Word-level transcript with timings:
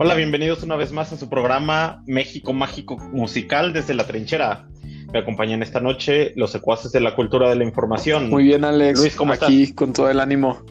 Hola, 0.00 0.14
bienvenidos 0.14 0.62
una 0.62 0.76
vez 0.76 0.92
más 0.92 1.12
a 1.12 1.16
su 1.16 1.28
programa 1.28 2.04
México 2.06 2.52
Mágico 2.52 2.96
Musical 2.98 3.72
desde 3.72 3.94
la 3.94 4.06
trinchera. 4.06 4.68
Me 5.12 5.18
acompañan 5.18 5.60
esta 5.60 5.80
noche 5.80 6.32
los 6.36 6.52
secuaces 6.52 6.92
de 6.92 7.00
la 7.00 7.16
cultura 7.16 7.50
de 7.50 7.56
la 7.56 7.64
información. 7.64 8.30
Muy 8.30 8.44
bien, 8.44 8.64
Alex. 8.64 9.00
Luis, 9.00 9.16
¿cómo 9.16 9.32
Aquí 9.32 9.74
con 9.74 9.92
todo 9.92 10.08
el 10.08 10.20
ánimo. 10.20 10.62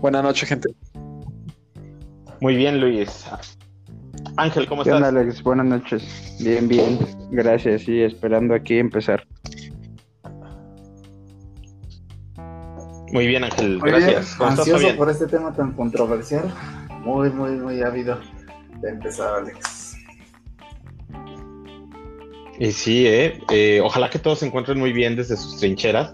Buenas 0.00 0.22
noches, 0.22 0.48
gente. 0.48 0.70
Muy 2.40 2.56
bien, 2.56 2.80
Luis. 2.80 3.26
Ángel, 4.38 4.66
¿cómo 4.66 4.82
¿Qué 4.82 4.88
estás? 4.88 5.06
onda, 5.06 5.20
Alex? 5.20 5.42
Buenas 5.42 5.66
noches. 5.66 6.38
Bien, 6.40 6.66
bien. 6.66 6.98
Gracias. 7.30 7.86
Y 7.86 8.00
esperando 8.00 8.54
aquí 8.54 8.78
empezar. 8.78 9.26
Muy 13.12 13.26
bien, 13.26 13.44
Ángel. 13.44 13.80
Gracias. 13.80 14.12
bien, 14.12 14.38
¿Cómo 14.38 14.50
estás, 14.50 14.66
ansioso 14.66 14.96
por 14.96 15.10
este 15.10 15.26
tema 15.26 15.52
tan 15.52 15.72
controversial. 15.72 16.50
Muy, 17.00 17.30
muy, 17.30 17.52
muy 17.52 17.82
ávido 17.82 18.18
de 18.80 18.90
empezar, 18.90 19.40
Alex. 19.40 19.96
Y 22.58 22.72
sí, 22.72 23.06
eh, 23.06 23.40
eh, 23.50 23.80
ojalá 23.82 24.10
que 24.10 24.18
todos 24.18 24.40
se 24.40 24.46
encuentren 24.46 24.78
muy 24.78 24.92
bien 24.92 25.16
desde 25.16 25.36
sus 25.36 25.56
trincheras, 25.56 26.12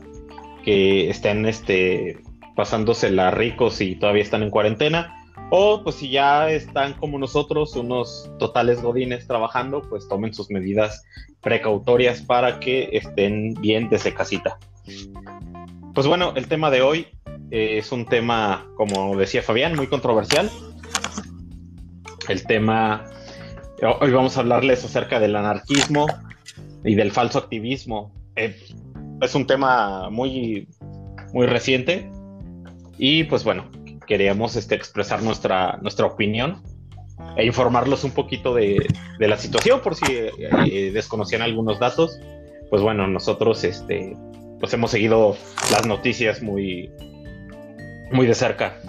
que 0.65 1.11
estén 1.11 1.45
este, 1.45 2.21
pasándosela 2.55 3.33
ricos 3.33 3.81
y 3.81 3.97
todavía 3.97 4.23
están 4.23 4.45
en 4.45 4.51
cuarentena, 4.51 5.13
o 5.51 5.83
pues 5.83 5.97
si 5.97 6.11
ya 6.11 6.51
están 6.51 6.95
como 6.95 7.19
nosotros, 7.19 7.75
unos 7.77 8.31
totales 8.39 8.83
godines 8.83 9.27
trabajando, 9.27 9.83
pues 9.89 10.09
tomen 10.09 10.35
sus 10.35 10.51
medidas 10.51 11.05
precautorias 11.41 12.23
para 12.23 12.61
que 12.61 12.91
estén 12.93 13.55
bien 13.55 13.89
desde 13.89 14.15
casita. 14.15 14.59
Pues 15.95 16.07
bueno, 16.07 16.33
el 16.37 16.47
tema 16.49 16.71
de 16.71 16.83
hoy 16.83 17.09
eh, 17.51 17.79
es 17.79 17.93
un 17.93 18.07
tema, 18.07 18.67
como 18.77 19.17
decía 19.17 19.43
Fabián, 19.43 19.77
muy 19.77 19.87
controversial. 19.87 20.51
El 22.29 22.45
tema, 22.45 23.05
hoy 24.01 24.11
vamos 24.11 24.37
a 24.37 24.41
hablarles 24.41 24.85
acerca 24.85 25.21
del 25.21 25.37
anarquismo, 25.37 26.07
y 26.87 26.95
del 26.95 27.11
falso 27.11 27.39
activismo. 27.39 28.13
Eh, 28.37 28.57
es 29.21 29.35
un 29.35 29.47
tema 29.47 30.09
muy, 30.11 30.69
muy 31.33 31.47
reciente 31.47 32.11
y 32.97 33.25
pues 33.25 33.45
bueno, 33.45 33.71
queríamos 34.07 34.57
este, 34.57 34.75
expresar 34.75 35.23
nuestra, 35.23 35.79
nuestra 35.83 36.07
opinión 36.07 36.63
e 37.37 37.45
informarlos 37.45 38.05
un 38.05 38.13
poquito 38.13 38.55
de, 38.55 38.87
de 39.19 39.29
la 39.29 39.37
situación 39.37 39.81
por 39.81 39.97
si 39.97 40.13
eh, 40.13 40.31
eh, 40.67 40.91
desconocían 40.93 41.43
algunos 41.43 41.79
datos. 41.79 42.19
Pues 42.71 42.83
bueno, 42.83 43.07
nosotros 43.07 43.65
este, 43.65 44.17
pues 44.61 44.73
hemos 44.73 44.91
seguido 44.91 45.37
las 45.71 45.87
noticias 45.87 46.43
muy, 46.43 46.91
muy 48.13 48.27
de 48.27 48.35
cerca. 48.35 48.81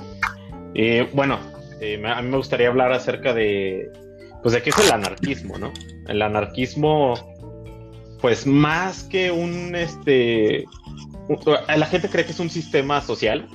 Eh, 0.73 1.09
bueno, 1.13 1.39
eh, 1.81 2.01
a 2.05 2.21
mí 2.21 2.29
me 2.29 2.37
gustaría 2.37 2.67
hablar 2.69 2.91
acerca 2.91 3.33
de, 3.33 3.91
pues 4.41 4.53
de 4.53 4.61
qué 4.61 4.69
es 4.71 4.77
el 4.79 4.91
anarquismo, 4.91 5.57
¿no? 5.57 5.71
El 6.07 6.21
anarquismo 6.21 7.13
pues 8.21 8.47
más 8.47 9.03
que 9.03 9.31
un 9.31 9.75
este 9.75 10.65
la 11.75 11.85
gente 11.85 12.09
cree 12.09 12.25
que 12.25 12.31
es 12.31 12.39
un 12.39 12.49
sistema 12.49 12.99
social 13.01 13.47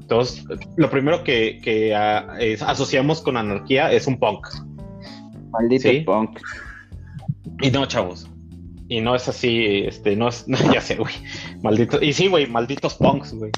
entonces 0.00 0.44
lo 0.76 0.88
primero 0.90 1.24
que, 1.24 1.60
que, 1.62 1.92
es- 2.38 2.62
asociamos 2.62 3.20
con 3.22 3.36
anarquía 3.36 3.90
es 3.90 4.06
un 4.06 4.18
punk 4.18 4.46
Maldito 5.50 5.88
Sí. 5.88 6.00
punk. 6.00 6.38
y 7.60 7.70
no 7.70 7.86
chavos 7.86 8.28
y 8.88 9.00
no 9.00 9.16
es 9.16 9.26
así 9.28 9.82
este 9.86 10.14
no 10.14 10.28
es 10.28 10.44
ya 10.72 10.80
sé 10.80 10.96
güey 10.96 11.14
maldito 11.62 12.00
y 12.02 12.12
sí 12.12 12.28
güey 12.28 12.46
malditos 12.46 12.94
punks 12.94 13.34
güey 13.34 13.50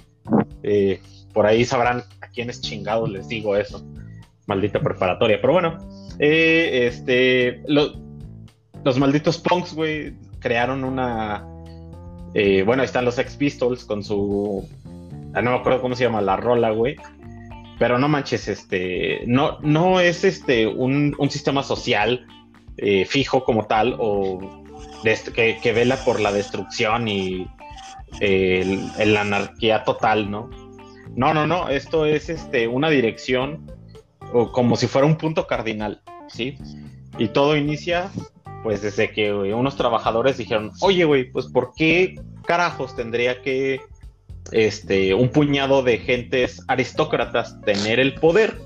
Eh, 0.62 1.00
por 1.34 1.44
ahí 1.46 1.64
sabrán 1.64 2.02
quiénes 2.36 2.60
chingados 2.60 3.10
les 3.10 3.26
digo 3.26 3.56
eso 3.56 3.84
maldita 4.46 4.78
preparatoria 4.78 5.40
pero 5.40 5.54
bueno 5.54 5.78
eh, 6.20 6.86
este 6.86 7.62
lo- 7.66 8.06
los 8.84 8.98
malditos 9.00 9.38
punks, 9.38 9.74
güey, 9.74 10.14
crearon 10.38 10.84
una. 10.84 11.44
eh, 12.34 12.62
bueno, 12.64 12.82
ahí 12.82 12.86
están 12.86 13.04
los 13.04 13.18
Ex 13.18 13.34
Pistols 13.34 13.84
con 13.84 14.04
su. 14.04 14.64
ah, 15.34 15.42
no 15.42 15.50
me 15.50 15.56
acuerdo 15.56 15.82
cómo 15.82 15.96
se 15.96 16.04
llama 16.04 16.20
la 16.20 16.36
rola, 16.36 16.70
güey. 16.70 16.94
Pero 17.80 17.98
no 17.98 18.06
manches, 18.08 18.46
este. 18.46 19.22
No, 19.26 19.58
no 19.60 19.98
es 19.98 20.22
este 20.22 20.68
un, 20.68 21.16
sistema 21.30 21.64
social 21.64 22.26
eh, 22.76 23.04
fijo 23.06 23.42
como 23.42 23.66
tal 23.66 23.96
o 23.98 24.38
que, 25.34 25.58
que 25.60 25.72
vela 25.72 25.96
por 26.04 26.20
la 26.20 26.30
destrucción 26.30 27.08
y 27.08 27.48
eh, 28.20 28.60
el, 28.62 28.88
el 29.00 29.16
anarquía 29.16 29.82
total, 29.82 30.30
¿no? 30.30 30.48
No, 31.16 31.32
no, 31.34 31.46
no. 31.46 31.68
Esto 31.70 32.04
es 32.04 32.28
este 32.28 32.68
una 32.68 32.90
dirección 32.90 33.72
o 34.32 34.52
como 34.52 34.76
si 34.76 34.86
fuera 34.86 35.06
un 35.06 35.16
punto 35.16 35.46
cardinal, 35.46 36.02
¿sí? 36.28 36.58
Y 37.18 37.28
todo 37.28 37.56
inicia 37.56 38.10
pues 38.62 38.82
desde 38.82 39.12
que 39.12 39.32
güey, 39.32 39.52
unos 39.52 39.76
trabajadores 39.76 40.36
dijeron, 40.36 40.72
oye, 40.80 41.04
güey, 41.04 41.30
pues 41.30 41.46
¿por 41.46 41.72
qué 41.74 42.20
carajos 42.44 42.94
tendría 42.96 43.40
que 43.40 43.80
este, 44.52 45.14
un 45.14 45.30
puñado 45.30 45.82
de 45.82 45.98
gentes 45.98 46.62
aristócratas 46.68 47.60
tener 47.62 47.98
el 48.00 48.14
poder 48.14 48.58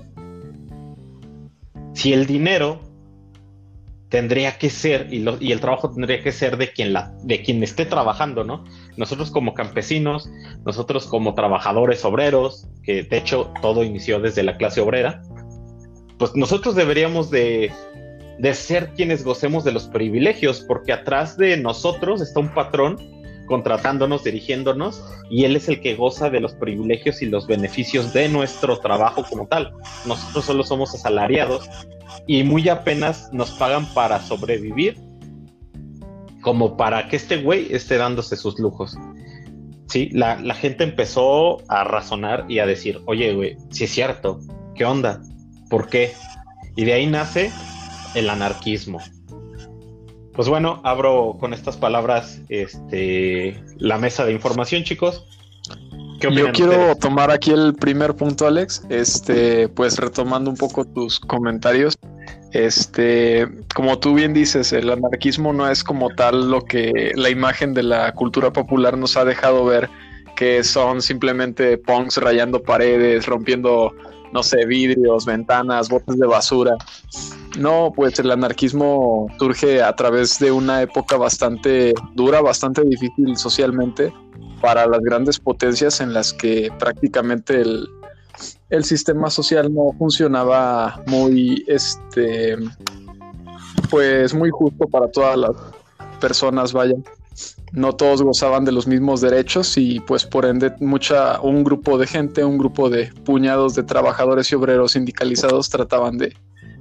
si 1.93 2.13
el 2.13 2.25
dinero 2.25 2.81
tendría 4.09 4.57
que 4.57 4.69
ser 4.69 5.07
y, 5.13 5.23
y 5.39 5.51
el 5.51 5.59
trabajo 5.59 5.91
tendría 5.91 6.21
que 6.21 6.31
ser 6.31 6.57
de 6.57 6.71
quien, 6.71 6.93
la, 6.93 7.13
de 7.23 7.41
quien 7.41 7.63
esté 7.63 7.85
trabajando, 7.85 8.43
¿no? 8.43 8.65
Nosotros 8.97 9.31
como 9.31 9.53
campesinos, 9.53 10.29
nosotros 10.65 11.05
como 11.05 11.33
trabajadores 11.33 12.03
obreros, 12.05 12.67
que 12.83 13.03
de 13.03 13.17
hecho 13.17 13.51
todo 13.61 13.83
inició 13.83 14.19
desde 14.19 14.43
la 14.43 14.57
clase 14.57 14.81
obrera, 14.81 15.21
pues 16.17 16.35
nosotros 16.35 16.75
deberíamos 16.75 17.31
de 17.31 17.71
de 18.41 18.55
ser 18.55 18.89
quienes 18.95 19.23
gocemos 19.23 19.63
de 19.63 19.71
los 19.71 19.85
privilegios, 19.85 20.61
porque 20.61 20.93
atrás 20.93 21.37
de 21.37 21.57
nosotros 21.57 22.21
está 22.21 22.39
un 22.39 22.51
patrón 22.53 22.97
contratándonos, 23.45 24.23
dirigiéndonos, 24.23 25.03
y 25.29 25.43
él 25.43 25.55
es 25.55 25.69
el 25.69 25.79
que 25.79 25.93
goza 25.93 26.31
de 26.31 26.39
los 26.39 26.53
privilegios 26.53 27.21
y 27.21 27.27
los 27.27 27.45
beneficios 27.45 28.13
de 28.13 28.29
nuestro 28.29 28.79
trabajo 28.79 29.23
como 29.29 29.45
tal. 29.45 29.73
Nosotros 30.05 30.45
solo 30.45 30.63
somos 30.63 30.95
asalariados 30.95 31.69
y 32.25 32.43
muy 32.43 32.67
apenas 32.67 33.31
nos 33.31 33.51
pagan 33.51 33.85
para 33.93 34.19
sobrevivir, 34.21 34.97
como 36.41 36.77
para 36.77 37.07
que 37.07 37.15
este 37.15 37.41
güey 37.41 37.67
esté 37.73 37.97
dándose 37.97 38.35
sus 38.35 38.59
lujos. 38.59 38.97
Sí, 39.87 40.09
la, 40.13 40.39
la 40.41 40.53
gente 40.53 40.83
empezó 40.83 41.57
a 41.69 41.83
razonar 41.83 42.45
y 42.47 42.59
a 42.59 42.65
decir, 42.65 43.01
oye, 43.05 43.33
güey, 43.33 43.57
si 43.71 43.83
es 43.83 43.91
cierto, 43.91 44.39
¿qué 44.75 44.85
onda? 44.85 45.21
¿Por 45.69 45.89
qué? 45.89 46.13
Y 46.75 46.85
de 46.85 46.93
ahí 46.93 47.07
nace 47.07 47.51
el 48.15 48.29
anarquismo. 48.29 48.99
Pues 50.33 50.47
bueno, 50.47 50.81
abro 50.83 51.35
con 51.39 51.53
estas 51.53 51.75
palabras 51.75 52.41
este, 52.47 53.61
la 53.77 53.97
mesa 53.97 54.25
de 54.25 54.31
información, 54.31 54.83
chicos. 54.83 55.25
¿Qué 56.21 56.33
Yo 56.33 56.51
quiero 56.51 56.71
ustedes? 56.71 56.99
tomar 56.99 57.31
aquí 57.31 57.51
el 57.51 57.73
primer 57.75 58.15
punto, 58.15 58.47
Alex. 58.47 58.83
Este, 58.89 59.67
pues 59.69 59.97
retomando 59.97 60.49
un 60.49 60.55
poco 60.55 60.85
tus 60.85 61.19
comentarios. 61.19 61.97
Este, 62.53 63.47
como 63.73 63.99
tú 63.99 64.13
bien 64.13 64.33
dices, 64.33 64.73
el 64.73 64.89
anarquismo 64.89 65.53
no 65.53 65.69
es 65.69 65.83
como 65.83 66.09
tal 66.09 66.51
lo 66.51 66.61
que 66.61 67.11
la 67.15 67.29
imagen 67.29 67.73
de 67.73 67.83
la 67.83 68.13
cultura 68.13 68.51
popular 68.51 68.97
nos 68.97 69.15
ha 69.15 69.23
dejado 69.23 69.63
ver, 69.65 69.89
que 70.35 70.63
son 70.63 71.01
simplemente 71.01 71.77
punks 71.77 72.17
rayando 72.17 72.61
paredes, 72.61 73.25
rompiendo, 73.25 73.93
no 74.33 74.43
sé, 74.43 74.65
vidrios, 74.65 75.25
ventanas, 75.25 75.87
botes 75.87 76.17
de 76.17 76.27
basura. 76.27 76.75
No, 77.57 77.93
pues 77.95 78.19
el 78.19 78.31
anarquismo 78.31 79.27
surge 79.39 79.81
a 79.81 79.95
través 79.95 80.39
de 80.39 80.51
una 80.51 80.81
época 80.81 81.17
bastante 81.17 81.93
dura, 82.15 82.41
bastante 82.41 82.81
difícil 82.83 83.37
socialmente 83.37 84.13
para 84.61 84.85
las 84.87 84.99
grandes 85.01 85.39
potencias 85.39 86.01
en 86.01 86.13
las 86.13 86.33
que 86.33 86.69
prácticamente 86.79 87.61
el, 87.61 87.87
el 88.69 88.83
sistema 88.83 89.29
social 89.29 89.73
no 89.73 89.93
funcionaba 89.97 91.03
muy, 91.07 91.63
este, 91.67 92.57
pues 93.89 94.33
muy 94.33 94.49
justo 94.49 94.87
para 94.87 95.09
todas 95.09 95.37
las 95.37 95.51
personas, 96.19 96.73
vaya. 96.73 96.95
No 97.71 97.93
todos 97.93 98.21
gozaban 98.21 98.65
de 98.65 98.73
los 98.73 98.85
mismos 98.85 99.21
derechos 99.21 99.77
y 99.77 100.01
pues 100.01 100.25
por 100.25 100.45
ende 100.45 100.73
mucha, 100.79 101.39
un 101.41 101.63
grupo 101.63 101.97
de 101.97 102.05
gente, 102.05 102.43
un 102.43 102.57
grupo 102.57 102.89
de 102.89 103.11
puñados 103.23 103.75
de 103.75 103.83
trabajadores 103.83 104.51
y 104.51 104.55
obreros 104.55 104.91
sindicalizados 104.91 105.69
trataban 105.69 106.17
de, 106.17 106.35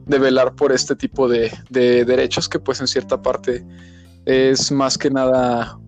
de 0.06 0.18
velar 0.18 0.54
por 0.54 0.72
este 0.72 0.96
tipo 0.96 1.28
de, 1.28 1.52
de 1.70 2.04
derechos 2.04 2.48
que 2.48 2.58
pues 2.58 2.80
en 2.80 2.88
cierta 2.88 3.22
parte 3.22 3.64
es 4.24 4.72
más 4.72 4.98
que 4.98 5.10
nada 5.10 5.78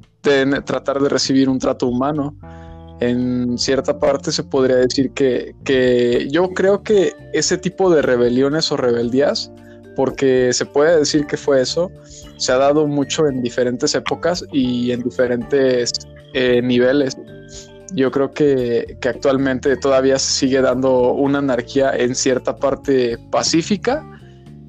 tratar 0.65 1.01
de 1.01 1.09
recibir 1.09 1.49
un 1.49 1.59
trato 1.59 1.87
humano. 1.89 2.37
En 3.03 3.59
cierta 3.59 3.99
parte 3.99 4.31
se 4.31 4.45
podría 4.45 4.77
decir 4.77 5.11
que, 5.11 5.57
que 5.65 6.29
yo 6.31 6.51
creo 6.51 6.85
que 6.85 7.13
ese 7.33 7.59
tipo 7.59 7.93
de 7.93 8.01
rebeliones 8.01 8.71
o 8.71 8.77
rebeldías, 8.77 9.51
porque 9.97 10.53
se 10.53 10.67
puede 10.67 10.99
decir 10.99 11.27
que 11.27 11.37
fue 11.37 11.61
eso, 11.61 11.91
se 12.37 12.53
ha 12.53 12.59
dado 12.59 12.87
mucho 12.87 13.27
en 13.27 13.43
diferentes 13.43 13.97
épocas 13.97 14.45
y 14.53 14.93
en 14.93 15.03
diferentes 15.03 15.91
eh, 16.33 16.63
niveles. 16.63 17.19
Yo 17.93 18.13
creo 18.13 18.31
que, 18.31 18.97
que 19.01 19.09
actualmente 19.09 19.77
todavía 19.77 20.17
se 20.21 20.31
sigue 20.31 20.61
dando 20.61 21.13
una 21.13 21.39
anarquía 21.39 21.91
en 21.97 22.15
cierta 22.15 22.55
parte 22.55 23.19
pacífica, 23.33 24.09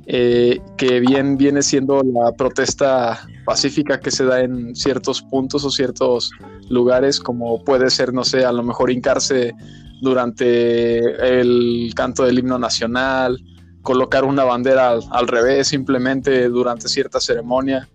eh, 0.07 0.59
que 0.75 1.01
bien 1.01 1.38
viene 1.38 1.62
siendo 1.62 2.01
la 2.01 2.31
protesta 2.31 3.27
pacífica 3.45 4.00
que 4.00 4.09
se 4.09 4.25
da 4.25 4.41
en 4.41 4.75
ciertos 4.75 5.21
puntos 5.21 5.63
o 5.65 5.69
ciertos 5.69 6.31
lugares, 6.69 7.19
como 7.19 7.63
puede 7.63 7.89
ser, 7.89 8.13
no 8.13 8.24
sé, 8.24 8.45
a 8.45 8.51
lo 8.51 8.63
mejor 8.63 8.92
hincarse 8.92 9.54
durante 10.01 11.39
el 11.39 11.92
canto 11.95 12.24
del 12.24 12.39
himno 12.39 12.60
nacional, 12.60 13.39
colocar 13.81 14.25
una 14.25 14.44
bandera 14.44 14.89
al, 14.89 15.04
al 15.12 15.27
revés 15.27 15.68
simplemente 15.68 16.50
durante 16.50 16.88
cierta 16.88 17.19
ceremonia. 17.19 17.88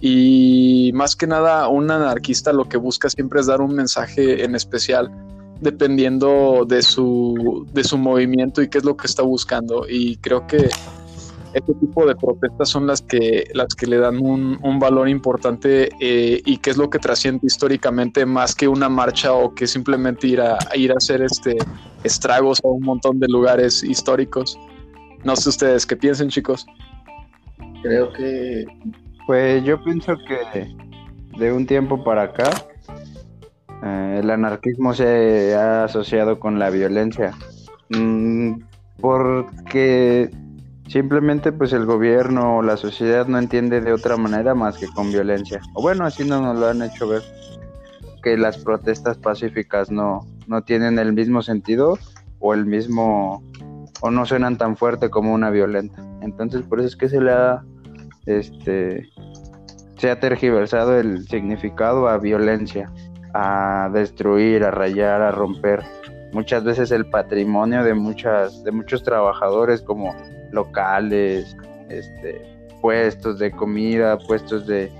Y 0.00 0.90
más 0.94 1.16
que 1.16 1.26
nada, 1.26 1.68
un 1.68 1.90
anarquista 1.90 2.52
lo 2.52 2.68
que 2.68 2.76
busca 2.76 3.08
siempre 3.08 3.40
es 3.40 3.46
dar 3.46 3.60
un 3.60 3.74
mensaje 3.74 4.44
en 4.44 4.54
especial 4.54 5.10
dependiendo 5.60 6.66
de 6.68 6.82
su, 6.82 7.66
de 7.72 7.84
su 7.84 7.96
movimiento 7.98 8.62
y 8.62 8.68
qué 8.68 8.78
es 8.78 8.84
lo 8.84 8.96
que 8.96 9.06
está 9.06 9.22
buscando. 9.22 9.86
Y 9.88 10.16
creo 10.16 10.46
que 10.46 10.68
este 11.52 11.74
tipo 11.74 12.06
de 12.06 12.14
protestas 12.14 12.68
son 12.68 12.86
las 12.86 13.02
que, 13.02 13.48
las 13.54 13.74
que 13.74 13.86
le 13.86 13.98
dan 13.98 14.18
un, 14.18 14.58
un 14.62 14.78
valor 14.78 15.08
importante 15.08 15.90
eh, 16.00 16.42
y 16.44 16.58
que 16.58 16.70
es 16.70 16.76
lo 16.76 16.90
que 16.90 16.98
trasciende 16.98 17.46
históricamente 17.46 18.26
más 18.26 18.54
que 18.54 18.68
una 18.68 18.88
marcha 18.88 19.32
o 19.32 19.54
que 19.54 19.66
simplemente 19.66 20.26
ir 20.26 20.40
a, 20.40 20.58
ir 20.74 20.92
a 20.92 20.96
hacer 20.96 21.22
este 21.22 21.56
estragos 22.04 22.60
a 22.64 22.68
un 22.68 22.82
montón 22.82 23.18
de 23.18 23.26
lugares 23.28 23.82
históricos. 23.82 24.58
No 25.24 25.34
sé 25.36 25.48
ustedes 25.48 25.86
qué 25.86 25.96
piensen, 25.96 26.28
chicos. 26.28 26.66
Creo 27.82 28.12
que... 28.12 28.64
Pues 29.26 29.64
yo 29.64 29.82
pienso 29.82 30.14
que 30.28 30.76
de 31.36 31.52
un 31.52 31.66
tiempo 31.66 32.04
para 32.04 32.22
acá 32.22 32.50
eh, 33.82 34.20
el 34.22 34.30
anarquismo 34.30 34.94
se 34.94 35.54
ha 35.54 35.84
asociado 35.84 36.38
con 36.38 36.58
la 36.58 36.70
violencia. 36.70 37.32
Mm, 37.90 38.60
porque 39.00 40.30
Simplemente 40.88 41.50
pues 41.50 41.72
el 41.72 41.84
gobierno 41.84 42.58
o 42.58 42.62
la 42.62 42.76
sociedad 42.76 43.26
no 43.26 43.38
entiende 43.38 43.80
de 43.80 43.92
otra 43.92 44.16
manera 44.16 44.54
más 44.54 44.78
que 44.78 44.86
con 44.86 45.10
violencia. 45.10 45.60
O 45.74 45.82
bueno, 45.82 46.04
así 46.04 46.24
no 46.24 46.40
nos 46.40 46.58
lo 46.58 46.68
han 46.68 46.82
hecho 46.82 47.08
ver. 47.08 47.22
Que 48.22 48.36
las 48.36 48.58
protestas 48.58 49.18
pacíficas 49.18 49.90
no, 49.90 50.20
no 50.46 50.62
tienen 50.62 50.98
el 50.98 51.12
mismo 51.12 51.42
sentido 51.42 51.98
o 52.38 52.54
el 52.54 52.66
mismo 52.66 53.42
o 54.00 54.10
no 54.10 54.26
suenan 54.26 54.58
tan 54.58 54.76
fuerte 54.76 55.10
como 55.10 55.34
una 55.34 55.50
violenta. 55.50 56.02
Entonces 56.22 56.62
por 56.62 56.78
eso 56.78 56.88
es 56.88 56.96
que 56.96 57.08
se 57.08 57.20
le 57.20 57.32
ha 57.32 57.64
este 58.26 59.08
se 59.96 60.10
ha 60.10 60.20
tergiversado 60.20 60.98
el 60.98 61.26
significado 61.26 62.08
a 62.08 62.18
violencia, 62.18 62.92
a 63.32 63.88
destruir, 63.92 64.62
a 64.64 64.70
rayar, 64.70 65.22
a 65.22 65.30
romper. 65.30 65.82
Muchas 66.32 66.64
veces 66.64 66.90
el 66.90 67.08
patrimonio 67.08 67.82
de 67.82 67.94
muchas 67.94 68.62
de 68.62 68.72
muchos 68.72 69.02
trabajadores 69.02 69.80
como 69.80 70.14
locales, 70.56 71.56
este, 71.88 72.42
puestos 72.80 73.38
de 73.38 73.52
comida, 73.52 74.18
puestos 74.18 74.66
de, 74.66 74.90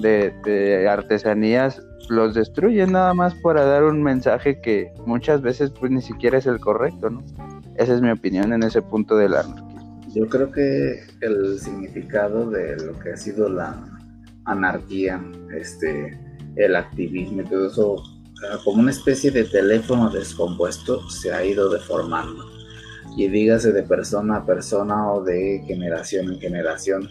de, 0.00 0.88
artesanías, 0.88 1.80
los 2.08 2.34
destruyen 2.34 2.92
nada 2.92 3.14
más 3.14 3.34
para 3.36 3.64
dar 3.64 3.84
un 3.84 4.02
mensaje 4.02 4.60
que 4.60 4.92
muchas 5.06 5.40
veces 5.40 5.70
pues 5.70 5.92
ni 5.92 6.02
siquiera 6.02 6.38
es 6.38 6.46
el 6.46 6.58
correcto, 6.58 7.10
¿no? 7.10 7.22
Esa 7.76 7.94
es 7.94 8.02
mi 8.02 8.10
opinión 8.10 8.52
en 8.52 8.62
ese 8.64 8.82
punto 8.82 9.16
del 9.16 9.34
anarquismo. 9.34 10.02
Yo 10.14 10.28
creo 10.28 10.50
que 10.50 11.04
el 11.20 11.58
significado 11.58 12.50
de 12.50 12.76
lo 12.84 12.98
que 12.98 13.12
ha 13.12 13.16
sido 13.16 13.48
la 13.48 13.82
anarquía, 14.44 15.22
este, 15.56 16.18
el 16.56 16.76
activismo 16.76 17.42
y 17.42 17.44
todo 17.44 17.66
eso, 17.68 18.02
como 18.64 18.82
una 18.82 18.90
especie 18.90 19.30
de 19.30 19.44
teléfono 19.44 20.10
descompuesto, 20.10 21.08
se 21.08 21.32
ha 21.32 21.42
ido 21.44 21.70
deformando 21.70 22.51
y 23.16 23.28
dígase 23.28 23.72
de 23.72 23.82
persona 23.82 24.36
a 24.36 24.46
persona 24.46 25.12
o 25.12 25.22
de 25.22 25.62
generación 25.66 26.32
en 26.32 26.40
generación. 26.40 27.08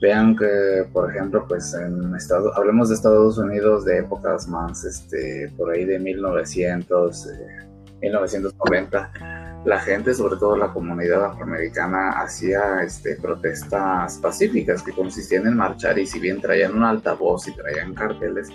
Vean 0.00 0.36
que, 0.36 0.86
por 0.92 1.10
ejemplo, 1.10 1.44
pues 1.48 1.74
en 1.74 2.14
Estados, 2.14 2.56
hablemos 2.56 2.88
de 2.88 2.94
Estados 2.94 3.36
Unidos 3.38 3.84
de 3.84 3.98
épocas 3.98 4.46
más, 4.46 4.84
este, 4.84 5.52
por 5.56 5.70
ahí 5.70 5.84
de 5.84 5.98
1900, 5.98 7.28
1990, 8.00 9.12
eh, 9.14 9.48
la 9.64 9.80
gente, 9.80 10.14
sobre 10.14 10.36
todo 10.36 10.56
la 10.56 10.72
comunidad 10.72 11.24
afroamericana, 11.24 12.10
hacía 12.20 12.82
este, 12.82 13.16
protestas 13.16 14.18
pacíficas 14.18 14.82
que 14.82 14.92
consistían 14.92 15.48
en 15.48 15.56
marchar 15.56 15.98
y 15.98 16.06
si 16.06 16.20
bien 16.20 16.40
traían 16.40 16.76
un 16.76 16.84
altavoz 16.84 17.48
y 17.48 17.52
traían 17.56 17.92
carteles, 17.92 18.50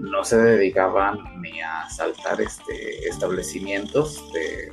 no 0.00 0.24
se 0.24 0.38
dedicaban 0.38 1.18
ni 1.42 1.60
a 1.60 1.82
asaltar 1.82 2.40
este, 2.40 3.08
establecimientos 3.08 4.24
de 4.32 4.70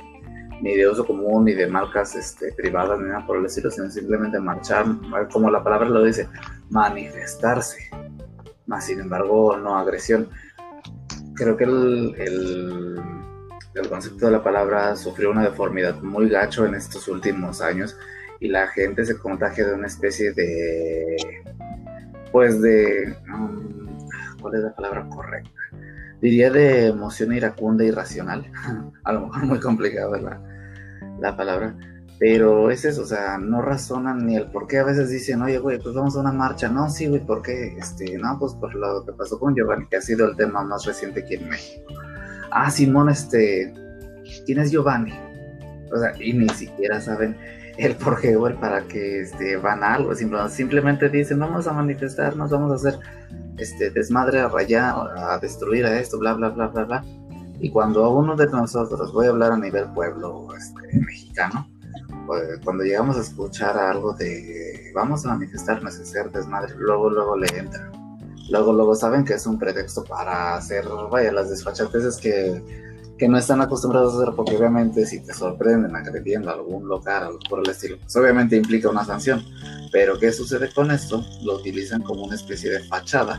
ni 0.60 0.74
de 0.74 0.88
uso 0.88 1.06
común, 1.06 1.44
ni 1.44 1.54
de 1.54 1.66
marcas 1.66 2.14
este, 2.14 2.52
privadas, 2.52 2.98
ni 2.98 3.08
nada 3.08 3.26
por 3.26 3.38
el 3.38 3.46
estilo, 3.46 3.70
sino 3.70 3.90
simplemente 3.90 4.38
marchar, 4.40 4.86
como 5.32 5.50
la 5.50 5.62
palabra 5.62 5.88
lo 5.88 6.02
dice, 6.02 6.28
manifestarse. 6.70 7.90
Más 8.66 8.84
sin 8.84 9.00
embargo, 9.00 9.56
no 9.56 9.76
agresión. 9.76 10.28
Creo 11.34 11.56
que 11.56 11.64
el, 11.64 12.14
el, 12.18 13.88
concepto 13.88 14.26
de 14.26 14.32
la 14.32 14.42
palabra 14.42 14.96
sufrió 14.96 15.30
una 15.30 15.42
deformidad 15.42 16.00
muy 16.02 16.28
gacho 16.28 16.64
en 16.64 16.74
estos 16.74 17.06
últimos 17.08 17.60
años 17.60 17.96
y 18.40 18.48
la 18.48 18.66
gente 18.68 19.04
se 19.04 19.18
contagia 19.18 19.66
de 19.66 19.74
una 19.74 19.86
especie 19.86 20.32
de, 20.32 21.16
pues 22.32 22.60
de, 22.62 23.14
um, 23.32 23.98
¿cuál 24.40 24.54
es 24.54 24.60
la 24.62 24.74
palabra 24.74 25.06
correcta? 25.08 25.55
Diría 26.26 26.50
de 26.50 26.88
emoción 26.88 27.32
iracunda 27.32 27.84
y 27.84 27.92
racional. 27.92 28.50
a 29.04 29.12
lo 29.12 29.26
mejor 29.26 29.44
muy 29.44 29.60
complicada 29.60 30.18
la, 30.18 30.42
la 31.20 31.36
palabra. 31.36 31.76
Pero 32.18 32.70
es 32.70 32.84
eso, 32.84 33.02
o 33.02 33.06
sea, 33.06 33.38
no 33.38 33.62
razonan 33.62 34.26
ni 34.26 34.36
el 34.36 34.50
por 34.50 34.66
qué. 34.66 34.78
A 34.78 34.84
veces 34.84 35.10
dicen, 35.10 35.42
oye, 35.42 35.58
güey, 35.58 35.78
pues 35.78 35.94
vamos 35.94 36.16
a 36.16 36.20
una 36.20 36.32
marcha. 36.32 36.68
No, 36.68 36.88
sí, 36.88 37.06
güey, 37.06 37.24
¿por 37.24 37.42
qué? 37.42 37.76
Este, 37.78 38.18
no, 38.18 38.36
pues 38.40 38.54
por 38.54 38.74
lo 38.74 39.04
que 39.04 39.12
pasó 39.12 39.38
con 39.38 39.54
Giovanni, 39.54 39.86
que 39.86 39.98
ha 39.98 40.00
sido 40.00 40.26
el 40.26 40.34
tema 40.34 40.64
más 40.64 40.84
reciente 40.84 41.20
aquí 41.20 41.34
en 41.34 41.48
México. 41.48 41.92
Ah, 42.50 42.70
Simón, 42.70 43.10
este, 43.10 43.72
¿quién 44.46 44.58
es 44.58 44.72
Giovanni? 44.72 45.12
O 45.92 45.98
sea, 45.98 46.12
y 46.18 46.32
ni 46.32 46.48
siquiera 46.48 47.00
saben 47.00 47.36
el 47.78 47.96
por 47.96 48.20
qué 48.20 48.36
o 48.36 48.46
el 48.46 48.54
para 48.54 48.82
qué 48.82 49.20
este, 49.20 49.56
van 49.56 49.82
a 49.82 49.94
algo. 49.94 50.14
Simplemente 50.48 51.08
dicen, 51.08 51.38
vamos 51.38 51.66
a 51.66 51.72
manifestarnos, 51.72 52.50
vamos 52.50 52.72
a 52.72 52.74
hacer 52.74 52.98
este, 53.58 53.90
desmadre, 53.90 54.40
a 54.40 54.48
rayar, 54.48 54.94
a 55.16 55.38
destruir 55.38 55.86
a 55.86 55.98
esto, 55.98 56.18
bla, 56.18 56.34
bla, 56.34 56.50
bla, 56.50 56.68
bla, 56.68 56.84
bla. 56.84 57.04
Y 57.60 57.70
cuando 57.70 58.04
a 58.04 58.10
uno 58.10 58.36
de 58.36 58.46
nosotros, 58.46 59.12
voy 59.12 59.26
a 59.26 59.30
hablar 59.30 59.52
a 59.52 59.56
nivel 59.56 59.86
pueblo 59.92 60.48
este, 60.56 60.98
mexicano, 60.98 61.68
pues, 62.26 62.60
cuando 62.64 62.84
llegamos 62.84 63.16
a 63.16 63.20
escuchar 63.20 63.78
algo 63.78 64.12
de 64.14 64.90
vamos 64.94 65.24
a 65.26 65.28
manifestarnos 65.28 65.98
y 65.98 66.02
hacer 66.02 66.30
desmadre, 66.32 66.74
luego, 66.78 67.10
luego 67.10 67.36
le 67.36 67.46
entra. 67.58 67.90
Luego, 68.48 68.72
luego 68.72 68.94
saben 68.94 69.24
que 69.24 69.34
es 69.34 69.46
un 69.46 69.58
pretexto 69.58 70.04
para 70.04 70.56
hacer, 70.56 70.86
vaya, 71.10 71.32
las 71.32 71.50
desfachateces 71.50 72.16
que 72.16 72.85
que 73.18 73.28
no 73.28 73.38
están 73.38 73.60
acostumbrados 73.60 74.14
a 74.14 74.22
hacer, 74.22 74.34
porque 74.34 74.56
obviamente 74.56 75.06
si 75.06 75.20
te 75.20 75.32
sorprenden 75.32 75.96
agrediendo 75.96 76.50
a 76.50 76.54
algún 76.54 76.86
local, 76.86 77.24
algo 77.24 77.38
por 77.48 77.60
el 77.60 77.70
estilo, 77.70 77.96
pues 77.98 78.14
obviamente 78.16 78.56
implica 78.56 78.90
una 78.90 79.04
sanción. 79.04 79.42
Pero 79.90 80.18
¿qué 80.18 80.32
sucede 80.32 80.72
con 80.72 80.90
esto? 80.90 81.24
Lo 81.42 81.56
utilizan 81.56 82.02
como 82.02 82.24
una 82.24 82.34
especie 82.34 82.70
de 82.70 82.84
fachada, 82.84 83.38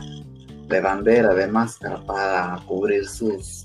de 0.68 0.80
bandera, 0.80 1.34
de 1.34 1.46
máscara, 1.46 2.04
para 2.04 2.60
cubrir 2.66 3.06
sus, 3.06 3.64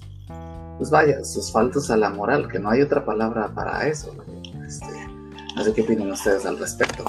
pues 0.77 0.91
vaya, 0.91 1.23
sus 1.23 1.51
faltos 1.51 1.89
a 1.89 1.97
la 1.97 2.09
moral, 2.09 2.47
que 2.47 2.59
no 2.59 2.69
hay 2.69 2.81
otra 2.81 3.03
palabra 3.03 3.53
para 3.53 3.87
eso. 3.87 4.15
Este, 4.65 5.07
no 5.55 5.63
sé 5.63 5.73
qué 5.73 5.81
opinan 5.81 6.11
ustedes 6.11 6.45
al 6.45 6.59
respecto. 6.59 7.05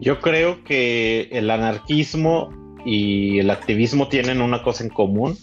Yo 0.00 0.20
creo 0.20 0.62
que 0.62 1.28
el 1.32 1.50
anarquismo 1.50 2.50
y 2.84 3.38
el 3.38 3.50
activismo 3.50 4.08
tienen 4.08 4.40
una 4.40 4.62
cosa 4.62 4.84
en 4.84 4.90
común 4.90 5.36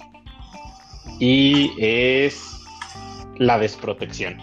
y 1.20 1.72
es 1.78 2.60
la 3.38 3.58
desprotección. 3.58 4.38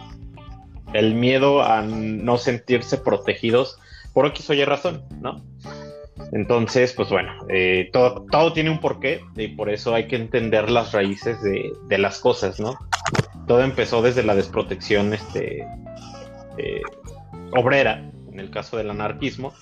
El 0.92 1.14
miedo 1.14 1.62
a 1.62 1.82
no 1.82 2.36
sentirse 2.38 2.98
protegidos 2.98 3.78
por 4.12 4.26
X 4.26 4.50
o 4.50 4.54
Y 4.54 4.64
razón, 4.64 5.02
¿no? 5.20 5.42
Entonces, 6.32 6.92
pues 6.92 7.08
bueno, 7.10 7.32
eh, 7.48 7.90
todo, 7.92 8.52
tiene 8.52 8.70
un 8.70 8.80
porqué 8.80 9.20
y 9.36 9.48
por 9.48 9.70
eso 9.70 9.94
hay 9.94 10.06
que 10.06 10.16
entender 10.16 10.70
las 10.70 10.92
raíces 10.92 11.42
de, 11.42 11.72
de 11.88 11.98
las 11.98 12.20
cosas, 12.20 12.60
¿no? 12.60 12.78
Todo 13.46 13.62
empezó 13.62 14.02
desde 14.02 14.22
la 14.22 14.34
desprotección 14.34 15.12
este, 15.12 15.66
eh, 16.58 16.82
obrera, 17.52 18.10
en 18.30 18.40
el 18.40 18.50
caso 18.50 18.76
del 18.76 18.90
anarquismo, 18.90 19.52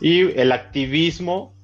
y 0.00 0.38
el 0.38 0.52
activismo 0.52 1.54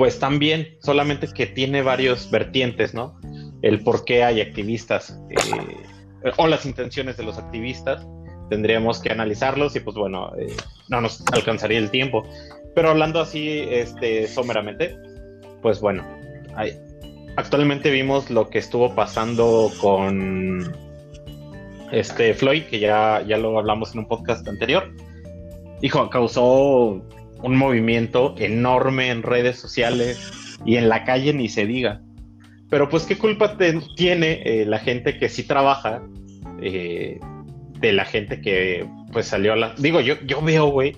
pues 0.00 0.18
también, 0.18 0.78
solamente 0.80 1.28
que 1.28 1.44
tiene 1.44 1.82
varios 1.82 2.30
vertientes, 2.30 2.94
¿no? 2.94 3.20
El 3.60 3.84
por 3.84 4.06
qué 4.06 4.24
hay 4.24 4.40
activistas 4.40 5.20
eh, 5.28 6.32
o 6.38 6.46
las 6.46 6.64
intenciones 6.64 7.18
de 7.18 7.24
los 7.24 7.36
activistas, 7.36 8.06
tendríamos 8.48 8.98
que 8.98 9.12
analizarlos 9.12 9.76
y 9.76 9.80
pues 9.80 9.94
bueno, 9.96 10.32
eh, 10.38 10.56
no 10.88 11.02
nos 11.02 11.22
alcanzaría 11.34 11.76
el 11.76 11.90
tiempo. 11.90 12.26
Pero 12.74 12.88
hablando 12.88 13.20
así, 13.20 13.66
este, 13.68 14.26
someramente, 14.26 14.96
pues 15.60 15.82
bueno, 15.82 16.02
hay, 16.56 16.78
actualmente 17.36 17.90
vimos 17.90 18.30
lo 18.30 18.48
que 18.48 18.56
estuvo 18.56 18.94
pasando 18.94 19.70
con 19.82 20.74
este 21.92 22.32
Floyd, 22.32 22.62
que 22.70 22.78
ya, 22.78 23.22
ya 23.28 23.36
lo 23.36 23.58
hablamos 23.58 23.92
en 23.92 23.98
un 23.98 24.08
podcast 24.08 24.48
anterior. 24.48 24.90
Hijo, 25.82 26.08
causó 26.08 27.02
un 27.42 27.56
movimiento 27.56 28.34
enorme 28.38 29.10
en 29.10 29.22
redes 29.22 29.58
sociales 29.58 30.58
y 30.64 30.76
en 30.76 30.88
la 30.88 31.04
calle 31.04 31.32
ni 31.32 31.48
se 31.48 31.66
diga. 31.66 32.00
Pero 32.68 32.88
pues 32.88 33.04
qué 33.04 33.18
culpa 33.18 33.56
tiene 33.96 34.42
eh, 34.44 34.64
la 34.64 34.78
gente 34.78 35.18
que 35.18 35.28
sí 35.28 35.42
trabaja 35.42 36.02
eh, 36.62 37.18
de 37.80 37.92
la 37.92 38.04
gente 38.04 38.40
que 38.40 38.86
pues 39.12 39.26
salió 39.26 39.54
a 39.54 39.56
la... 39.56 39.74
Digo, 39.76 40.00
yo, 40.00 40.14
yo 40.24 40.40
veo, 40.40 40.66
güey, 40.66 40.96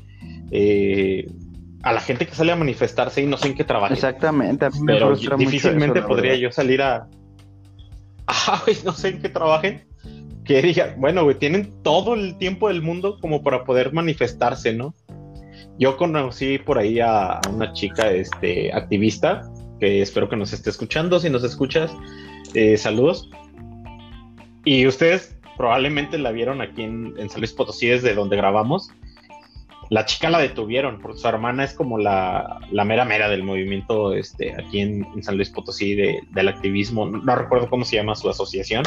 eh, 0.51 1.27
a 1.83 1.93
la 1.93 2.01
gente 2.01 2.27
que 2.27 2.35
sale 2.35 2.53
a 2.53 2.57
manifestarse 2.57 3.23
y 3.23 3.27
no 3.27 3.39
sé 3.39 3.49
en 3.49 3.55
qué 3.55 3.65
trabaja. 3.65 3.95
Exactamente. 3.95 4.69
pero 4.87 5.17
difícilmente 5.17 6.03
podría 6.03 6.37
yo 6.37 6.53
salir 6.53 6.83
a... 6.83 7.09
Ah, 8.27 8.63
no 8.85 8.93
sé 8.93 9.09
en 9.09 9.23
qué 9.23 9.29
trabajen. 9.29 9.85
Que 10.45 10.61
diga, 10.61 10.95
bueno, 10.99 11.25
güey, 11.25 11.39
tienen 11.39 11.83
todo 11.83 12.15
el 12.15 12.37
tiempo 12.37 12.69
del 12.69 12.83
mundo 12.83 13.19
como 13.21 13.43
para 13.43 13.65
poder 13.65 13.93
manifestarse, 13.93 14.73
¿no? 14.73 14.95
Yo 15.79 15.97
conocí 15.97 16.59
por 16.59 16.79
ahí 16.79 17.01
a, 17.01 17.41
una 17.51 17.73
chica 17.73 18.11
este, 18.11 18.73
activista 18.73 19.43
que 19.81 20.03
espero 20.03 20.29
que 20.29 20.37
nos 20.37 20.53
esté 20.53 20.71
escuchando. 20.71 21.19
Si 21.19 21.29
nos 21.29 21.43
escuchas, 21.43 21.91
eh, 22.55 22.77
saludos. 22.77 23.29
Y 24.65 24.87
ustedes 24.87 25.37
probablemente 25.57 26.19
la 26.19 26.31
vieron 26.33 26.61
aquí 26.61 26.83
en, 26.83 27.15
San 27.29 27.41
Luis 27.41 27.53
Potosí, 27.53 27.89
desde 27.89 28.15
donde 28.15 28.37
grabamos. 28.37 28.91
La 29.91 30.07
chica 30.07 30.31
la 30.31 30.39
detuvieron, 30.39 31.01
porque 31.01 31.19
su 31.19 31.29
hermana 31.29 31.65
es 31.65 31.75
como 31.75 31.99
la, 31.99 32.61
mera 32.71 33.05
mera 33.05 33.29
del 33.29 33.43
movimiento 33.43 34.15
este, 34.15 34.55
aquí 34.55 34.81
en, 34.81 35.23
San 35.23 35.37
Luis 35.37 35.51
Potosí 35.51 35.95
del 35.95 36.49
activismo. 36.49 37.07
No, 37.07 37.35
recuerdo 37.35 37.69
cómo 37.69 37.85
se 37.85 37.97
llama 37.97 38.15
su 38.15 38.29
asociación. 38.29 38.85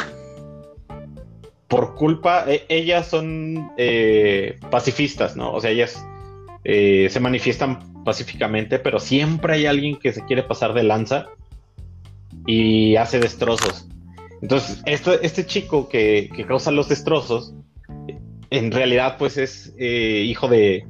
Por 1.68 1.94
culpa, 1.94 2.44
e, 2.48 2.64
ellas 2.68 3.08
son 3.08 3.70
eh, 3.76 4.58
pacifistas, 4.70 5.36
¿no? 5.36 5.52
O 5.52 5.60
sea, 5.60 5.70
ellas 5.70 6.02
eh, 6.68 7.06
se 7.10 7.20
manifiestan 7.20 8.02
pacíficamente, 8.02 8.80
pero 8.80 8.98
siempre 8.98 9.54
hay 9.54 9.66
alguien 9.66 10.00
que 10.00 10.12
se 10.12 10.24
quiere 10.24 10.42
pasar 10.42 10.74
de 10.74 10.82
lanza 10.82 11.26
y 12.44 12.96
hace 12.96 13.20
destrozos. 13.20 13.86
Entonces, 14.42 14.82
este 14.84 15.46
chico 15.46 15.88
que, 15.88 16.28
causa 16.48 16.72
los 16.72 16.88
destrozos, 16.88 17.54
en 18.50 18.72
realidad, 18.72 19.14
pues 19.16 19.36
es 19.36 19.76
eh, 19.78 20.24
hijo 20.26 20.48
de, 20.48 20.84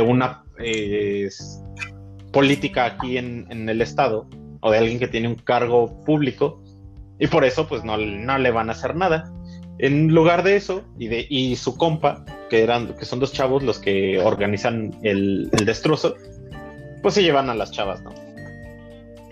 una 0.00 0.44
eh, 0.58 1.28
política 2.32 2.86
aquí 2.86 3.18
en, 3.18 3.68
el 3.68 3.82
Estado 3.82 4.26
o 4.60 4.70
de 4.70 4.78
alguien 4.78 4.98
que 4.98 5.08
tiene 5.08 5.28
un 5.28 5.34
cargo 5.34 6.02
público 6.06 6.62
y 7.18 7.26
por 7.26 7.44
eso, 7.44 7.68
pues 7.68 7.84
no, 7.84 7.98
no 7.98 8.38
le 8.38 8.50
van 8.50 8.70
a 8.70 8.72
hacer 8.72 8.96
nada. 8.96 9.30
En 9.78 10.14
lugar 10.14 10.42
de 10.42 10.56
eso, 10.56 10.82
y, 10.98 11.08
de, 11.08 11.26
y 11.28 11.56
su 11.56 11.76
compa, 11.76 12.24
que, 12.50 12.62
eran, 12.62 12.94
que 12.96 13.04
son 13.04 13.20
dos 13.20 13.32
chavos 13.32 13.62
los 13.62 13.78
que 13.78 14.18
organizan 14.18 14.96
el, 15.02 15.50
el 15.52 15.64
destrozo, 15.64 16.14
pues 17.02 17.14
se 17.14 17.22
llevan 17.22 17.50
a 17.50 17.54
las 17.54 17.72
chavas, 17.72 18.02
¿no? 18.02 18.12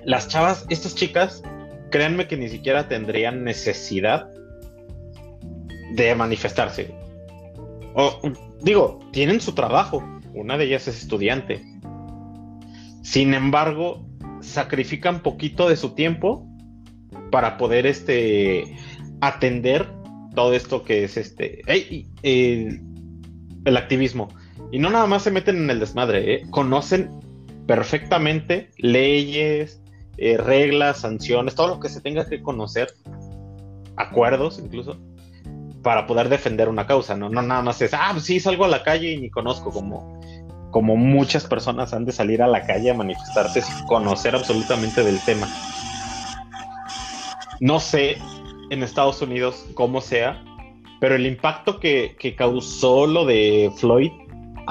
Las 0.04 0.28
chavas, 0.28 0.64
estas 0.70 0.94
chicas, 0.94 1.42
créanme 1.90 2.26
que 2.26 2.36
ni 2.36 2.48
siquiera 2.48 2.88
tendrían 2.88 3.44
necesidad 3.44 4.28
de 5.92 6.14
manifestarse. 6.14 6.94
O, 7.94 8.20
digo, 8.62 9.00
tienen 9.12 9.40
su 9.40 9.54
trabajo. 9.54 10.02
Una 10.34 10.56
de 10.56 10.64
ellas 10.64 10.88
es 10.88 11.02
estudiante. 11.02 11.62
Sin 13.02 13.34
embargo, 13.34 14.06
sacrifican 14.40 15.22
poquito 15.22 15.68
de 15.68 15.76
su 15.76 15.90
tiempo 15.94 16.46
para 17.30 17.56
poder 17.58 17.86
este, 17.86 18.76
atender 19.20 19.88
todo 20.34 20.54
esto 20.54 20.84
que 20.84 21.04
es 21.04 21.16
este 21.16 21.62
el 23.64 23.76
activismo. 23.76 24.28
Y 24.72 24.78
no 24.78 24.90
nada 24.90 25.06
más 25.06 25.22
se 25.22 25.30
meten 25.30 25.56
en 25.56 25.70
el 25.70 25.80
desmadre, 25.80 26.34
¿eh? 26.34 26.42
conocen 26.50 27.10
perfectamente 27.66 28.70
leyes, 28.78 29.82
eh, 30.16 30.36
reglas, 30.36 30.98
sanciones, 30.98 31.54
todo 31.54 31.68
lo 31.68 31.80
que 31.80 31.88
se 31.88 32.00
tenga 32.00 32.28
que 32.28 32.42
conocer, 32.42 32.94
acuerdos 33.96 34.58
incluso, 34.58 34.96
para 35.82 36.06
poder 36.06 36.28
defender 36.28 36.68
una 36.68 36.86
causa, 36.86 37.16
¿no? 37.16 37.28
No 37.28 37.42
nada 37.42 37.62
más 37.62 37.80
es, 37.82 37.94
ah, 37.94 38.10
pues 38.12 38.24
sí, 38.24 38.38
salgo 38.38 38.64
a 38.64 38.68
la 38.68 38.82
calle 38.82 39.12
y 39.12 39.20
ni 39.20 39.30
conozco, 39.30 39.70
como, 39.70 40.20
como 40.70 40.96
muchas 40.96 41.46
personas 41.46 41.92
han 41.92 42.04
de 42.04 42.12
salir 42.12 42.42
a 42.42 42.46
la 42.46 42.66
calle 42.66 42.90
a 42.90 42.94
manifestarse 42.94 43.62
sin 43.62 43.86
conocer 43.86 44.34
absolutamente 44.36 45.02
del 45.02 45.18
tema. 45.20 45.48
No 47.60 47.80
sé 47.80 48.18
en 48.70 48.82
Estados 48.82 49.20
Unidos 49.22 49.66
cómo 49.74 50.00
sea, 50.00 50.42
pero 51.00 51.14
el 51.14 51.26
impacto 51.26 51.80
que, 51.80 52.16
que 52.18 52.34
causó 52.34 53.06
lo 53.06 53.24
de 53.24 53.70
Floyd 53.76 54.12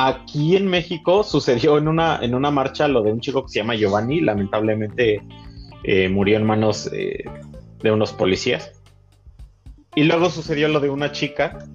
Aquí 0.01 0.55
en 0.55 0.67
México 0.67 1.25
sucedió 1.25 1.77
en 1.77 1.89
una, 1.89 2.19
en 2.21 2.33
una 2.33 2.51
marcha 2.51 2.87
lo 2.87 3.01
de 3.01 3.11
un 3.11 3.19
chico 3.19 3.43
que 3.43 3.49
se 3.49 3.59
llama 3.59 3.75
Giovanni, 3.75 4.21
lamentablemente 4.21 5.21
eh, 5.83 6.07
murió 6.07 6.37
en 6.37 6.45
manos 6.45 6.89
eh, 6.93 7.25
de 7.81 7.91
unos 7.91 8.13
policías. 8.13 8.71
Y 9.95 10.05
luego 10.05 10.29
sucedió 10.29 10.69
lo 10.69 10.79
de 10.79 10.89
una 10.89 11.11
chica 11.11 11.65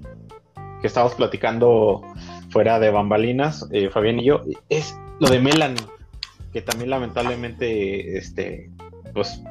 que 0.81 0.87
estábamos 0.87 1.17
platicando 1.17 2.01
fuera 2.49 2.79
de 2.79 2.91
bambalinas, 2.91 3.69
eh, 3.73 3.91
Fabián 3.91 4.19
y 4.19 4.25
yo, 4.25 4.41
es 4.71 4.99
lo 5.21 5.29
de 5.29 5.41
Melanie, 5.41 5.85
que 6.51 6.63
también 6.63 6.89
lamentablemente 6.89 8.17
este, 8.17 8.71
pues, 9.13 9.43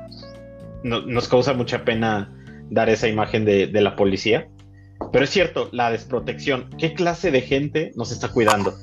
nos 0.84 1.28
causa 1.28 1.54
mucha 1.54 1.86
pena 1.86 2.43
dar 2.70 2.90
esa 2.90 3.08
imagen 3.08 3.46
de 3.46 3.82
la 3.82 3.96
policía. 3.96 4.48
Pero 5.12 5.26
es 5.26 5.30
cierto, 5.30 5.70
la 5.72 5.92
desprotección. 5.92 6.70
¿Qué 6.78 6.94
clase 6.94 7.32
de 7.32 7.42
gente 7.42 7.92
nos 7.96 8.12
está 8.12 8.30
cuidando? 8.30 8.74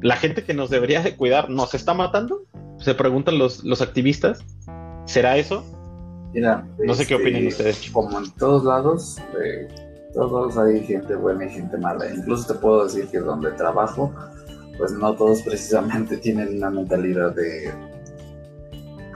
¿La 0.00 0.16
gente 0.16 0.44
que 0.44 0.54
nos 0.54 0.70
debería 0.70 1.02
de 1.02 1.16
cuidar 1.16 1.50
nos 1.50 1.74
está 1.74 1.94
matando? 1.94 2.42
Se 2.78 2.94
preguntan 2.94 3.38
los, 3.38 3.64
los 3.64 3.82
activistas. 3.82 4.44
¿Será 5.06 5.36
eso? 5.36 5.64
Mira, 6.32 6.66
no 6.78 6.94
sé 6.94 7.06
qué 7.06 7.14
este, 7.14 7.24
opinan 7.26 7.46
ustedes. 7.46 7.90
Como 7.90 8.18
en 8.18 8.30
todos 8.32 8.64
lados, 8.64 9.18
eh, 9.42 9.68
todos 10.14 10.56
hay 10.56 10.84
gente 10.84 11.16
buena 11.16 11.46
y 11.46 11.50
gente 11.50 11.76
mala. 11.78 12.12
Incluso 12.14 12.52
te 12.52 12.60
puedo 12.60 12.84
decir 12.84 13.08
que 13.08 13.18
donde 13.18 13.50
trabajo, 13.52 14.12
pues 14.76 14.92
no 14.92 15.14
todos 15.14 15.42
precisamente 15.42 16.16
tienen 16.18 16.58
una 16.58 16.70
mentalidad 16.70 17.34
de 17.34 17.72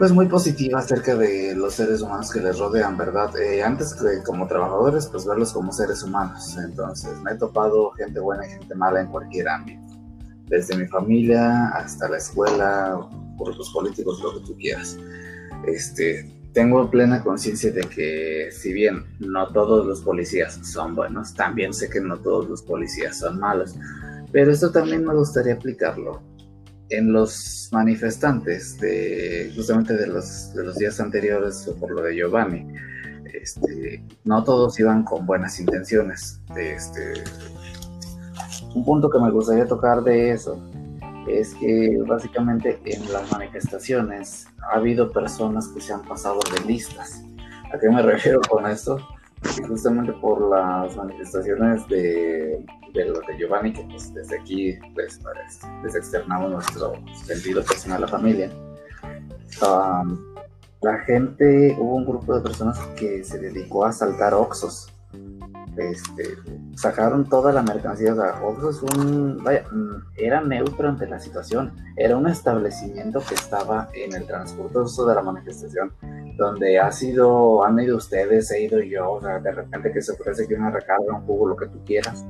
pues 0.02 0.11
muy 0.11 0.26
positiva 0.26 0.80
acerca 0.80 1.14
de 1.14 1.54
los 1.54 1.75
seres 1.75 2.02
humanos 2.02 2.32
que 2.32 2.40
les 2.40 2.59
rodean, 2.59 2.97
¿verdad? 2.97 3.30
Eh, 3.37 3.62
antes 3.62 3.94
que 3.94 4.21
como 4.25 4.49
trabajadores, 4.49 5.06
pues 5.06 5.25
verlos 5.25 5.52
como 5.52 5.71
seres 5.71 6.02
humanos. 6.02 6.56
Entonces, 6.59 7.12
me 7.23 7.30
he 7.30 7.35
topado 7.37 7.92
gente 7.92 8.18
buena 8.18 8.44
y 8.44 8.50
gente 8.50 8.75
mala 8.75 9.00
en 9.00 9.06
cualquier 9.06 9.49
ámbito. 9.49 9.80
Desde 10.49 10.76
mi 10.76 10.88
familia 10.88 11.68
hasta 11.68 12.09
la 12.09 12.16
escuela, 12.16 12.99
los 13.38 13.71
políticos, 13.71 14.21
lo 14.25 14.40
que 14.40 14.44
tú 14.44 14.56
quieras. 14.56 14.99
Este, 15.68 16.28
tengo 16.52 16.90
plena 16.90 17.23
conciencia 17.23 17.71
de 17.71 17.82
que 17.82 18.49
si 18.50 18.73
bien 18.73 19.04
no 19.21 19.52
todos 19.52 19.87
los 19.87 20.00
policías 20.00 20.59
son 20.64 20.97
buenos, 20.97 21.32
también 21.32 21.73
sé 21.73 21.88
que 21.88 22.00
no 22.00 22.18
todos 22.18 22.49
los 22.49 22.62
policías 22.62 23.21
son 23.21 23.38
malos. 23.38 23.76
Pero 24.32 24.50
esto 24.50 24.73
también 24.73 25.04
me 25.06 25.14
gustaría 25.14 25.54
aplicarlo 25.54 26.31
en 26.92 27.12
los 27.12 27.68
manifestantes 27.72 28.78
de 28.78 29.50
justamente 29.56 29.94
de 29.94 30.06
los, 30.06 30.52
de 30.54 30.64
los 30.64 30.76
días 30.76 31.00
anteriores 31.00 31.68
por 31.80 31.90
lo 31.90 32.02
de 32.02 32.14
Giovanni, 32.14 32.66
este, 33.32 34.04
no 34.25 34.44
todos 34.44 34.78
iban 34.78 35.02
con 35.04 35.26
buenas 35.26 35.58
intenciones. 35.58 36.40
Este, 36.54 37.25
un 38.75 38.84
punto 38.84 39.08
que 39.11 39.18
me 39.18 39.30
gustaría 39.30 39.66
tocar 39.66 40.02
de 40.02 40.32
eso 40.32 40.62
es 41.26 41.54
que 41.54 41.99
básicamente 42.06 42.78
en 42.84 43.11
las 43.12 43.30
manifestaciones 43.32 44.46
ha 44.70 44.76
habido 44.76 45.11
personas 45.12 45.68
que 45.68 45.80
se 45.80 45.92
han 45.92 46.02
pasado 46.02 46.40
de 46.54 46.64
listas. 46.66 47.22
¿A 47.72 47.78
qué 47.78 47.88
me 47.88 48.02
refiero 48.02 48.40
con 48.49 48.66
esto? 48.66 48.99
Justamente 49.66 50.12
por 50.12 50.50
las 50.50 50.94
manifestaciones 50.96 51.87
de, 51.88 52.64
de 52.92 53.04
lo 53.06 53.20
de 53.20 53.38
Giovanni, 53.38 53.72
que 53.72 53.82
pues 53.84 54.12
desde 54.14 54.38
aquí 54.38 54.78
pues, 54.94 55.20
les 55.82 55.94
externamos 55.94 56.50
nuestro 56.50 56.94
sentido 57.25 57.64
personal 57.64 57.99
a 57.99 58.00
la 58.00 58.08
familia. 58.08 58.50
la 60.80 60.99
gente, 61.06 61.76
hubo 61.78 61.96
un 61.96 62.04
grupo 62.04 62.34
de 62.34 62.42
personas 62.42 62.78
que 62.96 63.25
se 63.25 63.38
dedicó 63.38 63.84
a 63.84 63.90
asaltar 63.90 64.34
Oxos. 64.34 64.92
Este, 65.76 66.25
sacaron 66.76 67.26
toda 67.28 67.52
la 67.52 67.62
mercancía. 67.62 68.14
O 68.14 68.49
Oxos 68.49 68.82
un, 68.82 69.42
vaya, 69.42 69.64
mm, 69.70 70.18
era 70.18 70.40
neutro 70.40 70.88
ante 70.88 71.06
la 71.06 71.18
situación. 71.18 71.72
Era 71.96 72.16
un 72.16 72.26
establecimiento 72.28 73.20
que 73.26 73.34
estaba 73.34 73.88
en 73.94 74.14
el 74.14 74.26
transcurso 74.26 75.06
de 75.06 75.14
la 75.14 75.22
manifestación 75.22 75.92
donde 76.37 76.78
ha 76.78 76.90
sido, 76.90 77.64
han 77.64 77.78
ido 77.78 77.96
ustedes, 77.96 78.50
he 78.50 78.62
ido 78.62 78.80
yo, 78.80 79.12
o 79.12 79.20
sea, 79.20 79.38
de 79.38 79.52
repente 79.52 79.92
que 79.92 80.02
se 80.02 80.12
ofrece 80.12 80.49
que 80.49 80.54
una 80.54 80.70
recarga, 80.70 81.14
un 81.14 81.26
jugo, 81.26 81.49
lo 81.49 81.56
que 81.56 81.66
tú 81.66 81.78
quieras. 81.84 82.25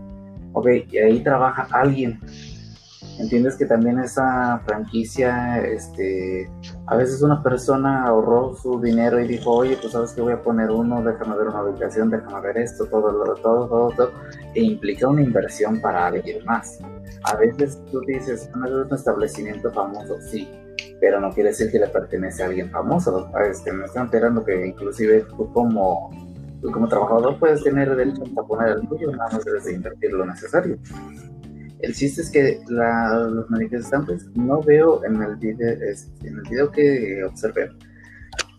Ok, 0.52 0.68
y 0.90 0.98
ahí 0.98 1.20
trabaja 1.20 1.68
alguien. 1.72 2.20
entiendes 3.18 3.56
que 3.56 3.66
también 3.66 3.98
esa 3.98 4.60
franquicia, 4.66 5.58
este, 5.62 6.50
a 6.86 6.96
veces 6.96 7.22
una 7.22 7.42
persona 7.42 8.06
ahorró 8.06 8.54
su 8.54 8.80
dinero 8.80 9.20
y 9.20 9.28
dijo, 9.28 9.50
oye, 9.50 9.76
pues 9.80 9.92
sabes 9.92 10.12
que 10.12 10.20
voy 10.20 10.32
a 10.32 10.42
poner 10.42 10.70
uno, 10.70 11.02
déjame 11.02 11.36
ver 11.36 11.48
una 11.48 11.62
ubicación, 11.62 12.10
déjame 12.10 12.40
ver 12.40 12.58
esto, 12.58 12.86
todo, 12.86 13.10
todo, 13.10 13.34
todo, 13.34 13.68
todo, 13.68 13.90
todo, 13.90 14.12
e 14.54 14.62
implica 14.62 15.08
una 15.08 15.22
inversión 15.22 15.80
para 15.80 16.06
alguien 16.06 16.44
más. 16.44 16.78
A 17.24 17.36
veces 17.36 17.80
tú 17.90 18.00
dices, 18.00 18.50
no 18.56 18.66
es 18.66 18.86
un 18.86 18.94
establecimiento 18.94 19.70
famoso, 19.70 20.16
sí, 20.20 20.48
pero 21.00 21.20
no 21.20 21.30
quiere 21.30 21.50
decir 21.50 21.70
que 21.70 21.78
le 21.78 21.88
pertenece 21.88 22.42
a 22.42 22.46
alguien 22.46 22.70
famoso. 22.70 23.30
Este, 23.48 23.72
me 23.72 23.84
estoy 23.84 24.02
enterando 24.02 24.44
que 24.44 24.66
inclusive 24.66 25.26
tú 25.36 25.52
como, 25.52 26.10
como 26.70 26.88
trabajador 26.88 27.38
puedes 27.38 27.62
tener 27.64 27.94
derecho 27.94 28.22
a 28.36 28.46
poner 28.46 28.76
el 28.76 28.88
tuyo, 28.88 29.10
nada 29.10 29.30
más 29.32 29.44
debes 29.44 29.64
de 29.64 29.74
invertir 29.74 30.12
lo 30.12 30.24
necesario. 30.24 30.78
El 31.80 31.94
chiste 31.94 32.22
es 32.22 32.30
que 32.30 32.60
los 32.68 33.50
manifestantes 33.50 34.26
no 34.36 34.62
veo 34.62 35.04
en 35.04 35.20
el 35.20 35.36
video, 35.36 35.72
en 35.72 36.36
el 36.36 36.42
video 36.48 36.70
que 36.70 37.24
observé 37.24 37.70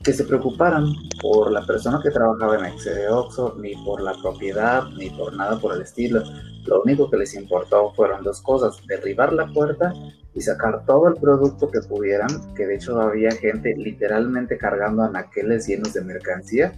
que 0.04 0.12
se 0.12 0.26
preocuparan 0.26 0.86
por 1.22 1.50
la 1.50 1.66
persona 1.66 2.02
que 2.04 2.12
trabajaba 2.12 2.58
en 2.58 2.66
Excede 2.66 3.08
Oxo, 3.08 3.56
ni 3.60 3.74
por 3.86 4.02
la 4.02 4.14
propiedad, 4.22 4.84
ni 4.98 5.10
por 5.10 5.34
nada 5.34 5.58
por 5.58 5.74
el 5.74 5.82
estilo. 5.82 6.22
Lo 6.66 6.82
único 6.82 7.10
que 7.10 7.18
les 7.18 7.34
importó 7.36 7.94
fueron 7.94 8.22
dos 8.22 8.42
cosas, 8.42 8.76
derribar 8.86 9.32
la 9.32 9.48
puerta 9.48 9.94
y 10.34 10.42
sacar 10.42 10.86
todo 10.86 11.08
el 11.08 11.16
producto 11.16 11.72
que 11.72 11.80
pudieran, 11.80 12.54
que 12.54 12.68
de 12.68 12.76
hecho 12.76 13.00
había 13.00 13.32
gente 13.32 13.76
literalmente 13.78 14.58
cargando 14.58 15.04
anaqueles 15.04 15.68
llenos 15.68 15.94
de 15.94 16.02
mercancía 16.02 16.74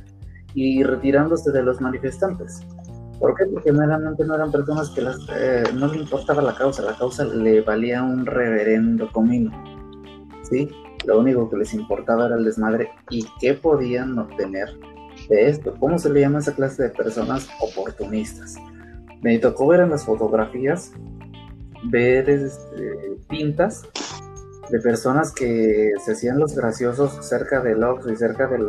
y 0.56 0.82
retirándose 0.84 1.52
de 1.52 1.62
los 1.62 1.82
manifestantes. 1.82 2.62
¿Por 3.20 3.36
qué? 3.36 3.46
Porque 3.46 3.72
meramente 3.72 4.26
no 4.26 4.36
eran 4.36 4.52
personas 4.52 4.90
que 4.90 5.02
las, 5.02 5.18
eh, 5.36 5.64
no 5.74 5.88
le 5.88 6.00
importaba 6.00 6.42
la 6.42 6.56
causa, 6.56 6.82
la 6.82 6.98
causa 6.98 7.24
le 7.26 7.62
valía 7.62 8.02
un 8.02 8.26
reverendo 8.26 9.12
comino. 9.12 9.52
¿Sí? 10.44 10.70
Lo 11.06 11.20
único 11.20 11.50
que 11.50 11.58
les 11.58 11.74
importaba 11.74 12.28
era 12.28 12.36
el 12.36 12.46
desmadre 12.46 12.90
y 13.10 13.26
qué 13.40 13.54
podían 13.54 14.18
obtener 14.18 14.70
de 15.30 15.50
esto. 15.50 15.76
¿Cómo 15.80 15.98
se 15.98 16.10
le 16.10 16.22
llama 16.22 16.38
a 16.38 16.42
esa 16.42 16.56
clase 16.56 16.84
de 16.84 16.90
personas 16.90 17.48
oportunistas? 17.62 18.56
Me 19.22 19.38
tocó 19.40 19.68
ver 19.68 19.82
en 19.82 19.90
las 19.90 20.06
fotografías, 20.06 20.92
ver 21.84 22.30
este, 22.30 23.18
pintas 23.30 23.84
de 24.70 24.80
personas 24.80 25.32
que 25.32 25.92
se 26.04 26.14
hacían 26.14 26.40
los 26.40 26.56
graciosos 26.56 27.26
cerca 27.26 27.62
del 27.62 27.84
Ox 27.84 28.08
y 28.12 28.16
cerca 28.16 28.48
del 28.48 28.66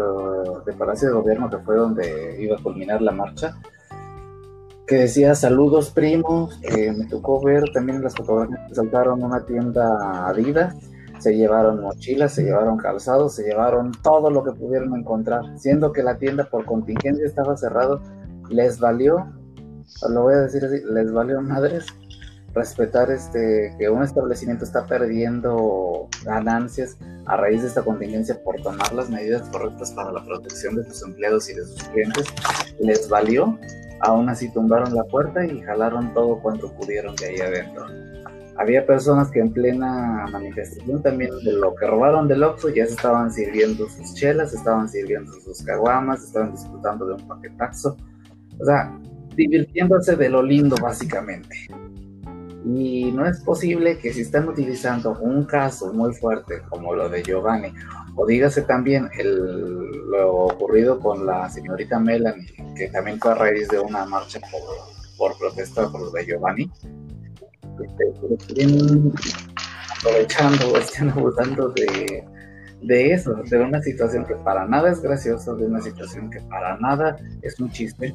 Palacio 0.76 1.08
de 1.08 1.14
Gobierno, 1.14 1.50
que 1.50 1.58
fue 1.58 1.76
donde 1.76 2.36
iba 2.40 2.56
a 2.56 2.62
culminar 2.62 3.00
la 3.02 3.12
marcha 3.12 3.56
que 4.86 4.96
decía 4.98 5.34
saludos 5.34 5.90
primos, 5.90 6.60
me 6.62 7.06
tocó 7.06 7.42
ver 7.42 7.64
también 7.72 8.02
las 8.02 8.14
fotografías 8.14 8.68
que 8.68 8.74
saltaron 8.76 9.20
una 9.22 9.44
tienda 9.44 10.28
Adidas, 10.28 10.76
se 11.18 11.36
llevaron 11.36 11.82
mochilas, 11.82 12.34
se 12.34 12.44
llevaron 12.44 12.76
calzados, 12.76 13.34
se 13.34 13.42
llevaron 13.42 13.90
todo 14.02 14.30
lo 14.30 14.44
que 14.44 14.52
pudieron 14.52 14.94
encontrar, 14.94 15.58
siendo 15.58 15.92
que 15.92 16.04
la 16.04 16.18
tienda 16.18 16.48
por 16.48 16.64
contingencia 16.64 17.26
estaba 17.26 17.56
cerrado, 17.56 18.00
les 18.48 18.78
valió, 18.78 19.26
lo 20.08 20.22
voy 20.22 20.34
a 20.34 20.42
decir 20.42 20.64
así, 20.64 20.76
les 20.88 21.12
valió 21.12 21.40
madres 21.42 21.86
respetar 22.56 23.10
este 23.10 23.72
que 23.78 23.88
un 23.88 24.02
establecimiento 24.02 24.64
está 24.64 24.84
perdiendo 24.86 26.08
ganancias 26.25 26.96
a 27.26 27.36
raíz 27.36 27.62
de 27.62 27.68
esta 27.68 27.82
contingencia 27.82 28.42
por 28.42 28.60
tomar 28.62 28.92
las 28.92 29.08
medidas 29.08 29.48
correctas 29.50 29.92
para 29.92 30.10
la 30.10 30.25
protección 30.25 30.75
de 30.75 30.84
sus 30.84 31.02
empleados 31.02 31.48
y 31.48 31.54
de 31.54 31.64
sus 31.64 31.82
clientes, 31.84 32.26
les 32.80 33.08
valió 33.08 33.56
Aún 34.00 34.28
así 34.28 34.50
tumbaron 34.50 34.94
la 34.94 35.04
puerta 35.04 35.44
y 35.44 35.60
jalaron 35.62 36.12
todo 36.12 36.40
cuanto 36.40 36.72
pudieron 36.72 37.16
de 37.16 37.26
ahí 37.26 37.40
adentro. 37.40 37.86
Había 38.58 38.86
personas 38.86 39.30
que 39.30 39.40
en 39.40 39.52
plena 39.52 40.26
manifestación 40.30 41.02
también 41.02 41.30
de 41.44 41.52
lo 41.52 41.75
que 41.75 41.86
robaron 41.86 42.26
del 42.26 42.42
Oxxo 42.42 42.70
ya 42.70 42.86
se 42.86 42.92
estaban 42.92 43.30
sirviendo 43.30 43.88
sus 43.88 44.14
chelas, 44.14 44.54
estaban 44.54 44.88
sirviendo 44.88 45.32
sus 45.40 45.62
caguamas, 45.62 46.25
estaban 46.25 46.52
disfrutando 46.52 47.06
de 47.06 47.14
un 47.14 47.28
paquetazo. 47.28 47.96
O 48.58 48.64
sea, 48.64 48.98
divirtiéndose 49.35 50.16
de 50.16 50.28
lo 50.31 50.42
lindo 50.42 50.76
básicamente. 50.81 51.68
Y 52.66 53.12
no 53.12 53.24
es 53.26 53.40
posible 53.42 53.96
que 53.98 54.12
si 54.12 54.22
están 54.22 54.48
utilizando 54.48 55.16
un 55.20 55.44
caso 55.44 55.92
muy 55.92 56.12
fuerte 56.12 56.62
como 56.68 56.94
lo 56.94 57.09
de 57.09 57.22
Giovanni 57.22 57.72
o 58.16 58.26
dígase 58.26 58.62
también 58.62 59.09
el, 59.16 60.00
lo 60.11 60.33
ocurrido 60.46 60.98
con 60.98 61.24
la 61.24 61.48
señorita 61.48 62.00
Melanie, 62.00 62.52
que 62.76 62.88
también 62.88 63.20
fue 63.20 63.31
a 63.31 63.35
raíz 63.35 63.68
de 63.68 63.79
una 63.79 64.05
marcha 64.05 64.40
por, 64.50 64.61
por 65.16 65.38
protesta 65.38 65.88
por 65.88 66.00
lo 66.00 66.11
de 66.11 66.26
Giovanni. 66.26 66.68
Estén 68.31 69.12
aprovechando, 70.00 70.76
estén 70.79 71.11
abusando 71.11 71.68
de, 71.68 72.24
de 72.83 73.12
eso, 73.12 73.35
de 73.48 73.59
una 73.59 73.81
situación 73.81 74.24
que 74.24 74.35
para 74.35 74.66
nada 74.66 74.90
es 74.90 75.00
graciosa, 75.00 75.55
de 75.55 75.66
una 75.66 75.81
situación 75.81 76.31
que 76.31 76.40
para 76.40 76.76
nada 76.79 77.16
es 77.42 77.61
un 77.61 77.70
chiste, 77.70 78.12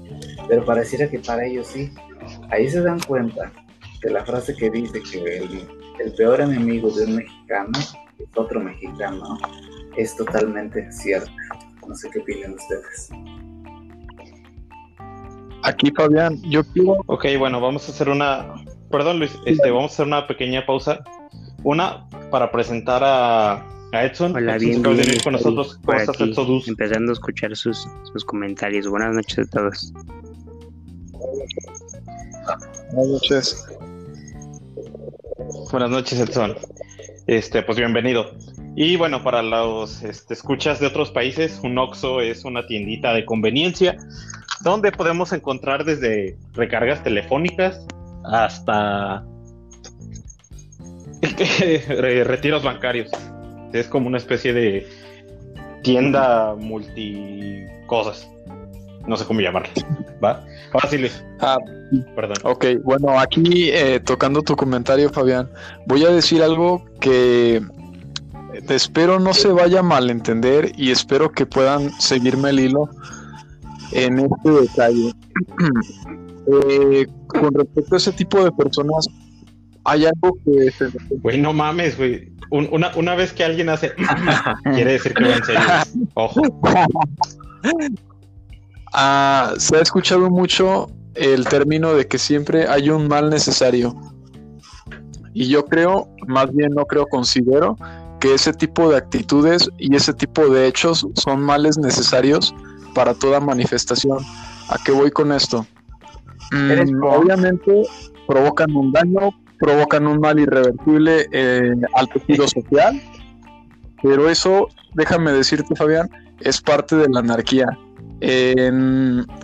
pero 0.50 0.66
pareciera 0.66 1.10
que 1.10 1.20
para 1.20 1.46
ellos 1.46 1.68
sí. 1.68 1.94
Ahí 2.50 2.70
se 2.70 2.82
dan 2.82 3.00
cuenta 3.00 3.50
de 4.02 4.12
la 4.12 4.26
frase 4.26 4.56
que 4.56 4.70
dice 4.70 5.02
que 5.02 5.38
el, 5.38 5.68
el 6.00 6.14
peor 6.14 6.42
enemigo 6.42 6.90
de 6.92 7.06
un 7.06 7.16
mexicano 7.18 7.72
es 7.78 7.94
otro 8.36 8.60
mexicano 8.60 9.38
es 9.98 10.16
totalmente 10.16 10.92
cierto. 10.92 11.32
No 11.88 11.96
sé 11.96 12.10
qué 12.12 12.20
opinan 12.20 12.54
ustedes. 12.54 13.10
Aquí, 15.64 15.92
Fabián, 15.92 16.42
yo 16.50 16.64
quiero. 16.64 16.98
Ok, 17.08 17.26
bueno, 17.38 17.60
vamos 17.60 17.88
a 17.88 17.92
hacer 17.92 18.10
una. 18.10 18.56
Perdón, 18.90 19.20
Luis, 19.20 19.32
este, 19.46 19.70
vamos 19.70 19.92
a 19.92 19.94
hacer 19.94 20.08
una 20.08 20.28
pequeña 20.28 20.66
pausa. 20.66 21.04
Una 21.64 22.08
para 22.32 22.52
presentar 22.52 23.04
a, 23.04 23.68
a 23.92 24.06
Edson. 24.06 24.36
Hola, 24.36 24.58
bien, 24.58 24.82
con 24.82 24.98
nosotros. 25.34 25.80
¿Cómo 25.86 25.98
estás, 25.98 26.20
Edson? 26.20 26.62
Empezando 26.66 27.12
a 27.12 27.14
escuchar 27.14 27.56
sus, 27.56 27.88
sus 28.12 28.26
comentarios. 28.26 28.88
Buenas 28.88 29.14
noches 29.14 29.40
a 29.40 29.50
todos. 29.52 29.94
Buenas 32.94 33.08
noches. 33.12 33.68
Buenas 35.72 35.90
noches, 35.90 36.20
Edson. 36.20 36.56
Este, 37.28 37.62
pues 37.62 37.78
bienvenido. 37.78 38.32
Y 38.76 38.96
bueno, 38.96 39.22
para 39.22 39.42
los 39.42 40.02
este, 40.02 40.34
escuchas 40.34 40.80
de 40.80 40.88
otros 40.88 41.12
países, 41.12 41.60
un 41.64 41.78
Oxxo 41.78 42.22
es 42.22 42.46
una 42.46 42.66
tiendita 42.68 43.14
de 43.14 43.26
conveniencia 43.26 43.98
donde 44.62 44.92
podemos 44.92 45.34
encontrar 45.34 45.84
desde 45.84 46.38
recargas 46.54 47.04
telefónicas 47.04 47.86
hasta 48.24 49.26
retiros 52.00 52.64
bancarios. 52.64 53.12
Es 53.74 53.88
como 53.88 54.08
una 54.08 54.20
especie 54.20 54.54
de 54.54 54.88
tienda 55.84 56.56
multi 56.56 57.66
cosas. 57.88 58.30
No 59.08 59.18
sé 59.18 59.26
cómo 59.26 59.42
llamarla. 59.42 59.70
¿Va? 60.24 60.46
Fáciles. 60.72 61.24
Ah, 61.40 61.58
perdón. 62.16 62.38
Ok, 62.44 62.66
bueno, 62.84 63.20
aquí 63.20 63.70
eh, 63.72 64.00
tocando 64.00 64.42
tu 64.42 64.56
comentario, 64.56 65.10
Fabián, 65.10 65.50
voy 65.88 66.06
a 66.06 66.10
decir 66.10 66.44
algo 66.44 66.86
que 67.00 67.62
espero 68.70 69.20
no 69.20 69.34
se 69.34 69.50
vaya 69.50 69.80
a 69.80 69.84
malentender 69.84 70.72
y 70.78 70.92
espero 70.92 71.32
que 71.32 71.46
puedan 71.46 71.92
seguirme 72.00 72.50
el 72.50 72.60
hilo 72.60 72.90
en 73.92 74.20
este 74.20 74.50
detalle. 74.50 75.14
Eh, 76.48 77.06
con 77.28 77.54
respecto 77.54 77.94
a 77.94 77.98
ese 77.98 78.12
tipo 78.12 78.44
de 78.44 78.52
personas, 78.52 79.08
hay 79.84 80.06
algo 80.06 80.36
que... 80.44 80.74
Güey, 81.22 81.40
no 81.40 81.54
mames, 81.54 81.96
güey. 81.96 82.32
una, 82.50 82.92
una 82.96 83.14
vez 83.14 83.32
que 83.32 83.44
alguien 83.44 83.70
hace... 83.70 83.94
quiere 84.64 84.94
decir 84.94 85.14
que 85.14 85.24
va 85.24 85.36
en 85.36 85.46
serio. 85.46 85.62
Ojo. 86.16 86.42
Ah, 88.94 89.54
se 89.58 89.78
ha 89.78 89.82
escuchado 89.82 90.30
mucho 90.30 90.88
el 91.16 91.48
término 91.48 91.94
de 91.94 92.08
que 92.08 92.18
siempre 92.18 92.68
hay 92.68 92.90
un 92.90 93.08
mal 93.08 93.30
necesario. 93.30 93.96
Y 95.34 95.48
yo 95.48 95.66
creo, 95.66 96.10
más 96.28 96.54
bien 96.54 96.74
no 96.74 96.86
creo, 96.86 97.06
considero 97.08 97.78
que 98.20 98.34
ese 98.34 98.54
tipo 98.54 98.90
de 98.90 98.98
actitudes 98.98 99.70
y 99.78 99.96
ese 99.96 100.14
tipo 100.14 100.48
de 100.50 100.68
hechos 100.68 101.08
son 101.16 101.42
males 101.42 101.78
necesarios 101.78 102.54
para 102.94 103.14
toda 103.14 103.40
manifestación. 103.40 104.20
¿A 104.70 104.78
qué 104.84 104.92
voy 104.92 105.12
con 105.12 105.32
esto? 105.32 105.66
Mm, 106.52 107.02
obviamente 107.04 107.84
provocan 108.28 108.76
un 108.76 108.92
daño, 108.92 109.32
provocan 109.60 110.06
un 110.06 110.20
mal 110.20 110.40
irreversible 110.40 111.28
eh, 111.32 111.74
al 111.96 112.10
tejido 112.10 112.48
social, 112.48 113.02
pero 114.04 114.30
eso, 114.30 114.68
déjame 114.94 115.32
decirte 115.32 115.76
Fabián, 115.76 116.10
es 116.42 116.62
parte 116.62 116.96
de 116.96 117.08
la 117.10 117.20
anarquía. 117.20 117.68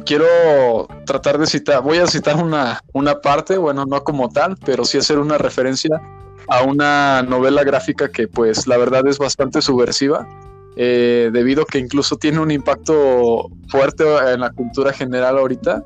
Quiero 0.06 0.88
tratar 1.06 1.40
de 1.40 1.48
citar, 1.48 1.82
voy 1.82 1.98
a 1.98 2.08
citar 2.08 2.36
una, 2.36 2.82
una 2.94 3.20
parte, 3.22 3.58
bueno, 3.58 3.86
no 3.86 4.04
como 4.04 4.30
tal, 4.30 4.56
pero 4.66 4.86
sí 4.86 4.98
hacer 4.98 5.20
una 5.20 5.38
referencia 5.38 6.00
a 6.48 6.63
una 6.63 7.24
novela 7.24 7.63
gráfica 7.63 8.10
que 8.10 8.28
pues 8.28 8.68
la 8.68 8.78
verdad 8.78 9.06
es 9.08 9.18
bastante 9.18 9.62
subversiva, 9.62 10.28
eh, 10.76 11.32
debido 11.34 11.63
a 11.63 11.66
que 11.66 11.80
incluso 11.80 12.18
tiene 12.18 12.40
un 12.40 12.52
impacto 12.52 13.50
fuerte 13.68 14.04
en 14.32 14.42
la 14.42 14.52
cultura 14.52 14.94
general 14.94 15.40
ahorita, 15.40 15.84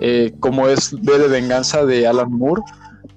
eh, 0.00 0.32
como 0.38 0.68
es 0.68 0.92
V 0.92 1.18
de 1.18 1.28
Venganza 1.28 1.84
de 1.84 2.06
Alan 2.06 2.30
Moore. 2.30 2.62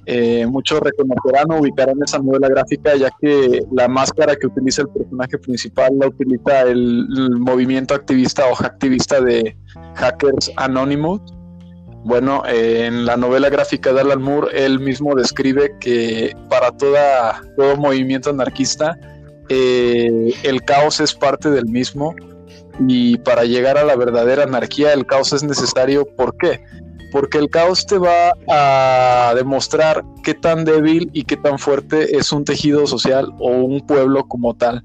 Eh, 0.08 0.48
muchos 0.48 0.80
reconocerán 0.80 1.52
o 1.52 1.60
ubicarán 1.60 1.96
esa 2.04 2.18
novela 2.18 2.50
gráfica 2.50 2.96
ya 2.96 3.12
que 3.22 3.62
la 3.72 3.88
máscara 3.88 4.36
que 4.36 4.48
utiliza 4.48 4.82
el 4.82 4.90
personaje 4.90 5.38
principal 5.38 5.92
la 6.00 6.08
utiliza 6.08 6.62
el, 6.64 7.08
movimiento 7.40 7.94
activista 7.94 8.48
o 8.48 8.54
activista 8.54 9.22
de 9.22 9.56
Hackers 9.96 10.52
Anonymous. 10.58 11.22
Bueno, 12.04 12.42
eh, 12.48 12.88
en 12.88 13.06
la 13.06 13.16
novela 13.16 13.50
gráfica 13.50 13.94
de 13.94 14.02
Alan 14.02 14.24
Moore, 14.24 14.48
él 14.54 14.80
mismo 14.80 15.14
describe 15.14 15.72
que 15.80 16.36
para 16.50 16.72
toda, 16.72 17.40
todo 17.56 17.78
movimiento 17.78 18.32
anarquista, 18.32 18.98
eh, 19.50 20.34
el 20.42 20.64
caos 20.64 21.00
es 21.00 21.14
parte 21.14 21.52
del 21.52 21.66
mismo 21.68 22.16
y 22.88 23.18
para 23.20 23.44
llegar 23.44 23.78
a 23.78 23.84
la 23.84 23.96
verdadera 23.96 24.44
anarquía 24.44 24.94
el 24.94 25.06
caos 25.06 25.32
es 25.34 25.44
necesario. 25.44 26.06
¿Por 26.06 26.36
qué? 26.38 26.60
Porque 27.12 27.38
el 27.38 27.50
caos 27.50 27.86
te 27.86 27.98
va 27.98 28.34
a 28.50 29.34
demostrar 29.36 30.04
qué 30.24 30.34
tan 30.34 30.64
débil 30.64 31.10
y 31.14 31.24
qué 31.24 31.38
tan 31.38 31.60
fuerte 31.60 32.18
es 32.18 32.32
un 32.32 32.46
tejido 32.46 32.88
social 32.88 33.34
o 33.40 33.50
un 33.50 33.86
pueblo 33.86 34.26
como 34.28 34.56
tal. 34.56 34.84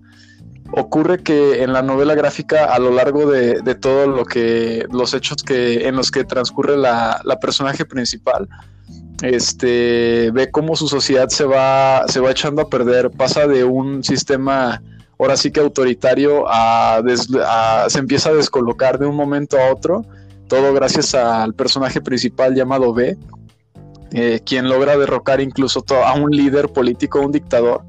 Ocurre 0.73 1.23
que 1.23 1.63
en 1.63 1.73
la 1.73 1.83
novela 1.83 2.15
gráfica, 2.15 2.65
a 2.65 2.79
lo 2.81 2.91
largo 2.91 3.31
de, 3.31 3.63
todo 3.77 4.09
lo 4.09 4.25
que 4.25 4.87
los 4.91 5.15
hechos 5.15 5.43
que 5.45 5.87
en 5.87 5.95
los 5.95 6.11
que 6.11 6.25
transcurre 6.25 6.77
la, 6.77 7.21
personaje 7.41 7.85
principal, 7.85 8.49
este 9.23 10.31
ve 10.33 10.51
cómo 10.51 10.75
su 10.75 10.89
sociedad 10.89 11.29
se 11.29 11.45
va, 11.45 12.05
se 12.09 12.19
va 12.19 12.33
echando 12.33 12.63
a 12.63 12.69
perder, 12.69 13.11
pasa 13.13 13.47
de 13.47 13.63
un 13.63 14.03
sistema 14.03 14.83
ahora 15.19 15.37
sí 15.37 15.51
que 15.51 15.61
autoritario 15.61 16.45
se 17.89 17.99
empieza 17.99 18.31
a 18.31 18.35
descolocar 18.35 18.99
de 18.99 19.07
un 19.07 19.17
momento 19.17 19.59
a 19.59 19.73
otro, 19.73 20.05
todo 20.49 20.73
gracias 20.73 21.15
al 21.15 21.55
personaje 21.55 22.01
principal 22.01 22.55
llamado 22.55 22.93
B, 22.93 23.17
eh, 24.13 24.41
quien 24.45 24.69
logra 24.69 24.97
derrocar 24.97 25.41
incluso 25.41 25.85
a 26.05 26.15
un 26.15 26.31
líder 26.31 26.69
político, 26.69 27.21
un 27.21 27.33
dictador. 27.33 27.83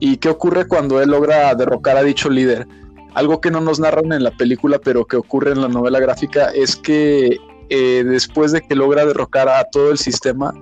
¿Y 0.00 0.18
qué 0.18 0.28
ocurre 0.28 0.66
cuando 0.66 1.02
él 1.02 1.10
logra 1.10 1.54
derrocar 1.54 1.96
a 1.96 2.02
dicho 2.02 2.30
líder? 2.30 2.66
Algo 3.14 3.40
que 3.40 3.50
no 3.50 3.60
nos 3.60 3.80
narran 3.80 4.12
en 4.12 4.22
la 4.22 4.30
película, 4.30 4.78
pero 4.78 5.06
que 5.06 5.16
ocurre 5.16 5.52
en 5.52 5.60
la 5.60 5.68
novela 5.68 5.98
gráfica, 5.98 6.50
es 6.54 6.76
que 6.76 7.38
eh, 7.68 8.04
después 8.04 8.52
de 8.52 8.60
que 8.60 8.76
logra 8.76 9.04
derrocar 9.04 9.48
a 9.48 9.64
todo 9.64 9.90
el 9.90 9.98
sistema, 9.98 10.54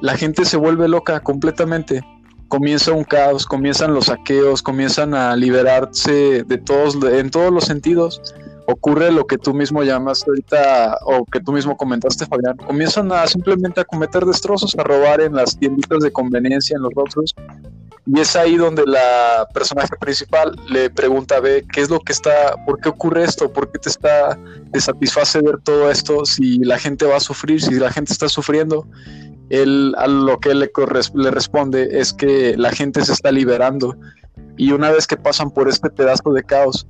la 0.00 0.16
gente 0.16 0.44
se 0.44 0.56
vuelve 0.56 0.88
loca 0.88 1.20
completamente 1.20 2.04
comienza 2.52 2.92
un 2.92 3.04
caos, 3.04 3.46
comienzan 3.46 3.94
los 3.94 4.06
saqueos, 4.06 4.60
comienzan 4.60 5.14
a 5.14 5.34
liberarse 5.34 6.44
de 6.44 6.58
todos, 6.58 7.02
en 7.02 7.30
todos 7.30 7.50
los 7.50 7.64
sentidos. 7.64 8.20
Ocurre 8.66 9.10
lo 9.10 9.26
que 9.26 9.38
tú 9.38 9.52
mismo 9.54 9.82
llamas 9.82 10.24
ahorita, 10.26 10.98
o 11.04 11.24
que 11.24 11.40
tú 11.40 11.52
mismo 11.52 11.76
comentaste, 11.76 12.26
Fabián. 12.26 12.56
Comienzan 12.56 13.10
a 13.12 13.26
simplemente 13.26 13.80
a 13.80 13.84
cometer 13.84 14.24
destrozos, 14.24 14.74
a 14.78 14.84
robar 14.84 15.20
en 15.20 15.34
las 15.34 15.58
tienditas 15.58 16.00
de 16.00 16.12
conveniencia, 16.12 16.76
en 16.76 16.82
los 16.82 16.92
otros. 16.94 17.34
Y 18.06 18.20
es 18.20 18.34
ahí 18.34 18.56
donde 18.56 18.84
la 18.86 19.46
personaje 19.54 19.96
principal 20.00 20.56
le 20.68 20.90
pregunta 20.90 21.36
a 21.36 21.40
B 21.40 21.64
qué 21.72 21.82
es 21.82 21.90
lo 21.90 22.00
que 22.00 22.12
está, 22.12 22.56
por 22.66 22.80
qué 22.80 22.88
ocurre 22.88 23.24
esto, 23.24 23.52
por 23.52 23.70
qué 23.70 23.78
te 23.78 23.88
está, 23.88 24.38
te 24.72 24.80
satisface 24.80 25.40
ver 25.40 25.58
todo 25.62 25.90
esto, 25.90 26.24
si 26.24 26.58
la 26.58 26.78
gente 26.78 27.06
va 27.06 27.16
a 27.16 27.20
sufrir, 27.20 27.62
si 27.62 27.74
la 27.74 27.90
gente 27.90 28.12
está 28.12 28.28
sufriendo 28.28 28.86
él 29.52 29.94
a 29.98 30.06
lo 30.06 30.40
que 30.40 30.54
le, 30.54 30.70
le 31.14 31.30
responde 31.30 32.00
es 32.00 32.14
que 32.14 32.56
la 32.56 32.72
gente 32.72 33.04
se 33.04 33.12
está 33.12 33.30
liberando 33.30 33.94
y 34.56 34.72
una 34.72 34.90
vez 34.90 35.06
que 35.06 35.18
pasan 35.18 35.50
por 35.50 35.68
este 35.68 35.90
pedazo 35.90 36.32
de 36.32 36.42
caos, 36.42 36.86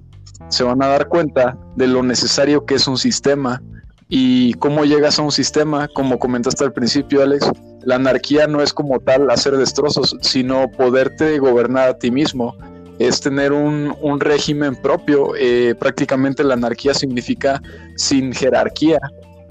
se 0.48 0.64
van 0.64 0.82
a 0.82 0.88
dar 0.88 1.08
cuenta 1.08 1.56
de 1.76 1.86
lo 1.86 2.02
necesario 2.02 2.64
que 2.66 2.74
es 2.74 2.86
un 2.86 2.98
sistema 2.98 3.62
y 4.08 4.54
cómo 4.54 4.84
llegas 4.84 5.18
a 5.18 5.22
un 5.22 5.32
sistema, 5.32 5.88
como 5.88 6.18
comentaste 6.18 6.64
al 6.64 6.72
principio, 6.72 7.22
Alex. 7.22 7.50
La 7.84 7.96
anarquía 7.96 8.46
no 8.46 8.62
es 8.62 8.72
como 8.72 9.00
tal 9.00 9.30
hacer 9.30 9.56
destrozos, 9.56 10.16
sino 10.20 10.70
poderte 10.70 11.38
gobernar 11.38 11.88
a 11.88 11.98
ti 11.98 12.10
mismo. 12.10 12.54
Es 12.98 13.20
tener 13.20 13.52
un, 13.52 13.94
un 14.02 14.20
régimen 14.20 14.76
propio. 14.76 15.32
Eh, 15.38 15.74
prácticamente 15.78 16.44
la 16.44 16.54
anarquía 16.54 16.94
significa 16.94 17.62
sin 17.96 18.32
jerarquía, 18.32 18.98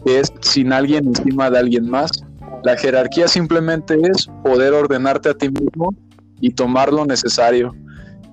es 0.05 0.31
sin 0.41 0.71
alguien 0.71 1.07
encima 1.07 1.49
de 1.49 1.57
alguien 1.57 1.89
más 1.89 2.11
la 2.63 2.77
jerarquía 2.77 3.27
simplemente 3.27 3.97
es 4.03 4.27
poder 4.43 4.73
ordenarte 4.73 5.29
a 5.29 5.33
ti 5.33 5.49
mismo 5.49 5.95
y 6.39 6.51
tomar 6.51 6.93
lo 6.93 7.05
necesario. 7.05 7.73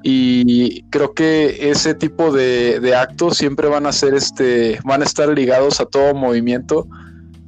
Y 0.02 0.82
creo 0.90 1.12
que 1.12 1.70
ese 1.70 1.94
tipo 1.94 2.32
de, 2.32 2.94
actos 2.94 3.36
siempre 3.36 3.68
van 3.68 3.86
a 3.86 3.92
ser 3.92 4.14
este, 4.14 4.78
van 4.84 5.02
a 5.02 5.04
estar 5.04 5.28
ligados 5.28 5.80
a 5.80 5.86
todo 5.86 6.14
movimiento 6.14 6.86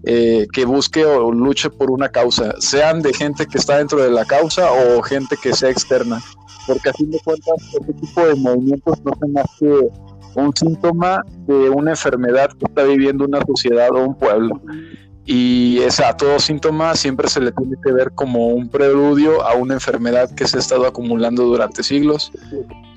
eh, 0.04 0.46
que 0.52 0.64
busque 0.64 1.04
o 1.04 1.30
luche 1.30 1.70
por 1.70 1.90
una 1.90 2.08
causa, 2.08 2.54
sean 2.58 3.02
de 3.02 3.12
gente 3.12 3.46
que 3.46 3.58
está 3.58 3.78
dentro 3.78 4.02
de 4.02 4.10
la 4.10 4.24
causa 4.24 4.72
o 4.72 5.02
gente 5.02 5.36
que 5.40 5.54
sea 5.54 5.70
externa. 5.70 6.20
Porque 6.66 6.88
a 6.88 6.92
fin 6.92 7.10
de 7.10 7.20
cuentas, 7.20 7.54
este 7.78 7.92
tipo 7.94 8.26
de 8.26 8.34
movimientos 8.34 9.00
no 9.04 9.12
son 9.18 9.32
más 9.32 9.46
que 9.58 9.88
un 10.36 10.56
síntoma 10.56 11.22
de 11.46 11.70
una 11.70 11.92
enfermedad 11.92 12.50
que 12.52 12.66
está 12.66 12.84
viviendo 12.84 13.24
una 13.24 13.40
sociedad 13.46 13.90
o 13.92 14.04
un 14.04 14.14
pueblo 14.14 14.60
y 15.33 15.79
esa, 15.79 16.09
a 16.09 16.16
todo 16.16 16.40
siempre 16.40 17.29
se 17.29 17.40
le 17.40 17.53
tiene 17.53 17.77
que 17.85 17.93
ver 17.93 18.11
como 18.16 18.49
un 18.49 18.69
preludio 18.69 19.47
a 19.47 19.55
una 19.55 19.75
enfermedad 19.75 20.29
que 20.35 20.45
se 20.49 20.57
ha 20.57 20.61
estado 20.61 20.88
acumulando 20.88 21.45
durante 21.45 21.85
siglos. 21.85 22.33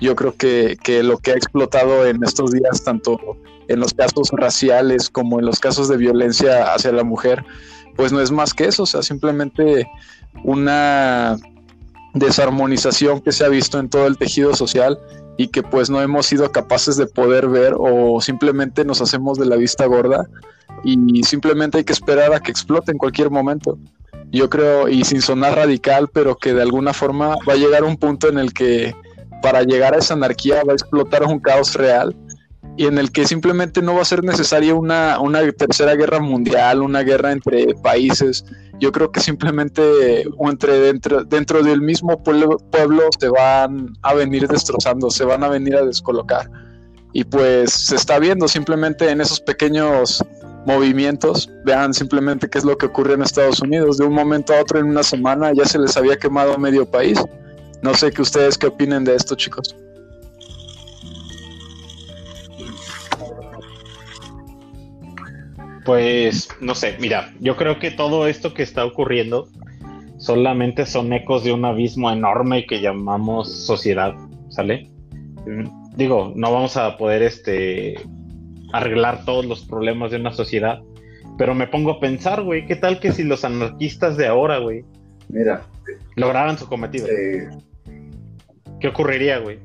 Yo 0.00 0.16
creo 0.16 0.34
que, 0.34 0.76
que, 0.82 1.04
lo 1.04 1.18
que 1.18 1.30
ha 1.30 1.34
explotado 1.34 2.04
en 2.04 2.24
estos 2.24 2.50
días, 2.50 2.82
tanto 2.82 3.20
en 3.68 3.78
los 3.78 3.94
casos 3.94 4.30
raciales 4.32 5.10
como 5.10 5.38
en 5.38 5.46
los 5.46 5.60
casos 5.60 5.86
de 5.86 5.96
violencia 5.96 6.74
hacia 6.74 6.90
la 6.90 7.04
mujer, 7.04 7.44
pues 7.94 8.10
no 8.10 8.20
es 8.20 8.32
más 8.32 8.52
que 8.52 8.64
eso, 8.64 8.82
o 8.82 8.86
sea, 8.86 9.04
simplemente 9.04 9.88
una 10.42 11.36
desarmonización 12.14 13.20
que 13.20 13.30
se 13.30 13.44
ha 13.44 13.48
visto 13.48 13.78
en 13.78 13.88
todo 13.88 14.08
el 14.08 14.18
tejido 14.18 14.56
social 14.56 14.98
y 15.36 15.46
que 15.48 15.62
pues 15.62 15.88
no 15.88 16.02
hemos 16.02 16.26
sido 16.26 16.50
capaces 16.50 16.96
de 16.96 17.06
poder 17.06 17.46
ver 17.46 17.74
o 17.78 18.20
simplemente 18.20 18.84
nos 18.84 19.00
hacemos 19.00 19.38
de 19.38 19.46
la 19.46 19.54
vista 19.54 19.86
gorda 19.86 20.28
y 20.84 21.22
simplemente 21.22 21.78
hay 21.78 21.84
que 21.84 21.92
esperar 21.92 22.32
a 22.34 22.40
que 22.40 22.50
explote 22.50 22.92
en 22.92 22.98
cualquier 22.98 23.30
momento. 23.30 23.78
Yo 24.30 24.50
creo, 24.50 24.88
y 24.88 25.04
sin 25.04 25.22
sonar 25.22 25.56
radical, 25.56 26.08
pero 26.12 26.36
que 26.36 26.54
de 26.54 26.62
alguna 26.62 26.92
forma 26.92 27.36
va 27.48 27.52
a 27.52 27.56
llegar 27.56 27.84
un 27.84 27.96
punto 27.96 28.28
en 28.28 28.38
el 28.38 28.52
que 28.52 28.94
para 29.42 29.62
llegar 29.62 29.94
a 29.94 29.98
esa 29.98 30.14
anarquía 30.14 30.62
va 30.64 30.72
a 30.72 30.74
explotar 30.74 31.22
un 31.22 31.38
caos 31.38 31.74
real 31.74 32.16
y 32.76 32.86
en 32.86 32.98
el 32.98 33.12
que 33.12 33.26
simplemente 33.26 33.82
no 33.82 33.94
va 33.94 34.02
a 34.02 34.06
ser 34.06 34.24
necesaria 34.24 34.74
una, 34.74 35.20
una 35.20 35.40
tercera 35.52 35.94
guerra 35.94 36.18
mundial, 36.18 36.82
una 36.82 37.02
guerra 37.02 37.30
entre 37.30 37.74
países. 37.74 38.44
Yo 38.80 38.90
creo 38.90 39.12
que 39.12 39.20
simplemente 39.20 40.24
entre 40.40 40.80
dentro, 40.80 41.24
dentro 41.24 41.62
del 41.62 41.80
mismo 41.80 42.22
pueblo, 42.22 42.58
pueblo 42.70 43.04
se 43.18 43.28
van 43.28 43.96
a 44.02 44.14
venir 44.14 44.48
destrozando, 44.48 45.10
se 45.10 45.24
van 45.24 45.44
a 45.44 45.48
venir 45.48 45.76
a 45.76 45.84
descolocar. 45.84 46.50
Y 47.12 47.22
pues 47.22 47.72
se 47.72 47.94
está 47.94 48.18
viendo 48.18 48.48
simplemente 48.48 49.08
en 49.10 49.20
esos 49.20 49.40
pequeños 49.40 50.24
movimientos. 50.66 51.50
Vean 51.64 51.94
simplemente 51.94 52.48
qué 52.48 52.58
es 52.58 52.64
lo 52.64 52.76
que 52.76 52.86
ocurre 52.86 53.14
en 53.14 53.22
Estados 53.22 53.60
Unidos. 53.60 53.98
De 53.98 54.04
un 54.04 54.14
momento 54.14 54.54
a 54.54 54.60
otro, 54.60 54.78
en 54.78 54.86
una 54.86 55.02
semana, 55.02 55.52
ya 55.52 55.64
se 55.64 55.78
les 55.78 55.96
había 55.96 56.16
quemado 56.16 56.58
medio 56.58 56.86
país. 56.86 57.18
No 57.82 57.94
sé 57.94 58.10
qué 58.12 58.22
ustedes 58.22 58.56
qué 58.56 58.68
opinen 58.68 59.04
de 59.04 59.14
esto, 59.14 59.34
chicos. 59.34 59.76
Pues 65.84 66.48
no 66.60 66.74
sé, 66.74 66.96
mira, 66.98 67.34
yo 67.40 67.56
creo 67.56 67.78
que 67.78 67.90
todo 67.90 68.26
esto 68.26 68.54
que 68.54 68.62
está 68.62 68.86
ocurriendo 68.86 69.48
solamente 70.16 70.86
son 70.86 71.12
ecos 71.12 71.44
de 71.44 71.52
un 71.52 71.66
abismo 71.66 72.10
enorme 72.10 72.64
que 72.64 72.80
llamamos 72.80 73.52
sociedad, 73.66 74.14
¿sale? 74.48 74.88
Digo, 75.94 76.32
no 76.34 76.50
vamos 76.50 76.78
a 76.78 76.96
poder 76.96 77.22
este 77.22 78.00
arreglar 78.74 79.24
todos 79.24 79.46
los 79.46 79.64
problemas 79.64 80.10
de 80.10 80.16
una 80.16 80.32
sociedad. 80.32 80.82
Pero 81.38 81.54
me 81.54 81.68
pongo 81.68 81.92
a 81.92 82.00
pensar, 82.00 82.42
güey, 82.42 82.66
¿qué 82.66 82.76
tal 82.76 82.98
que 82.98 83.12
si 83.12 83.22
los 83.22 83.44
anarquistas 83.44 84.16
de 84.16 84.26
ahora, 84.26 84.58
güey, 84.58 84.84
mira, 85.28 85.62
lograran 86.16 86.58
su 86.58 86.66
cometido? 86.66 87.06
¿Qué 88.80 88.88
ocurriría, 88.88 89.38
güey? 89.38 89.58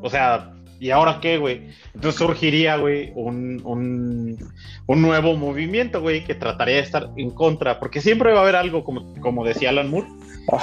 O 0.00 0.08
sea, 0.08 0.52
¿y 0.78 0.90
ahora 0.90 1.18
qué, 1.20 1.38
güey? 1.38 1.68
Entonces 1.94 2.18
surgiría, 2.18 2.76
güey, 2.76 3.12
un, 3.16 3.60
un, 3.64 4.38
un, 4.86 5.02
nuevo 5.02 5.36
movimiento, 5.36 6.00
güey, 6.00 6.24
que 6.24 6.34
trataría 6.34 6.76
de 6.76 6.82
estar 6.82 7.10
en 7.16 7.30
contra, 7.30 7.80
porque 7.80 8.00
siempre 8.00 8.32
va 8.32 8.38
a 8.38 8.42
haber 8.42 8.56
algo, 8.56 8.84
como, 8.84 9.12
como 9.20 9.44
decía 9.44 9.70
Alan 9.70 9.90
Moore, 9.90 10.06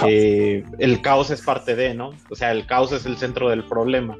eh, 0.07 0.63
el 0.79 1.01
caos 1.01 1.31
es 1.31 1.41
parte 1.41 1.75
de, 1.75 1.93
¿no? 1.93 2.11
O 2.29 2.35
sea, 2.35 2.51
el 2.51 2.65
caos 2.65 2.91
es 2.93 3.05
el 3.05 3.17
centro 3.17 3.49
del 3.49 3.65
problema 3.65 4.17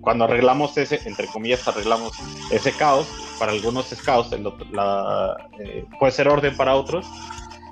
cuando 0.00 0.24
arreglamos 0.24 0.76
ese, 0.76 1.00
entre 1.06 1.26
comillas, 1.26 1.66
arreglamos 1.66 2.12
ese 2.50 2.72
caos, 2.72 3.08
para 3.38 3.52
algunos 3.52 3.90
es 3.92 4.00
caos, 4.02 4.30
eh, 4.32 5.84
puede 5.98 6.12
ser 6.12 6.28
orden 6.28 6.56
para 6.56 6.74
otros, 6.74 7.06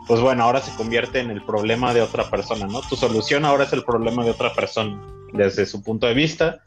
pues 0.07 0.21
bueno, 0.21 0.45
ahora 0.45 0.61
se 0.61 0.75
convierte 0.75 1.21
en 1.21 1.31
el 1.31 1.43
problema 1.45 1.93
de 1.93 2.01
otra 2.01 2.31
persona, 2.31 2.67
¿no? 2.67 2.81
Tu 2.81 2.97
solución 2.97 3.45
ahora 3.45 3.65
es 3.65 3.73
el 3.75 3.85
problema 3.85 4.25
de 4.25 4.31
otra 4.31 4.55
persona, 4.55 5.01
desde 5.35 5.67
su 5.67 5.83
punto 5.83 6.07
de 6.07 6.15
vista, 6.15 6.61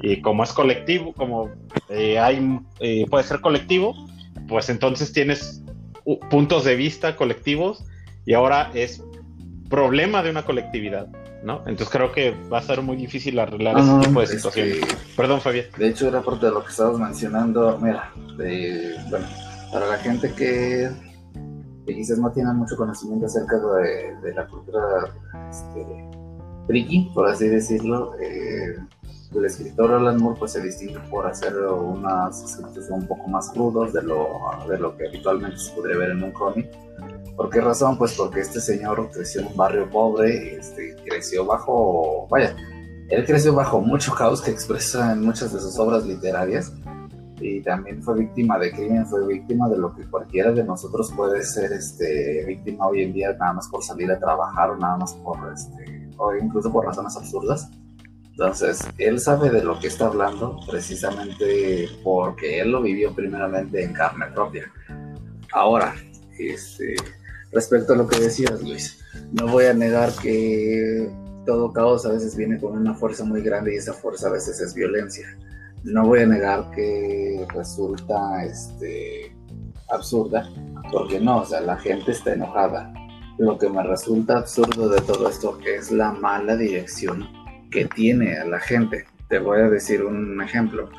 y 0.00 0.20
como 0.20 0.42
es 0.42 0.52
colectivo, 0.52 1.12
como 1.14 1.50
eh, 1.88 2.18
hay, 2.18 2.58
eh, 2.80 3.06
puede 3.08 3.24
ser 3.24 3.40
colectivo, 3.40 3.94
pues 4.48 4.68
entonces 4.68 5.12
tienes 5.12 5.62
puntos 6.30 6.64
de 6.64 6.74
vista 6.74 7.16
colectivos 7.16 7.84
y 8.24 8.34
ahora 8.34 8.70
es 8.74 9.04
problema 9.68 10.22
de 10.22 10.30
una 10.30 10.44
colectividad, 10.44 11.06
¿no? 11.42 11.58
Entonces 11.66 11.88
creo 11.90 12.12
que 12.12 12.34
va 12.52 12.58
a 12.58 12.62
ser 12.62 12.82
muy 12.82 12.96
difícil 12.96 13.38
arreglar 13.38 13.74
No, 13.76 14.00
ese 14.00 14.08
tipo 14.08 14.20
de 14.20 14.24
es 14.26 14.30
situaciones. 14.32 14.78
que- 14.80 14.96
Perdón, 15.16 15.40
Fabián. 15.40 15.66
De 15.76 15.88
hecho, 15.88 16.08
era 16.08 16.20
parte 16.22 16.46
de 16.46 16.52
lo 16.52 16.62
que 16.64 16.70
estabas 16.70 16.98
mencionando. 16.98 17.78
Mira, 17.78 18.10
de, 18.36 18.96
bueno, 19.10 19.26
para 19.72 19.86
la 19.86 19.96
gente 19.98 20.32
que, 20.32 20.90
que 21.86 21.94
quizás 21.94 22.18
no 22.18 22.30
tiene 22.32 22.52
mucho 22.52 22.76
conocimiento 22.76 23.26
acerca 23.26 23.56
de, 23.58 24.16
de 24.22 24.34
la 24.34 24.46
cultura 24.46 24.80
este, 25.50 25.84
friki, 26.66 27.10
por 27.14 27.28
así 27.28 27.48
decirlo, 27.48 28.14
eh, 28.20 28.76
el 29.34 29.44
escritor 29.44 29.92
Alan 29.92 30.16
Moore 30.22 30.38
pues, 30.38 30.52
se 30.52 30.62
distingue 30.62 30.98
por 31.10 31.26
hacer 31.26 31.54
unos 31.56 32.42
escritos 32.42 32.86
un 32.90 33.06
poco 33.06 33.28
más 33.28 33.50
crudos 33.50 33.92
de 33.92 34.02
lo, 34.02 34.26
de 34.68 34.78
lo 34.78 34.96
que 34.96 35.06
habitualmente 35.06 35.58
se 35.58 35.70
podría 35.72 35.96
ver 35.98 36.10
en 36.10 36.22
un 36.24 36.32
cómic. 36.32 36.66
¿Por 37.38 37.50
qué 37.50 37.60
razón? 37.60 37.96
Pues 37.96 38.14
porque 38.14 38.40
este 38.40 38.60
señor 38.60 39.10
creció 39.12 39.42
en 39.42 39.46
un 39.46 39.56
barrio 39.56 39.88
pobre, 39.88 40.56
este, 40.56 40.96
creció 41.06 41.46
bajo, 41.46 42.26
vaya, 42.28 42.56
él 43.10 43.24
creció 43.24 43.54
bajo 43.54 43.80
mucho 43.80 44.12
caos 44.12 44.42
que 44.42 44.50
expresa 44.50 45.12
en 45.12 45.24
muchas 45.24 45.52
de 45.52 45.60
sus 45.60 45.78
obras 45.78 46.04
literarias 46.04 46.72
y 47.40 47.60
también 47.60 48.02
fue 48.02 48.18
víctima 48.18 48.58
de 48.58 48.72
crimen, 48.72 49.06
fue 49.06 49.24
víctima 49.24 49.68
de 49.68 49.78
lo 49.78 49.94
que 49.94 50.02
cualquiera 50.06 50.50
de 50.50 50.64
nosotros 50.64 51.12
puede 51.16 51.44
ser 51.44 51.70
este, 51.70 52.44
víctima 52.44 52.88
hoy 52.88 53.02
en 53.02 53.12
día 53.12 53.32
nada 53.34 53.52
más 53.52 53.68
por 53.68 53.84
salir 53.84 54.10
a 54.10 54.18
trabajar 54.18 54.70
o 54.70 54.76
nada 54.76 54.96
más 54.96 55.14
por, 55.14 55.38
este, 55.52 56.10
o 56.16 56.34
incluso 56.34 56.72
por 56.72 56.86
razones 56.86 57.16
absurdas. 57.16 57.70
Entonces, 58.32 58.80
él 58.98 59.20
sabe 59.20 59.50
de 59.50 59.62
lo 59.62 59.78
que 59.78 59.86
está 59.86 60.06
hablando 60.06 60.58
precisamente 60.68 61.88
porque 62.02 62.58
él 62.58 62.72
lo 62.72 62.82
vivió 62.82 63.14
primeramente 63.14 63.84
en 63.84 63.92
carne 63.92 64.26
propia. 64.34 64.72
Ahora, 65.52 65.94
este, 66.36 66.96
respecto 67.52 67.92
a 67.92 67.96
lo 67.96 68.06
que 68.06 68.20
decías, 68.20 68.62
Luis, 68.62 68.98
no 69.32 69.48
voy 69.48 69.66
a 69.66 69.74
negar 69.74 70.12
que 70.22 71.10
todo 71.46 71.72
caos 71.72 72.04
a 72.04 72.12
veces 72.12 72.36
viene 72.36 72.58
con 72.58 72.76
una 72.76 72.94
fuerza 72.94 73.24
muy 73.24 73.40
grande 73.40 73.74
y 73.74 73.78
esa 73.78 73.94
fuerza 73.94 74.28
a 74.28 74.32
veces 74.32 74.60
es 74.60 74.74
violencia. 74.74 75.26
No 75.84 76.06
voy 76.06 76.20
a 76.20 76.26
negar 76.26 76.70
que 76.72 77.46
resulta 77.54 78.44
este, 78.44 79.34
absurda, 79.88 80.48
porque 80.92 81.20
no, 81.20 81.38
o 81.38 81.44
sea, 81.44 81.60
la 81.60 81.76
gente 81.78 82.12
está 82.12 82.34
enojada. 82.34 82.92
Lo 83.38 83.56
que 83.56 83.70
me 83.70 83.82
resulta 83.82 84.38
absurdo 84.38 84.88
de 84.88 85.00
todo 85.02 85.28
esto 85.28 85.58
es 85.64 85.90
la 85.90 86.12
mala 86.12 86.56
dirección 86.56 87.26
que 87.70 87.86
tiene 87.86 88.36
a 88.36 88.44
la 88.44 88.60
gente. 88.60 89.06
Te 89.28 89.38
voy 89.38 89.60
a 89.60 89.70
decir 89.70 90.04
un 90.04 90.42
ejemplo. 90.42 90.90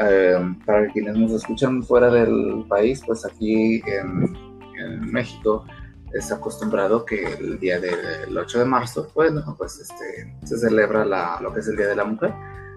Eh, 0.00 0.36
para 0.64 0.88
quienes 0.88 1.16
nos 1.16 1.32
escuchan 1.32 1.82
fuera 1.82 2.10
del 2.10 2.64
país, 2.68 3.02
pues 3.06 3.24
aquí 3.24 3.80
en, 3.86 4.36
en 4.78 5.12
México 5.12 5.64
es 6.12 6.32
acostumbrado 6.32 7.04
que 7.04 7.24
el 7.24 7.58
día 7.58 7.80
del 7.80 8.36
8 8.36 8.60
de 8.60 8.64
marzo, 8.64 9.10
bueno, 9.14 9.54
pues 9.58 9.78
este, 9.78 10.36
se 10.44 10.58
celebra 10.58 11.04
la, 11.04 11.38
lo 11.40 11.52
que 11.52 11.60
es 11.60 11.68
el 11.68 11.76
Día 11.76 11.88
de 11.88 11.96
la 11.96 12.04
Mujer. 12.04 12.32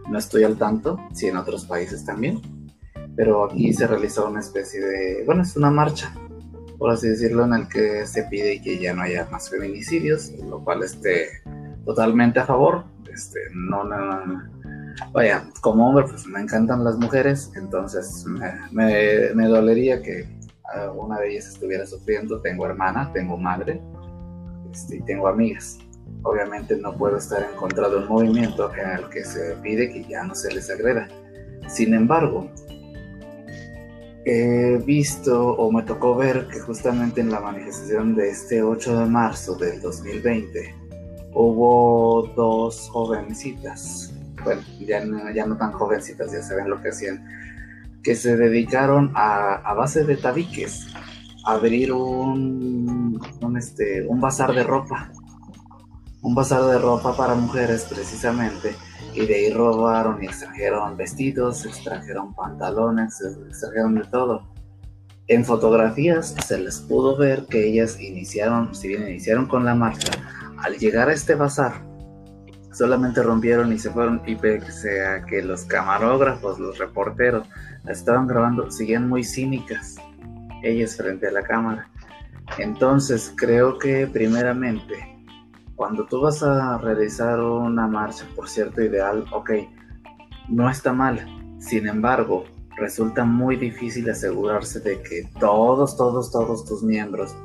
No 0.09 0.17
estoy 0.17 0.43
al 0.43 0.57
tanto, 0.57 0.99
si 1.13 1.27
en 1.27 1.37
otros 1.37 1.65
países 1.65 2.03
también, 2.03 2.41
pero 3.15 3.45
aquí 3.45 3.73
se 3.73 3.85
realiza 3.85 4.25
una 4.25 4.39
especie 4.39 4.81
de, 4.81 5.23
bueno, 5.25 5.43
es 5.43 5.55
una 5.55 5.69
marcha, 5.69 6.13
por 6.77 6.91
así 6.91 7.07
decirlo, 7.09 7.45
en 7.45 7.53
el 7.53 7.67
que 7.67 8.07
se 8.07 8.23
pide 8.23 8.61
que 8.61 8.79
ya 8.79 8.93
no 8.93 9.03
haya 9.03 9.27
más 9.29 9.49
feminicidios, 9.49 10.31
lo 10.49 10.63
cual 10.63 10.83
esté 10.83 11.27
totalmente 11.85 12.39
a 12.39 12.45
favor. 12.45 12.85
Este, 13.11 13.39
no, 13.53 13.83
no, 13.83 14.25
no, 14.25 14.59
vaya, 15.11 15.43
como 15.61 15.89
hombre, 15.89 16.05
pues 16.09 16.25
me 16.27 16.41
encantan 16.41 16.83
las 16.83 16.97
mujeres, 16.97 17.51
entonces 17.55 18.25
me, 18.71 19.47
dolería 19.47 20.01
que 20.01 20.27
una 20.95 21.19
de 21.19 21.31
ellas 21.31 21.47
estuviera 21.47 21.85
sufriendo. 21.85 22.41
Tengo 22.41 22.65
hermana, 22.65 23.11
tengo 23.13 23.37
madre 23.37 23.81
este, 24.71 24.97
y 24.97 25.01
tengo 25.01 25.27
amigas. 25.27 25.77
Obviamente 26.23 26.75
no 26.75 26.95
puedo 26.97 27.17
estar 27.17 27.43
en 27.43 27.55
contra 27.55 27.89
de 27.89 27.97
un 27.97 28.07
movimiento 28.07 28.71
en 28.75 28.89
el 28.89 29.09
que 29.09 29.23
se 29.23 29.55
pide 29.63 29.91
que 29.91 30.03
ya 30.05 30.23
no 30.23 30.35
se 30.35 30.53
les 30.53 30.69
agreda. 30.69 31.07
Sin 31.67 31.93
embargo, 31.93 32.49
he 34.25 34.81
visto 34.85 35.53
o 35.53 35.71
me 35.71 35.83
tocó 35.83 36.15
ver 36.15 36.47
que 36.47 36.59
justamente 36.59 37.21
en 37.21 37.31
la 37.31 37.39
manifestación 37.39 38.15
de 38.15 38.29
este 38.29 38.61
8 38.61 38.99
de 38.99 39.05
marzo 39.05 39.55
del 39.55 39.81
2020 39.81 40.75
hubo 41.33 42.27
dos 42.35 42.89
jovencitas, 42.91 44.13
bueno, 44.43 44.61
ya 44.79 45.05
no, 45.05 45.31
ya 45.31 45.45
no 45.45 45.57
tan 45.57 45.71
jovencitas, 45.71 46.31
ya 46.31 46.41
saben 46.41 46.69
lo 46.69 46.81
que 46.81 46.89
hacían, 46.89 47.23
que 48.03 48.15
se 48.15 48.37
dedicaron 48.37 49.11
a, 49.15 49.55
a 49.55 49.73
base 49.73 50.03
de 50.03 50.17
tabiques 50.17 50.87
a 51.45 51.53
abrir 51.53 51.91
un, 51.91 53.19
un, 53.41 53.57
este, 53.57 54.05
un 54.07 54.19
bazar 54.19 54.53
de 54.53 54.63
ropa, 54.63 55.11
un 56.21 56.35
bazar 56.35 56.63
de 56.63 56.79
ropa 56.79 57.15
para 57.15 57.35
mujeres 57.35 57.87
precisamente, 57.89 58.75
y 59.13 59.25
de 59.25 59.35
ahí 59.35 59.53
robaron 59.53 60.21
y 60.21 60.27
extrajeron 60.27 60.97
vestidos, 60.97 61.65
extrajeron 61.65 62.33
pantalones, 62.33 63.21
extrajeron 63.21 63.95
de 63.95 64.03
todo. 64.05 64.53
En 65.27 65.45
fotografías 65.45 66.35
se 66.45 66.57
les 66.57 66.79
pudo 66.79 67.15
ver 67.15 67.45
que 67.45 67.67
ellas 67.67 67.99
iniciaron, 67.99 68.73
si 68.73 68.89
bien 68.89 69.07
iniciaron 69.07 69.47
con 69.47 69.63
la 69.63 69.75
marcha, 69.75 70.11
al 70.57 70.77
llegar 70.77 71.09
a 71.09 71.13
este 71.13 71.35
bazar, 71.35 71.85
solamente 72.71 73.21
rompieron 73.23 73.71
y 73.71 73.79
se 73.79 73.91
fueron, 73.91 74.21
y 74.25 74.35
pese 74.35 75.05
a 75.05 75.25
que 75.25 75.41
los 75.41 75.63
camarógrafos, 75.65 76.59
los 76.59 76.77
reporteros, 76.77 77.47
estaban 77.89 78.27
grabando, 78.27 78.69
seguían 78.71 79.07
muy 79.07 79.23
cínicas, 79.23 79.95
ellas 80.63 80.95
frente 80.95 81.27
a 81.27 81.31
la 81.31 81.43
cámara. 81.43 81.89
Entonces 82.57 83.33
creo 83.35 83.77
que 83.77 84.07
primeramente, 84.07 84.95
cuando 85.75 86.05
tú 86.05 86.21
vas 86.21 86.41
a 86.43 86.77
realizar 86.77 87.39
una 87.39 87.87
marcha 87.87 88.25
por 88.35 88.49
cierto 88.49 88.81
ideal, 88.81 89.25
ok, 89.31 89.51
no 90.49 90.69
está 90.69 90.93
mal, 90.93 91.19
sin 91.59 91.87
embargo, 91.87 92.45
resulta 92.77 93.23
muy 93.23 93.55
difícil 93.55 94.09
asegurarse 94.09 94.79
de 94.79 95.01
que 95.01 95.29
todos, 95.39 95.95
todos, 95.97 96.31
todos 96.31 96.65
tus 96.65 96.81
miembros 96.81 97.35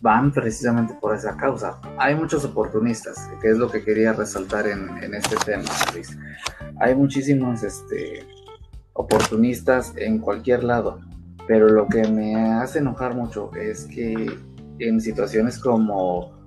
van 0.00 0.32
precisamente 0.32 0.94
por 0.94 1.14
esa 1.14 1.36
causa. 1.36 1.78
Hay 1.98 2.14
muchos 2.14 2.44
oportunistas, 2.44 3.28
que 3.40 3.50
es 3.50 3.58
lo 3.58 3.70
que 3.70 3.84
quería 3.84 4.12
resaltar 4.12 4.66
en, 4.66 4.88
en 5.02 5.14
este 5.14 5.36
tema, 5.44 5.68
Luis. 5.94 6.16
Hay 6.80 6.94
muchísimos 6.94 7.62
este, 7.62 8.26
oportunistas 9.00 9.92
en 9.96 10.18
cualquier 10.18 10.64
lado, 10.64 11.00
pero 11.46 11.68
lo 11.68 11.86
que 11.88 12.06
me 12.08 12.36
hace 12.36 12.78
enojar 12.78 13.14
mucho 13.14 13.50
es 13.54 13.86
que 13.86 14.30
en 14.78 15.00
situaciones 15.00 15.58
como 15.58 16.38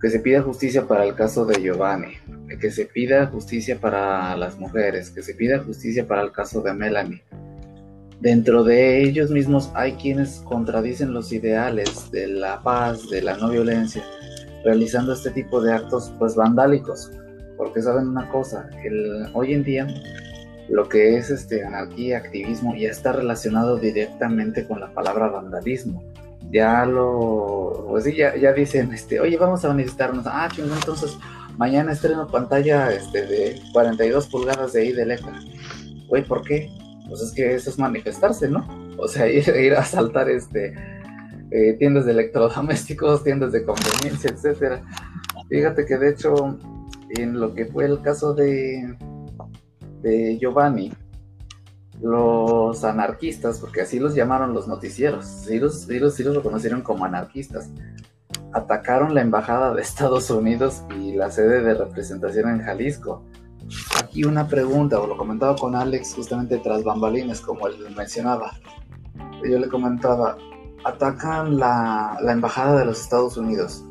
que 0.00 0.10
se 0.10 0.18
pida 0.18 0.42
justicia 0.42 0.86
para 0.86 1.04
el 1.04 1.14
caso 1.14 1.44
de 1.44 1.62
Giovanni, 1.62 2.14
que 2.60 2.70
se 2.70 2.86
pida 2.86 3.26
justicia 3.26 3.78
para 3.80 4.36
las 4.36 4.58
mujeres, 4.58 5.10
que 5.10 5.22
se 5.22 5.34
pida 5.34 5.60
justicia 5.60 6.06
para 6.06 6.22
el 6.22 6.32
caso 6.32 6.60
de 6.60 6.74
Melanie, 6.74 7.22
Dentro 8.22 8.62
de 8.62 9.02
ellos 9.02 9.32
mismos 9.32 9.72
hay 9.74 9.94
quienes 9.94 10.44
contradicen 10.44 11.12
los 11.12 11.32
ideales 11.32 12.08
de 12.12 12.28
la 12.28 12.62
paz, 12.62 13.10
de 13.10 13.20
la 13.20 13.36
no 13.36 13.50
violencia, 13.50 14.04
realizando 14.64 15.12
este 15.12 15.32
tipo 15.32 15.60
de 15.60 15.72
actos 15.72 16.12
pues 16.20 16.36
vandálicos. 16.36 17.10
Porque 17.56 17.82
saben 17.82 18.06
una 18.06 18.28
cosa, 18.28 18.70
el, 18.84 19.26
hoy 19.34 19.54
en 19.54 19.64
día 19.64 19.88
lo 20.72 20.88
que 20.88 21.16
es 21.16 21.30
este 21.30 21.64
anarquía, 21.64 22.18
activismo, 22.18 22.74
ya 22.74 22.88
está 22.88 23.12
relacionado 23.12 23.76
directamente 23.76 24.66
con 24.66 24.80
la 24.80 24.92
palabra 24.92 25.28
vandalismo. 25.28 26.02
Ya 26.50 26.84
lo, 26.84 27.86
pues 27.88 28.04
sí, 28.04 28.16
ya, 28.16 28.34
ya 28.36 28.52
dicen, 28.52 28.92
este, 28.92 29.20
oye, 29.20 29.36
vamos 29.36 29.64
a 29.64 29.68
manifestarnos. 29.68 30.24
Ah, 30.26 30.48
chingón, 30.50 30.78
entonces 30.78 31.16
mañana 31.56 31.92
estreno 31.92 32.26
pantalla 32.26 32.90
este, 32.90 33.26
de 33.26 33.60
42 33.72 34.26
pulgadas 34.28 34.72
de 34.72 34.80
ahí 34.80 34.92
de 34.92 35.02
Electra. 35.02 35.38
Güey, 36.08 36.24
¿por 36.24 36.42
qué? 36.42 36.68
pues 37.08 37.20
es 37.20 37.32
que 37.32 37.54
eso 37.54 37.68
es 37.68 37.78
manifestarse, 37.78 38.48
¿no? 38.48 38.66
O 38.96 39.06
sea, 39.06 39.28
ir, 39.30 39.46
ir 39.54 39.74
a 39.74 39.80
asaltar 39.80 40.30
este, 40.30 40.74
eh, 41.50 41.74
tiendas 41.78 42.06
de 42.06 42.12
electrodomésticos, 42.12 43.22
tiendas 43.22 43.52
de 43.52 43.64
conveniencia, 43.64 44.30
etcétera. 44.30 44.82
Fíjate 45.50 45.84
que 45.84 45.98
de 45.98 46.08
hecho, 46.08 46.58
en 47.10 47.38
lo 47.38 47.54
que 47.54 47.66
fue 47.66 47.84
el 47.84 48.00
caso 48.00 48.32
de, 48.32 48.96
de 50.02 50.38
Giovanni, 50.38 50.92
los 52.00 52.84
anarquistas, 52.84 53.60
porque 53.60 53.82
así 53.82 53.98
los 53.98 54.14
llamaron 54.14 54.54
los 54.54 54.66
noticieros, 54.66 55.24
sí 55.24 55.58
los, 55.58 55.82
sí 55.82 55.98
los, 55.98 56.14
sí 56.14 56.24
los 56.24 56.36
reconocieron 56.36 56.82
como 56.82 57.04
anarquistas, 57.04 57.70
atacaron 58.52 59.14
la 59.14 59.20
embajada 59.20 59.72
de 59.74 59.82
Estados 59.82 60.30
Unidos 60.30 60.82
y 60.98 61.12
la 61.14 61.30
sede 61.30 61.62
de 61.62 61.74
representación 61.74 62.50
en 62.50 62.62
Jalisco 62.62 63.24
aquí 63.98 64.24
una 64.24 64.46
pregunta, 64.46 65.00
o 65.00 65.06
lo 65.06 65.16
comentaba 65.16 65.56
con 65.56 65.74
Alex 65.74 66.14
justamente 66.14 66.58
tras 66.58 66.84
bambalines, 66.84 67.40
como 67.40 67.66
él 67.66 67.76
mencionaba. 67.96 68.52
Yo 69.42 69.58
le 69.58 69.68
comentaba, 69.68 70.36
atacan 70.84 71.58
la, 71.58 72.18
la, 72.20 72.32
embajada 72.32 72.78
de 72.78 72.84
los 72.84 73.00
Estados 73.00 73.36
Unidos. 73.36 73.84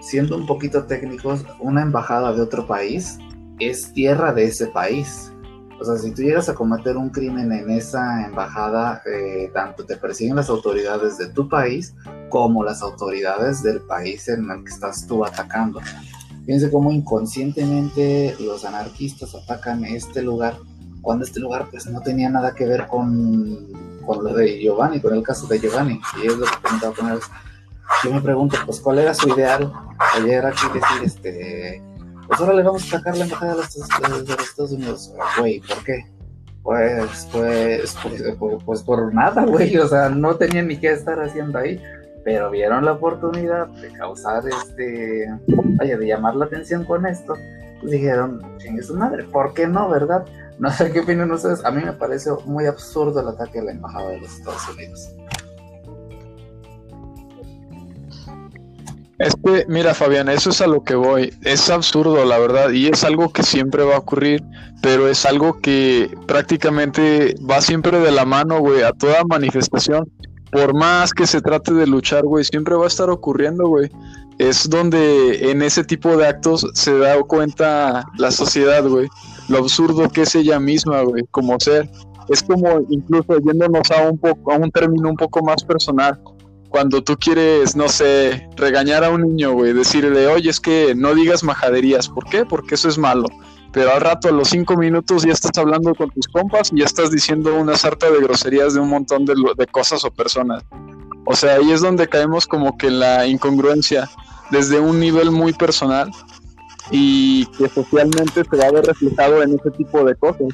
Siendo 0.00 0.36
un 0.36 0.46
poquito 0.46 0.84
técnicos, 0.84 1.44
una 1.58 1.82
embajada 1.82 2.32
de 2.32 2.42
otro 2.42 2.66
país 2.66 3.18
es 3.58 3.92
tierra 3.92 4.32
de 4.32 4.44
ese 4.44 4.66
país. 4.68 5.32
O 5.80 5.84
sea, 5.84 5.96
si 5.96 6.10
tú 6.12 6.22
llegas 6.22 6.48
a 6.48 6.54
cometer 6.54 6.96
un 6.96 7.10
crimen 7.10 7.52
en 7.52 7.70
esa 7.70 8.26
embajada, 8.26 9.00
eh, 9.06 9.50
tanto 9.54 9.84
te 9.84 9.96
persiguen 9.96 10.36
las 10.36 10.48
autoridades 10.48 11.18
de 11.18 11.28
tu 11.28 11.48
país 11.48 11.94
como 12.30 12.64
las 12.64 12.82
autoridades 12.82 13.62
del 13.62 13.80
país 13.82 14.28
en 14.28 14.50
el 14.50 14.64
que 14.64 14.70
estás 14.70 15.06
tú 15.06 15.24
atacando. 15.24 15.80
Fíjense 16.44 16.70
cómo 16.70 16.90
inconscientemente 16.90 18.34
los 18.40 18.64
anarquistas 18.64 19.34
atacan 19.34 19.84
este 19.84 20.22
lugar 20.22 20.56
cuando 21.02 21.24
este 21.24 21.40
lugar 21.40 21.68
pues 21.70 21.86
no 21.86 22.00
tenía 22.00 22.28
nada 22.28 22.54
que 22.54 22.66
ver 22.66 22.86
con, 22.86 23.68
con 24.04 24.24
lo 24.24 24.34
de 24.34 24.58
Giovanni, 24.58 25.00
con 25.00 25.14
el 25.14 25.22
caso 25.22 25.46
de 25.46 25.58
Giovanni. 25.58 26.00
Y 26.22 26.26
es 26.26 26.36
lo 26.36 26.46
que 26.46 26.56
comentaba 26.62 26.94
con 26.94 27.10
él. 27.10 27.18
Yo 28.04 28.12
me 28.12 28.20
pregunto, 28.20 28.56
pues, 28.66 28.80
¿cuál 28.80 28.98
era 28.98 29.14
su 29.14 29.28
ideal? 29.28 29.72
Ayer 30.14 30.44
aquí 30.44 30.66
decir, 30.72 31.02
este, 31.02 31.82
pues 32.28 32.40
ahora 32.40 32.52
le 32.52 32.62
vamos 32.62 32.84
a 32.84 32.96
atacar 32.96 33.16
la 33.16 33.24
embajada 33.24 33.52
de 33.52 33.58
los, 33.58 34.26
de 34.26 34.36
los 34.36 34.48
Estados 34.48 34.72
Unidos. 34.72 35.12
Güey, 35.38 35.60
¿por 35.60 35.82
qué? 35.82 36.06
Pues, 36.62 37.26
pues, 37.32 37.96
pues, 38.02 38.22
pues, 38.64 38.82
por 38.82 39.14
nada, 39.14 39.46
güey. 39.46 39.76
O 39.78 39.88
sea, 39.88 40.10
no 40.10 40.36
tenían 40.36 40.68
ni 40.68 40.76
qué 40.76 40.92
estar 40.92 41.18
haciendo 41.20 41.58
ahí. 41.58 41.82
Pero 42.24 42.50
vieron 42.50 42.84
la 42.84 42.92
oportunidad 42.92 43.68
de 43.68 43.90
causar 43.92 44.42
este, 44.46 45.26
vaya, 45.78 45.96
de 45.96 46.06
llamar 46.06 46.36
la 46.36 46.44
atención 46.44 46.84
con 46.84 47.06
esto. 47.06 47.34
Pues 47.80 47.92
dijeron, 47.92 48.42
chingue 48.58 48.82
su 48.82 48.94
madre, 48.94 49.24
¿por 49.24 49.54
qué 49.54 49.66
no, 49.66 49.88
verdad? 49.88 50.26
No 50.58 50.70
sé 50.70 50.92
qué 50.92 51.00
opinan 51.00 51.30
ustedes. 51.30 51.64
A 51.64 51.70
mí 51.70 51.82
me 51.82 51.92
parece 51.94 52.30
muy 52.44 52.66
absurdo 52.66 53.20
el 53.20 53.28
ataque 53.28 53.60
a 53.60 53.62
la 53.62 53.70
embajada 53.70 54.10
de 54.10 54.20
los 54.20 54.36
Estados 54.36 54.68
Unidos. 54.68 55.14
Es 59.18 59.34
que, 59.44 59.64
mira, 59.68 59.94
Fabián, 59.94 60.28
eso 60.28 60.50
es 60.50 60.60
a 60.60 60.68
lo 60.68 60.84
que 60.84 60.94
voy. 60.94 61.34
Es 61.42 61.70
absurdo, 61.70 62.24
la 62.24 62.38
verdad, 62.38 62.70
y 62.70 62.86
es 62.86 63.02
algo 63.02 63.32
que 63.32 63.42
siempre 63.42 63.82
va 63.82 63.96
a 63.96 63.98
ocurrir, 63.98 64.44
pero 64.80 65.08
es 65.08 65.26
algo 65.26 65.58
que 65.60 66.16
prácticamente 66.26 67.34
va 67.38 67.60
siempre 67.60 67.98
de 67.98 68.12
la 68.12 68.24
mano, 68.24 68.60
güey, 68.60 68.82
a 68.82 68.92
toda 68.92 69.24
manifestación. 69.28 70.08
Por 70.52 70.72
más 70.72 71.12
que 71.12 71.26
se 71.26 71.40
trate 71.40 71.74
de 71.74 71.88
luchar, 71.88 72.22
güey, 72.22 72.44
siempre 72.44 72.76
va 72.76 72.84
a 72.84 72.88
estar 72.88 73.10
ocurriendo, 73.10 73.66
güey. 73.66 73.90
Es 74.38 74.70
donde 74.70 75.50
en 75.50 75.62
ese 75.62 75.82
tipo 75.82 76.16
de 76.16 76.28
actos 76.28 76.64
se 76.74 76.96
da 76.96 77.20
cuenta 77.24 78.04
la 78.18 78.30
sociedad, 78.30 78.86
güey, 78.86 79.08
lo 79.48 79.58
absurdo 79.58 80.08
que 80.10 80.22
es 80.22 80.34
ella 80.36 80.60
misma, 80.60 81.02
güey, 81.02 81.24
como 81.32 81.58
ser. 81.58 81.90
Es 82.28 82.44
como 82.44 82.82
incluso 82.88 83.36
yéndonos 83.38 83.90
a 83.90 84.08
un 84.08 84.20
a 84.22 84.56
un 84.56 84.70
término 84.70 85.08
un 85.08 85.16
poco 85.16 85.42
más 85.42 85.64
personal 85.64 86.20
cuando 86.68 87.02
tú 87.02 87.16
quieres, 87.16 87.76
no 87.76 87.88
sé, 87.88 88.48
regañar 88.56 89.04
a 89.04 89.10
un 89.10 89.22
niño, 89.22 89.52
güey, 89.52 89.72
decirle, 89.72 90.26
oye, 90.26 90.50
es 90.50 90.60
que 90.60 90.94
no 90.94 91.14
digas 91.14 91.42
majaderías. 91.42 92.08
¿Por 92.08 92.24
qué? 92.24 92.44
Porque 92.44 92.74
eso 92.74 92.88
es 92.88 92.98
malo. 92.98 93.26
Pero 93.72 93.92
al 93.92 94.00
rato, 94.00 94.28
a 94.28 94.32
los 94.32 94.48
cinco 94.48 94.76
minutos, 94.76 95.24
ya 95.24 95.32
estás 95.32 95.56
hablando 95.56 95.94
con 95.94 96.10
tus 96.10 96.26
compas 96.28 96.70
y 96.72 96.80
ya 96.80 96.86
estás 96.86 97.10
diciendo 97.10 97.54
una 97.54 97.76
sarta 97.76 98.10
de 98.10 98.20
groserías 98.20 98.74
de 98.74 98.80
un 98.80 98.88
montón 98.88 99.24
de, 99.24 99.34
de 99.56 99.66
cosas 99.66 100.04
o 100.04 100.10
personas. 100.10 100.64
O 101.26 101.34
sea, 101.36 101.56
ahí 101.56 101.70
es 101.70 101.82
donde 101.82 102.08
caemos 102.08 102.46
como 102.46 102.76
que 102.78 102.90
la 102.90 103.26
incongruencia 103.26 104.08
desde 104.50 104.80
un 104.80 104.98
nivel 104.98 105.30
muy 105.30 105.52
personal 105.52 106.10
y 106.90 107.44
que 107.58 107.68
socialmente 107.68 108.44
se 108.50 108.56
va 108.56 108.66
a 108.66 108.72
ver 108.72 108.84
reflejado 108.84 109.42
en 109.42 109.54
ese 109.54 109.70
tipo 109.72 110.04
de 110.04 110.14
cosas. 110.14 110.48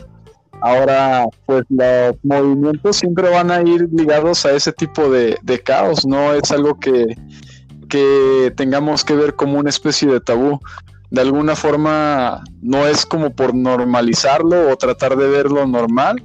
Ahora, 0.61 1.27
pues 1.47 1.65
los 1.69 2.17
movimientos 2.23 2.97
siempre 2.97 3.29
van 3.29 3.51
a 3.51 3.61
ir 3.63 3.89
ligados 3.93 4.47
a 4.47 4.53
ese 4.53 4.73
tipo 4.73 5.11
de, 5.11 5.39
caos, 5.65 6.07
no 6.07 6.33
es 6.33 6.51
algo 6.51 6.79
que, 6.79 7.17
que 7.89 8.53
tengamos 8.57 9.05
que 9.05 9.15
ver 9.15 9.35
como 9.35 9.59
una 9.59 9.71
especie 9.71 10.09
de 10.09 10.21
tabú. 10.21 10.61
De 11.11 11.21
alguna 11.21 11.55
forma, 11.55 12.43
no 12.61 12.87
es 12.87 13.07
como 13.07 13.31
por 13.31 13.55
normalizarlo 13.55 14.71
o 14.71 14.77
tratar 14.77 15.17
de 15.17 15.29
verlo 15.29 15.67
normal, 15.67 16.25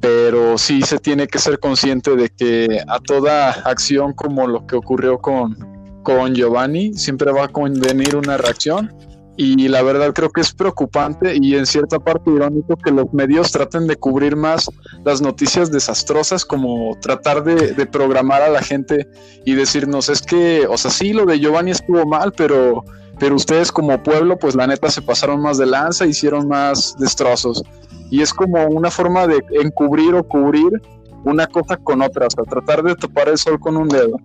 pero 0.00 0.58
sí 0.58 0.82
se 0.82 0.98
tiene 0.98 1.26
que 1.26 1.38
ser 1.38 1.60
consciente 1.60 2.16
de 2.16 2.30
que 2.30 2.80
a 2.88 2.98
toda 2.98 3.50
acción 3.50 4.12
como 4.12 4.46
lo 4.46 4.66
que 4.66 4.76
ocurrió 4.76 5.18
con, 5.18 5.56
con 6.02 6.34
Giovanni, 6.34 6.94
siempre 6.94 7.30
va 7.30 7.44
a 7.44 7.48
convenir 7.48 8.16
una 8.16 8.36
reacción 8.36 8.92
y 9.36 9.68
la 9.68 9.82
verdad 9.82 10.12
creo 10.12 10.30
que 10.30 10.40
es 10.40 10.52
preocupante 10.52 11.36
y 11.40 11.56
en 11.56 11.66
cierta 11.66 11.98
parte 11.98 12.30
irónico 12.30 12.76
que 12.76 12.92
los 12.92 13.12
medios 13.12 13.50
traten 13.50 13.86
de 13.86 13.96
cubrir 13.96 14.36
más 14.36 14.70
las 15.04 15.20
noticias 15.20 15.72
desastrosas 15.72 16.44
como 16.44 16.96
tratar 17.00 17.42
de, 17.42 17.86
programar 17.86 18.42
a 18.42 18.48
la 18.48 18.62
gente 18.62 19.08
y 19.44 19.54
decirnos 19.54 20.08
es 20.08 20.22
que, 20.22 20.66
o 20.68 20.76
sea, 20.76 20.90
sí, 20.90 21.12
lo 21.12 21.26
de 21.26 21.38
Giovanni 21.38 21.72
estuvo 21.72 22.06
mal, 22.06 22.32
pero, 22.36 22.84
pero 23.18 23.34
ustedes 23.34 23.72
como 23.72 24.02
pueblo 24.02 24.38
pues 24.38 24.54
la 24.54 24.66
neta 24.66 24.90
se 24.90 25.02
pasaron 25.02 25.40
más 25.40 25.58
de 25.58 25.66
lanza, 25.66 26.06
hicieron 26.06 26.48
más 26.48 26.94
destrozos 26.98 27.62
y 28.10 28.22
es 28.22 28.32
como 28.32 28.64
una 28.66 28.90
forma 28.90 29.26
de 29.26 29.42
encubrir 29.62 30.14
o 30.14 30.22
cubrir 30.22 30.80
una 31.24 31.46
cosa 31.46 31.76
con 31.76 32.02
otra, 32.02 32.26
o 32.26 32.30
sea, 32.30 32.44
tratar 32.44 32.82
de 32.82 32.94
tapar 32.94 33.28
el 33.28 33.38
sol 33.38 33.58
con 33.58 33.76
un 33.76 33.88
dedo 33.88 34.16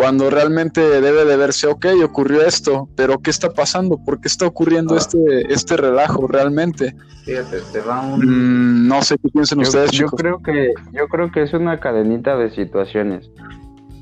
cuando 0.00 0.30
realmente 0.30 0.80
debe 0.80 1.26
de 1.26 1.36
verse, 1.36 1.66
ok, 1.66 1.88
ocurrió 2.02 2.40
esto, 2.40 2.88
pero 2.96 3.18
¿qué 3.18 3.28
está 3.28 3.50
pasando? 3.50 4.02
¿Por 4.02 4.18
qué 4.18 4.28
está 4.28 4.46
ocurriendo 4.46 4.96
este, 4.96 5.52
este 5.52 5.76
relajo 5.76 6.26
realmente? 6.26 6.96
Fíjate, 7.26 7.58
te 7.70 7.80
va 7.82 8.00
un... 8.00 8.20
Mm, 8.20 8.88
no 8.88 9.02
sé 9.02 9.18
qué 9.18 9.28
piensan 9.28 9.58
ustedes. 9.58 9.90
Yo 9.90 10.06
creo, 10.06 10.38
que, 10.42 10.72
yo 10.92 11.06
creo 11.08 11.30
que 11.30 11.42
es 11.42 11.52
una 11.52 11.80
cadenita 11.80 12.38
de 12.38 12.48
situaciones. 12.50 13.30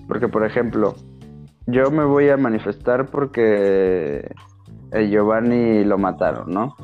Porque, 0.06 0.28
por 0.28 0.46
ejemplo, 0.46 0.94
yo 1.66 1.90
me 1.90 2.04
voy 2.04 2.28
a 2.28 2.36
manifestar 2.36 3.06
porque 3.06 4.30
el 4.92 5.10
Giovanni 5.10 5.82
lo 5.82 5.98
mataron, 5.98 6.48
¿no? 6.48 6.76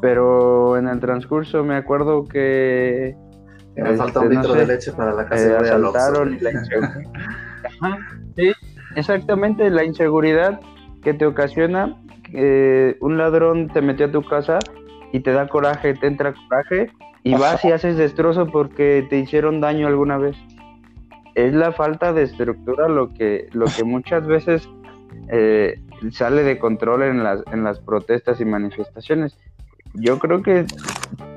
Pero 0.00 0.76
en 0.76 0.86
el 0.86 1.00
transcurso 1.00 1.64
me 1.64 1.74
acuerdo 1.74 2.22
que... 2.22 3.16
Me 3.74 3.96
falta 3.96 4.20
un 4.20 4.32
este, 4.32 4.36
litro 4.36 4.54
de 4.54 4.66
leche 4.68 4.92
para 4.92 5.12
la 5.12 5.26
casa. 5.26 5.44
Eh, 5.44 5.56
asaltaron 5.56 6.34
y 6.34 6.38
la 6.38 6.52
sí, 8.36 8.52
exactamente, 8.96 9.70
la 9.70 9.84
inseguridad 9.84 10.60
que 11.02 11.14
te 11.14 11.26
ocasiona 11.26 11.96
un 13.00 13.16
ladrón 13.16 13.68
te 13.68 13.80
metió 13.80 14.06
a 14.06 14.10
tu 14.10 14.22
casa 14.22 14.58
y 15.12 15.20
te 15.20 15.32
da 15.32 15.46
coraje, 15.46 15.94
te 15.94 16.08
entra 16.08 16.34
coraje 16.34 16.90
y 17.22 17.34
vas 17.34 17.64
y 17.64 17.72
haces 17.72 17.96
destrozo 17.96 18.46
porque 18.46 19.06
te 19.08 19.18
hicieron 19.18 19.60
daño 19.60 19.86
alguna 19.86 20.18
vez. 20.18 20.36
Es 21.34 21.54
la 21.54 21.72
falta 21.72 22.12
de 22.12 22.24
estructura 22.24 22.88
lo 22.88 23.12
que, 23.14 23.48
lo 23.52 23.66
que 23.66 23.84
muchas 23.84 24.26
veces 24.26 24.68
eh, 25.28 25.80
sale 26.10 26.42
de 26.42 26.58
control 26.58 27.02
en 27.04 27.24
las, 27.24 27.42
en 27.52 27.64
las 27.64 27.80
protestas 27.80 28.40
y 28.40 28.44
manifestaciones. 28.44 29.38
Yo 29.94 30.18
creo 30.18 30.42
que 30.42 30.66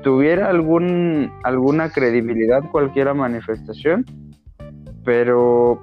tuviera 0.02 0.50
algún, 0.50 1.32
alguna 1.42 1.90
credibilidad 1.90 2.68
cualquier 2.70 3.14
manifestación, 3.14 4.04
pero 5.04 5.80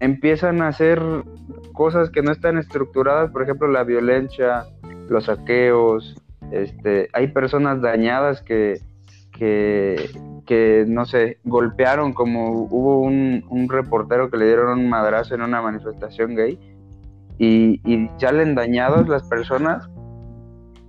empiezan 0.00 0.62
a 0.62 0.68
hacer 0.68 1.00
cosas 1.72 2.10
que 2.10 2.22
no 2.22 2.32
están 2.32 2.58
estructuradas, 2.58 3.30
por 3.30 3.42
ejemplo, 3.42 3.68
la 3.68 3.84
violencia, 3.84 4.64
los 5.08 5.26
saqueos, 5.26 6.16
este, 6.50 7.08
hay 7.12 7.28
personas 7.28 7.80
dañadas 7.80 8.42
que, 8.42 8.80
que, 9.32 10.84
no 10.88 11.06
sé, 11.06 11.38
golpearon, 11.44 12.12
como 12.12 12.50
hubo 12.50 13.00
un, 13.00 13.44
un, 13.48 13.68
reportero 13.68 14.30
que 14.30 14.36
le 14.36 14.46
dieron 14.46 14.80
un 14.80 14.88
madrazo 14.88 15.34
en 15.34 15.42
una 15.42 15.62
manifestación 15.62 16.34
gay, 16.34 16.58
y, 17.38 17.80
y 17.84 18.10
salen 18.18 18.54
dañadas 18.54 19.08
las 19.08 19.22
personas 19.22 19.88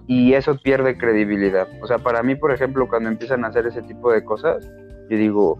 y 0.07 0.33
eso 0.33 0.57
pierde 0.57 0.97
credibilidad. 0.97 1.69
O 1.81 1.87
sea, 1.87 1.99
para 1.99 2.23
mí, 2.23 2.35
por 2.35 2.51
ejemplo, 2.51 2.89
cuando 2.89 3.07
empiezan 3.07 3.45
a 3.45 3.47
hacer 3.47 3.67
ese 3.67 3.81
tipo 3.83 4.11
de 4.11 4.25
cosas, 4.25 4.69
yo 5.09 5.17
digo, 5.17 5.59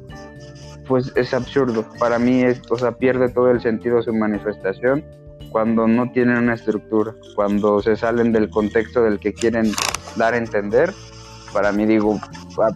pues 0.91 1.13
es 1.15 1.33
absurdo. 1.33 1.85
Para 1.99 2.19
mí, 2.19 2.43
es, 2.43 2.61
o 2.69 2.91
pierde 2.97 3.29
todo 3.29 3.49
el 3.49 3.61
sentido 3.61 4.01
su 4.01 4.13
manifestación 4.13 5.05
cuando 5.49 5.87
no 5.87 6.11
tienen 6.11 6.35
una 6.35 6.55
estructura, 6.55 7.15
cuando 7.33 7.81
se 7.81 7.95
salen 7.95 8.33
del 8.33 8.49
contexto 8.49 9.01
del 9.01 9.17
que 9.17 9.31
quieren 9.31 9.71
dar 10.17 10.33
a 10.33 10.37
entender. 10.37 10.93
Para 11.53 11.71
mí, 11.71 11.85
digo, 11.85 12.19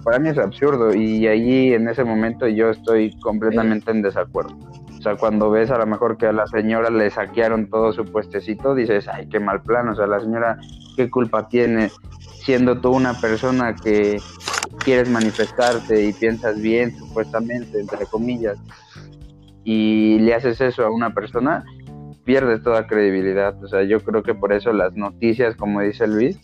para 0.06 0.18
mí 0.20 0.30
es 0.30 0.38
absurdo 0.38 0.96
y 0.96 1.28
allí 1.28 1.74
en 1.74 1.90
ese 1.90 2.06
momento 2.06 2.48
yo 2.48 2.70
estoy 2.70 3.20
completamente 3.20 3.92
en 3.92 4.02
desacuerdo. 4.02 4.56
O 4.98 5.02
sea, 5.02 5.18
cuando 5.18 5.50
ves 5.50 5.70
a 5.70 5.78
lo 5.78 5.86
mejor 5.86 6.16
que 6.16 6.28
a 6.28 6.32
la 6.32 6.48
señora 6.48 6.90
le 6.90 7.10
saquearon 7.10 7.70
todo 7.70 7.92
su 7.92 8.06
puestecito, 8.06 8.76
dices, 8.76 9.10
ay, 9.10 9.28
qué 9.28 9.42
mal 9.42 9.62
plan, 9.62 9.90
o 9.90 9.96
sea, 9.96 10.08
la 10.08 10.22
señora, 10.22 10.58
¿qué 10.96 11.10
culpa 11.10 11.50
tiene 11.50 11.92
siendo 12.46 12.80
tú 12.80 12.92
una 12.92 13.14
persona 13.20 13.76
que 13.76 14.22
quieres 14.86 15.10
manifestarte 15.10 16.06
y 16.06 16.14
piensas 16.14 16.62
bien, 16.62 16.96
supuestamente, 16.96 17.80
entre 17.80 18.06
comillas, 18.06 18.58
y 19.64 20.20
le 20.20 20.36
haces 20.36 20.62
eso 20.62 20.86
a 20.86 20.92
una 20.92 21.14
persona, 21.14 21.66
pierdes 22.24 22.62
toda 22.62 22.86
credibilidad. 22.86 23.62
O 23.64 23.68
sea, 23.68 23.84
yo 23.84 24.00
creo 24.00 24.22
que 24.22 24.36
por 24.36 24.54
eso 24.54 24.72
las 24.72 24.96
noticias, 24.96 25.56
como 25.56 25.82
dice 25.82 26.08
Luis, 26.08 26.40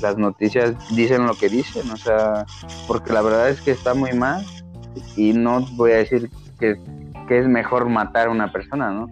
las 0.00 0.16
noticias 0.16 0.74
dicen 0.94 1.26
lo 1.26 1.34
que 1.34 1.48
dicen, 1.48 1.90
o 1.90 1.96
sea, 1.96 2.46
porque 2.86 3.12
la 3.12 3.22
verdad 3.22 3.50
es 3.50 3.60
que 3.60 3.72
está 3.72 3.92
muy 3.92 4.12
mal 4.12 4.44
y 5.16 5.32
no 5.32 5.66
voy 5.72 5.90
a 5.92 5.96
decir 5.96 6.30
que, 6.60 6.76
que 7.28 7.38
es 7.40 7.48
mejor 7.48 7.88
matar 7.88 8.28
a 8.28 8.30
una 8.30 8.52
persona, 8.52 8.92
¿no? 8.92 9.08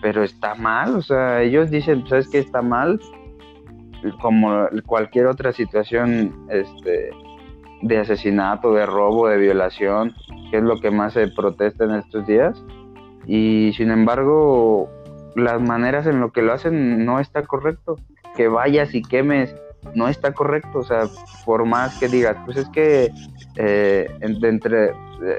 Pero 0.00 0.24
está 0.24 0.54
mal, 0.54 0.96
o 0.96 1.02
sea, 1.02 1.42
ellos 1.42 1.70
dicen, 1.70 2.04
¿sabes 2.08 2.28
qué 2.28 2.38
está 2.38 2.62
mal? 2.62 2.98
Como 4.20 4.68
cualquier 4.86 5.26
otra 5.26 5.52
situación, 5.52 6.46
este, 6.48 7.10
de 7.82 7.98
asesinato, 7.98 8.72
de 8.72 8.86
robo, 8.86 9.28
de 9.28 9.36
violación, 9.36 10.14
que 10.50 10.58
es 10.58 10.62
lo 10.62 10.80
que 10.80 10.90
más 10.90 11.12
se 11.12 11.28
protesta 11.28 11.84
en 11.84 11.96
estos 11.96 12.26
días, 12.26 12.62
y 13.26 13.72
sin 13.76 13.90
embargo 13.90 14.88
las 15.34 15.60
maneras 15.60 16.06
en 16.06 16.20
lo 16.20 16.32
que 16.32 16.42
lo 16.42 16.52
hacen 16.52 17.04
no 17.04 17.20
está 17.20 17.42
correcto. 17.42 17.96
Que 18.36 18.48
vayas 18.48 18.94
y 18.94 19.02
quemes 19.02 19.54
no 19.94 20.08
está 20.08 20.32
correcto, 20.32 20.78
o 20.78 20.82
sea, 20.84 21.02
por 21.44 21.66
más 21.66 21.98
que 21.98 22.08
digas, 22.08 22.36
pues 22.44 22.56
es 22.56 22.68
que 22.68 23.10
eh, 23.56 24.08
entre 24.20 24.92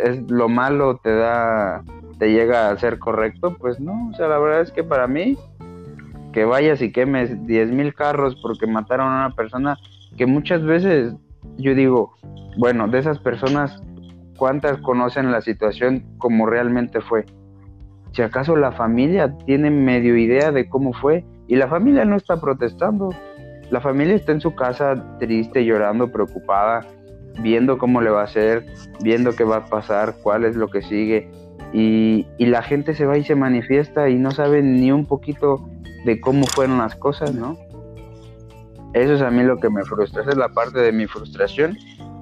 es 0.03 0.21
lo 0.29 0.49
malo 0.49 0.97
te 0.97 1.15
da 1.15 1.83
te 2.19 2.31
llega 2.31 2.69
a 2.69 2.77
ser 2.77 2.99
correcto, 2.99 3.55
pues 3.57 3.79
no, 3.79 4.09
o 4.11 4.13
sea, 4.15 4.27
la 4.27 4.37
verdad 4.37 4.61
es 4.61 4.71
que 4.71 4.83
para 4.83 5.07
mí 5.07 5.37
que 6.31 6.45
vayas 6.45 6.81
y 6.81 6.91
quemes 6.91 7.45
diez 7.47 7.71
mil 7.71 7.93
carros 7.93 8.35
porque 8.41 8.67
mataron 8.67 9.07
a 9.11 9.25
una 9.25 9.35
persona 9.35 9.77
que 10.17 10.25
muchas 10.25 10.63
veces 10.63 11.13
yo 11.57 11.75
digo, 11.75 12.13
bueno, 12.57 12.87
de 12.87 12.99
esas 12.99 13.19
personas 13.19 13.81
cuántas 14.37 14.77
conocen 14.79 15.31
la 15.31 15.41
situación 15.41 16.03
como 16.17 16.45
realmente 16.45 17.01
fue. 17.01 17.25
Si 18.11 18.21
acaso 18.21 18.55
la 18.55 18.71
familia 18.71 19.35
tiene 19.45 19.71
medio 19.71 20.17
idea 20.17 20.51
de 20.51 20.69
cómo 20.69 20.93
fue 20.93 21.25
y 21.47 21.55
la 21.55 21.67
familia 21.67 22.05
no 22.05 22.15
está 22.15 22.39
protestando. 22.39 23.09
La 23.69 23.81
familia 23.81 24.15
está 24.15 24.31
en 24.31 24.41
su 24.41 24.53
casa 24.53 25.17
triste, 25.19 25.65
llorando, 25.65 26.11
preocupada, 26.11 26.81
viendo 27.41 27.77
cómo 27.77 28.01
le 28.01 28.11
va 28.11 28.21
a 28.21 28.25
hacer, 28.25 28.65
viendo 29.01 29.31
qué 29.31 29.43
va 29.43 29.57
a 29.57 29.65
pasar, 29.65 30.15
cuál 30.21 30.45
es 30.45 30.55
lo 30.55 30.69
que 30.69 30.81
sigue. 30.81 31.29
Y, 31.73 32.27
la 32.37 32.61
gente 32.61 32.93
se 32.93 33.05
va 33.05 33.17
y 33.17 33.23
se 33.23 33.35
manifiesta 33.35 34.09
y 34.09 34.15
no 34.15 34.31
sabe 34.31 34.61
ni 34.61 34.91
un 34.91 35.05
poquito 35.05 35.67
de 36.05 36.19
cómo 36.19 36.45
fueron 36.45 36.77
las 36.77 36.95
cosas, 36.95 37.33
¿no? 37.33 37.57
Eso 38.93 39.13
es 39.13 39.21
a 39.21 39.31
mí 39.31 39.43
lo 39.43 39.57
que 39.57 39.69
me 39.69 39.83
frustra, 39.83 40.21
esa 40.21 40.31
es 40.31 40.37
la 40.37 40.49
parte 40.49 40.79
de 40.79 40.91
mi 40.91 41.07
frustración, 41.07 41.77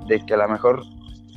de 0.07 0.25
que 0.25 0.33
a 0.33 0.37
lo 0.37 0.47
mejor 0.47 0.83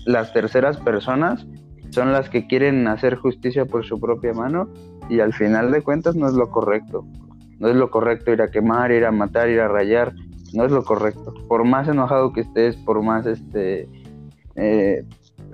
las 0.06 0.32
terceras 0.32 0.78
personas 0.78 1.46
son 1.90 2.12
las 2.12 2.28
que 2.28 2.46
quieren 2.46 2.86
hacer 2.88 3.16
justicia 3.16 3.66
por 3.66 3.84
su 3.84 4.00
propia 4.00 4.32
mano 4.32 4.68
y 5.08 5.20
al 5.20 5.32
final 5.32 5.70
de 5.70 5.82
cuentas 5.82 6.16
no 6.16 6.28
es 6.28 6.34
lo 6.34 6.50
correcto. 6.50 7.06
No 7.58 7.68
es 7.68 7.76
lo 7.76 7.90
correcto 7.90 8.32
ir 8.32 8.42
a 8.42 8.50
quemar, 8.50 8.90
ir 8.90 9.04
a 9.04 9.12
matar, 9.12 9.48
ir 9.48 9.60
a 9.60 9.68
rayar. 9.68 10.12
No 10.52 10.64
es 10.64 10.72
lo 10.72 10.84
correcto. 10.84 11.32
Por 11.48 11.64
más 11.64 11.88
enojado 11.88 12.32
que 12.32 12.40
estés, 12.42 12.76
por 12.76 13.02
más 13.02 13.26
este, 13.26 13.88
eh, 14.56 15.04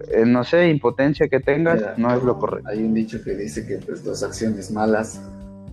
eh, 0.09 0.25
no 0.27 0.45
sé, 0.45 0.69
impotencia 0.69 1.29
que 1.29 1.41
tengas, 1.41 1.99
no 1.99 2.15
es 2.15 2.23
lo 2.23 2.39
correcto. 2.39 2.69
Hay 2.71 2.83
un 2.83 2.95
dicho 2.95 3.23
que 3.23 3.35
dice 3.35 3.67
que 3.67 3.77
pues, 3.79 4.03
dos 4.03 4.23
acciones 4.23 4.71
malas 4.71 5.23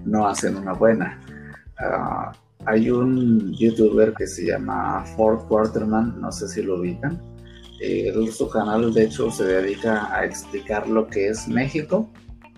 no 0.05 0.27
hacen 0.27 0.57
una 0.57 0.73
buena. 0.73 1.19
Ah, 1.79 2.31
hay 2.67 2.91
un 2.91 3.53
youtuber 3.53 4.13
que 4.13 4.27
se 4.27 4.45
llama 4.45 5.03
Ford 5.15 5.47
Quarterman, 5.47 6.21
no 6.21 6.31
sé 6.31 6.47
si 6.47 6.61
lo 6.61 6.75
ubican 6.79 7.19
eh, 7.79 8.11
su 8.31 8.49
canal, 8.49 8.93
de 8.93 9.03
hecho, 9.03 9.29
se 9.29 9.43
dedica 9.43 10.13
a 10.13 10.25
explicar 10.25 10.87
lo 10.87 11.07
que 11.07 11.29
es 11.29 11.47
México 11.47 12.09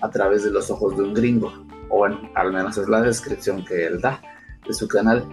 a 0.02 0.10
través 0.10 0.44
de 0.44 0.52
los 0.52 0.72
ojos 0.72 0.96
de 0.96 1.04
un 1.04 1.14
gringo. 1.14 1.52
O 1.90 1.98
bueno, 1.98 2.22
al 2.36 2.54
menos 2.54 2.78
es 2.78 2.88
la 2.88 3.02
descripción 3.02 3.66
que 3.66 3.86
él 3.86 4.00
da 4.00 4.22
de 4.66 4.74
su 4.74 4.88
canal. 4.88 5.26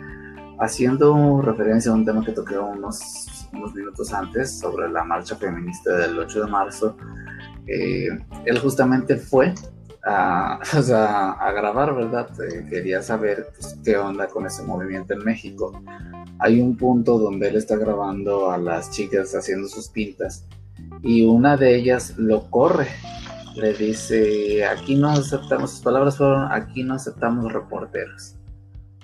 Haciendo 0.59 1.41
referencia 1.43 1.93
a 1.93 1.95
un 1.95 2.05
tema 2.05 2.25
que 2.25 2.33
toqué 2.33 2.59
unos, 2.59 3.49
unos 3.53 3.75
minutos 3.75 4.13
antes 4.13 4.59
sobre 4.59 4.89
la 4.89 5.05
marcha 5.05 5.37
feminista 5.37 5.97
del 5.97 6.19
8 6.19 6.45
de 6.45 6.51
marzo, 6.51 6.97
eh, 7.67 8.09
él 8.45 8.59
justamente 8.59 9.17
fue 9.17 9.55
a, 10.93 11.53
grabar, 11.53 11.95
¿verdad? 11.95 12.29
Eh, 12.41 12.67
quería 12.71 13.03
saber 13.03 13.49
pues, 13.59 13.77
qué 13.85 13.97
onda 13.97 14.29
con 14.29 14.47
ese 14.47 14.63
movimiento 14.63 15.15
en 15.15 15.25
México 15.25 15.73
hay 16.39 16.61
un 16.61 16.77
punto 16.77 17.19
donde 17.19 17.49
él 17.49 17.57
está 17.57 17.77
grabando 17.77 18.51
a 18.51 18.59
las 18.59 18.91
chicas 18.91 19.35
haciendo 19.35 19.69
sus 19.69 19.89
pintas 19.89 20.45
y 21.03 21.25
una 21.25 21.57
de 21.57 21.75
ellas 21.77 22.15
lo 22.17 22.51
corre. 22.51 22.89
Le 23.55 23.73
dice, 23.73 24.67
aquí 24.67 24.97
no 24.97 25.11
aceptamos, 25.11 25.71
sus 25.71 25.81
palabras 25.81 26.19
fueron, 26.19 26.53
aquí 26.53 26.83
no 26.83 26.95
aceptamos 26.95 27.51
reporteros. 27.51 28.35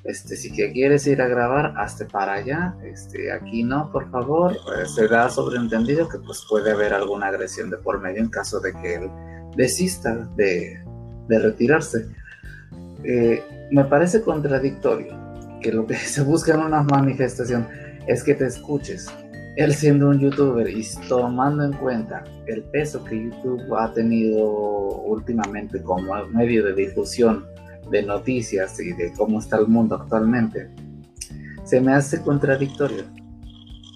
Este, 0.05 0.37
si 0.37 0.53
que 0.53 0.73
quieres 0.73 1.07
ir 1.07 1.23
a 1.23 1.29
grabar, 1.29 1.75
hazte 1.79 2.05
para 2.05 2.35
allá. 2.35 2.75
Este, 2.83 3.33
aquí 3.33 3.63
no, 3.63 3.91
por 3.91 4.11
favor. 4.11 4.55
Pues, 4.65 4.95
se 4.95 5.09
da 5.09 5.31
sobreentendido 5.31 6.09
que 6.09 6.19
pues 6.19 6.45
puede 6.51 6.73
haber 6.73 6.93
alguna 6.93 7.29
agresión 7.29 7.71
de 7.71 7.79
por 7.79 8.01
medio 8.01 8.21
en 8.21 8.29
caso 8.29 8.61
de 8.61 8.73
que 8.75 8.97
él 8.97 9.11
desista 9.57 10.15
de, 10.37 10.85
retirarse. 11.39 12.07
Eh, 13.05 13.43
me 13.71 13.85
parece 13.85 14.23
contradictorio 14.23 15.17
que 15.61 15.73
lo 15.73 15.87
que 15.87 15.95
se 16.15 16.23
busca 16.23 16.55
en 16.55 16.61
una 16.61 16.83
manifestación 16.83 17.67
es 18.07 18.23
que 18.23 18.35
te 18.35 18.47
escuches. 18.47 19.07
Él 19.57 19.75
siendo 19.75 20.09
un 20.09 20.19
youtuber 20.19 20.69
y 20.69 20.83
tomando 21.09 21.65
en 21.65 21.73
cuenta 21.75 22.25
el 22.47 22.63
peso 22.65 23.05
que 23.05 23.25
YouTube 23.25 23.75
ha 23.77 23.93
tenido 23.93 24.47
últimamente 25.03 25.83
como 25.83 26.15
medio 26.29 26.65
de 26.65 26.73
difusión 26.73 27.45
de 27.91 28.03
noticias 28.03 28.81
y 28.81 28.93
de 28.95 29.13
cómo 29.13 29.39
está 29.39 29.59
el 29.59 29.67
mundo 29.67 29.97
actualmente, 29.97 30.71
se 31.65 31.81
me 31.81 31.93
hace 31.93 32.23
contradictorio. 32.23 33.05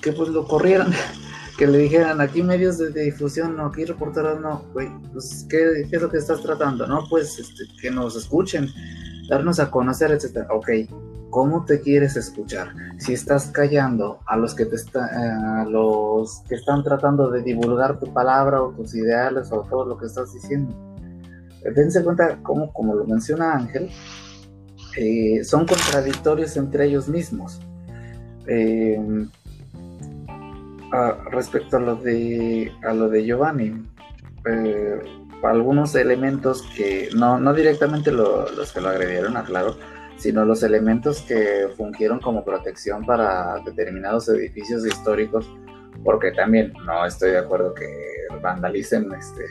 Que 0.03 0.13
pues 0.13 0.29
lo 0.29 0.47
corrieran, 0.47 0.93
que 1.57 1.67
le 1.67 1.79
dijeran 1.79 2.21
aquí 2.21 2.43
medios 2.43 2.79
de 2.79 2.91
difusión, 2.91 3.57
no, 3.57 3.67
aquí 3.67 3.85
reporteros 3.85 4.41
no, 4.41 4.65
güey, 4.73 4.89
pues 5.13 5.47
¿qué, 5.49 5.83
es 5.91 6.03
lo 6.03 6.11
que 6.11 6.19
estás 6.19 6.43
tratando? 6.43 6.87
No, 6.87 7.07
pues 7.09 7.39
este, 7.39 7.65
que 7.81 7.91
nos 7.91 8.17
escuchen, 8.17 8.69
darnos 9.29 9.59
a 9.61 9.71
conocer, 9.71 10.13
etcétera. 10.13 10.49
Ok, 10.51 10.69
¿Cómo 11.31 11.67
te 11.67 11.81
quieres 11.81 12.17
escuchar? 12.17 12.73
Si 12.99 13.13
estás 13.13 13.49
callando 13.49 14.21
a 14.27 14.39
los 14.39 14.55
que 14.55 14.65
te 14.65 14.77
está, 14.77 15.61
a 15.61 15.67
los 15.67 16.41
que 16.49 16.55
están 16.55 16.83
tratando 16.83 17.31
de 17.31 17.43
divulgar 17.43 17.99
tu 17.99 18.11
palabra 18.13 18.63
o 18.63 18.71
tus 18.71 18.95
ideales 18.95 19.53
o 19.53 19.61
todo 19.63 19.85
lo 19.85 19.99
que 19.99 20.07
estás 20.07 20.33
diciendo. 20.33 20.75
Eh, 21.63 21.73
dense 21.73 22.03
cuenta, 22.03 22.39
como, 22.43 22.73
como 22.73 22.95
lo 22.95 23.05
menciona 23.05 23.53
Ángel, 23.53 23.91
eh, 24.97 25.45
son 25.45 25.67
contradictorios 25.67 26.57
entre 26.57 26.87
ellos 26.87 27.07
mismos. 27.07 27.61
Eh, 28.47 29.29
respecto 31.31 31.77
a 31.77 31.81
lo 31.81 31.97
de 31.97 32.73
a 32.83 32.95
lo 32.95 33.09
de 33.09 33.25
Giovanni, 33.25 33.83
algunos 35.43 35.95
elementos 35.95 36.63
que 36.77 37.09
no, 37.15 37.39
no 37.39 37.53
directamente 37.55 38.11
los 38.11 38.73
que 38.73 38.81
lo 38.81 38.89
agredieron, 38.89 39.37
aclaro, 39.37 39.77
sino 40.17 40.45
los 40.45 40.63
elementos 40.63 41.23
que 41.23 41.69
fungieron 41.77 42.21
como 42.21 42.45
protección 42.45 43.05
para 43.05 43.59
determinados 43.65 44.29
edificios 44.29 44.85
históricos, 44.87 45.49
porque 46.05 46.33
también 46.33 46.73
no 46.85 47.05
estoy 47.05 47.33
de 47.33 47.39
acuerdo 47.39 47.75
que 47.75 47.87
vandalicen 48.43 49.13
este, 49.13 49.45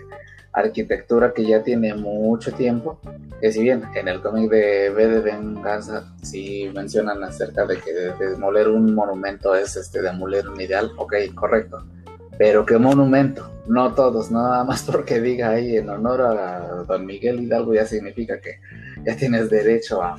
arquitectura 0.56 1.34
que 1.34 1.46
ya 1.46 1.62
tiene 1.62 1.94
mucho 1.94 2.54
tiempo, 2.54 3.00
que 3.42 3.52
si 3.52 3.62
bien 3.62 3.84
en 3.94 4.08
el 4.08 4.22
cómic 4.22 4.50
de 4.50 4.90
B 4.90 5.08
de 5.08 5.20
Venganza 5.20 6.14
sí 6.24 6.72
mencionan 6.74 7.24
acerca 7.24 7.66
de 7.66 7.78
que 7.78 7.92
demoler 7.92 8.70
un 8.70 8.96
monumento 8.96 9.54
es 9.54 9.76
este, 9.76 10.02
demoler 10.02 10.48
un 10.48 10.60
ideal, 10.60 10.92
ok, 10.98 11.14
correcto, 11.36 11.86
pero 12.38 12.66
qué 12.66 12.78
monumento, 12.78 13.52
no 13.68 13.94
todos, 13.94 14.32
nada 14.32 14.64
más 14.64 14.84
porque 14.92 15.20
diga 15.20 15.50
ahí 15.50 15.78
en 15.78 15.90
honor 15.90 16.22
a 16.22 16.84
don 16.88 17.06
Miguel 17.06 17.42
Hidalgo 17.42 17.74
ya 17.74 17.86
significa 17.86 18.40
que 18.40 18.60
ya 19.06 19.16
tienes 19.16 19.50
derecho 19.50 20.02
a, 20.02 20.18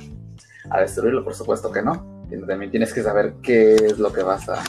a 0.69 0.81
destruirlo, 0.81 1.23
por 1.23 1.33
supuesto 1.33 1.71
que 1.71 1.81
no. 1.81 2.17
También 2.45 2.71
tienes 2.71 2.93
que 2.93 3.01
saber 3.01 3.35
qué 3.41 3.75
es 3.75 3.99
lo 3.99 4.11
que 4.11 4.21
vas 4.21 4.49
a, 4.49 4.61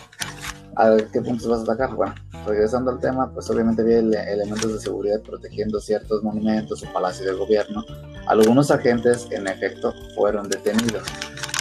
a 0.76 0.96
qué 1.12 1.20
puntos 1.20 1.48
vas 1.48 1.60
a 1.60 1.62
atacar. 1.62 1.94
Bueno, 1.94 2.14
regresando 2.46 2.90
al 2.90 3.00
tema, 3.00 3.30
pues 3.32 3.48
obviamente 3.50 3.82
había 3.82 3.98
elementos 3.98 4.72
de 4.72 4.80
seguridad 4.80 5.20
protegiendo 5.20 5.80
ciertos 5.80 6.22
monumentos 6.22 6.82
o 6.82 6.92
palacios 6.92 7.26
del 7.26 7.36
gobierno. 7.36 7.84
Algunos 8.26 8.70
agentes, 8.70 9.28
en 9.30 9.46
efecto, 9.46 9.92
fueron 10.14 10.48
detenidos. 10.48 11.02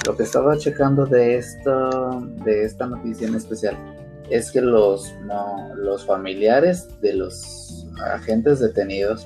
Lo 0.05 0.15
que 0.15 0.23
estaba 0.23 0.57
checando 0.57 1.05
de 1.05 1.38
esta, 1.38 1.89
de 2.45 2.63
esta 2.63 2.88
noticia 2.88 3.28
en 3.28 3.36
especial 3.36 3.78
es 4.30 4.51
que 4.51 4.61
los, 4.61 5.13
los 5.75 6.05
familiares 6.05 6.88
de 7.01 7.13
los 7.13 7.88
agentes 8.13 8.59
detenidos 8.59 9.25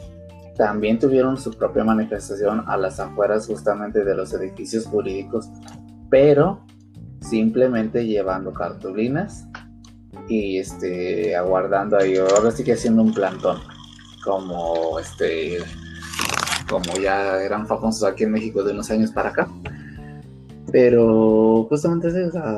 también 0.56 1.00
tuvieron 1.00 1.38
su 1.38 1.52
propia 1.52 1.84
manifestación 1.84 2.64
a 2.68 2.78
las 2.78 3.00
afueras 3.00 3.48
justamente 3.48 4.04
de 4.04 4.16
los 4.16 4.34
edificios 4.34 4.86
jurídicos, 4.86 5.50
pero 6.10 6.66
simplemente 7.22 8.06
llevando 8.06 8.54
cartulinas 8.54 9.48
y 10.32 10.60
este 10.60 11.36
aguardando 11.36 11.98
ahí, 11.98 12.18
ahora 12.18 12.52
sí 12.52 12.64
que 12.64 12.74
haciendo 12.74 13.02
un 13.02 13.14
plantón, 13.14 13.60
como 14.24 15.00
este 15.00 15.58
como 16.70 16.94
ya 17.02 17.42
eran 17.42 17.68
famosos 17.68 18.04
aquí 18.04 18.24
en 18.24 18.32
México 18.32 18.64
de 18.64 18.72
unos 18.72 18.90
años 18.92 19.12
para 19.12 19.30
acá. 19.30 19.48
Pero 20.72 21.66
justamente 21.68 22.08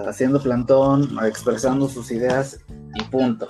haciendo 0.08 0.40
plantón, 0.42 1.18
expresando 1.26 1.90
sus 1.90 2.12
ideas 2.12 2.60
y 2.94 3.04
punto 3.06 3.48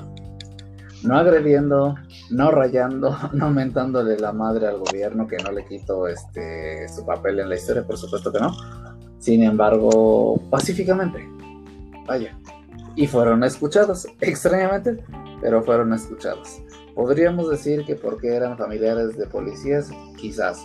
no 1.03 1.17
agrediendo, 1.17 1.95
no 2.31 2.51
rayando, 2.51 3.15
no 3.33 3.51
mentándole 3.51 4.17
la 4.17 4.31
madre 4.31 4.67
al 4.67 4.79
gobierno, 4.79 5.27
que 5.27 5.37
no 5.37 5.51
le 5.51 5.65
quito 5.65 6.07
este, 6.07 6.87
su 6.89 7.05
papel 7.05 7.39
en 7.39 7.49
la 7.49 7.55
historia, 7.55 7.85
por 7.85 7.97
supuesto 7.97 8.31
que 8.31 8.39
no. 8.39 8.55
Sin 9.19 9.43
embargo, 9.43 10.41
pacíficamente. 10.49 11.25
Vaya. 12.07 12.37
Y 12.95 13.07
fueron 13.07 13.43
escuchados, 13.43 14.07
extrañamente, 14.21 15.03
pero 15.41 15.63
fueron 15.63 15.93
escuchados. 15.93 16.61
Podríamos 16.95 17.49
decir 17.49 17.85
que 17.85 17.95
porque 17.95 18.35
eran 18.35 18.57
familiares 18.57 19.17
de 19.17 19.25
policías, 19.25 19.89
quizás. 20.15 20.63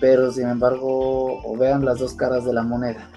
Pero 0.00 0.32
sin 0.32 0.48
embargo, 0.48 1.56
vean 1.58 1.84
las 1.84 1.98
dos 1.98 2.14
caras 2.14 2.44
de 2.44 2.52
la 2.52 2.62
moneda. 2.62 3.10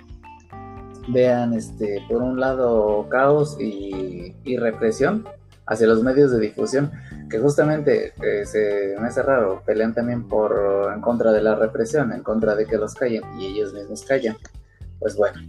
Vean, 1.08 1.54
este, 1.54 2.04
por 2.10 2.22
un 2.22 2.40
lado, 2.40 3.08
caos 3.10 3.58
y, 3.60 4.34
represión 4.58 5.26
hacia 5.68 5.88
los 5.88 6.04
medios 6.04 6.32
de 6.32 6.40
difusión, 6.40 6.92
que 7.30 7.40
justamente 7.40 8.14
eh, 8.22 8.46
se 8.46 8.96
me 9.00 9.08
hace 9.08 9.24
raro, 9.24 9.64
pelean 9.66 9.96
también 9.96 10.28
por 10.28 10.92
en 10.94 11.02
contra 11.02 11.32
de 11.32 11.42
la 11.42 11.56
represión, 11.56 12.14
en 12.14 12.22
contra 12.22 12.56
de 12.56 12.66
que 12.68 12.78
los 12.78 12.94
callen 12.94 13.24
y 13.40 13.48
ellos 13.48 13.74
mismos 13.74 14.04
callan. 14.04 14.38
Pues 15.00 15.16
bueno, 15.16 15.42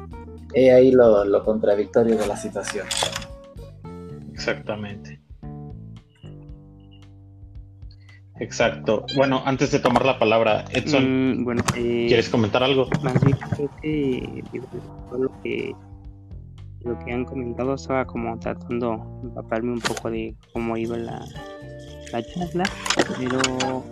he 0.55 0.71
ahí 0.73 0.93
lo, 0.93 1.25
lo 1.25 1.45
contradictorio 1.45 2.17
de 2.17 2.27
la 2.27 2.37
situación. 2.37 2.87
Exactamente. 4.33 5.21
Exacto. 8.39 9.07
Bueno, 9.17 9.43
antes 9.47 9.71
de 9.73 9.79
tomar 9.79 10.05
la 10.05 10.19
palabra, 10.19 10.65
Edson, 10.71 11.39
Mm, 11.39 11.45
bueno, 11.45 11.63
eh, 11.75 12.05
¿quieres 12.07 12.29
comentar 12.29 12.63
algo? 12.63 12.89
más 13.03 13.25
bien 13.25 13.37
creo 13.55 13.71
que 13.81 14.43
digo, 14.53 14.67
todo 15.09 15.25
lo 15.25 15.43
que 15.43 15.75
lo 16.81 16.99
que 17.01 17.13
han 17.13 17.25
comentado 17.25 17.75
estaba 17.75 18.05
como 18.05 18.39
tratando 18.39 19.21
de 19.23 19.29
empaparme 19.29 19.73
un 19.73 19.81
poco 19.81 20.11
de 20.11 20.37
cómo 20.53 20.77
iba 20.77 20.97
la, 20.99 21.25
la 22.13 22.23
charla, 22.23 22.65
pero 23.19 23.83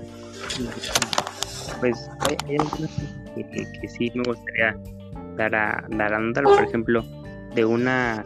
pues 1.80 2.09
hay, 2.28 2.36
hay 2.48 2.57
algunas 2.57 2.90
cosas 2.90 3.14
que, 3.34 3.66
que 3.80 3.88
sí 3.88 4.12
me 4.14 4.22
gustaría 4.24 4.76
dar 5.37 5.55
a, 5.55 5.85
dar 5.91 6.14
a 6.14 6.18
notar, 6.18 6.45
por 6.45 6.62
ejemplo, 6.62 7.05
de 7.55 7.64
una 7.64 8.24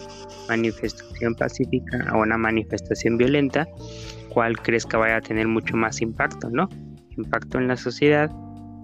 manifestación 0.48 1.34
pacífica 1.34 2.06
a 2.08 2.16
una 2.16 2.38
manifestación 2.38 3.18
violenta, 3.18 3.66
cuál 4.30 4.56
crees 4.58 4.86
que 4.86 4.96
vaya 4.96 5.16
a 5.16 5.20
tener 5.20 5.46
mucho 5.46 5.76
más 5.76 6.00
impacto, 6.00 6.48
¿no? 6.50 6.68
Impacto 7.16 7.58
en 7.58 7.68
la 7.68 7.76
sociedad 7.76 8.30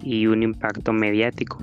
y 0.01 0.27
un 0.27 0.43
impacto 0.43 0.93
mediático. 0.93 1.57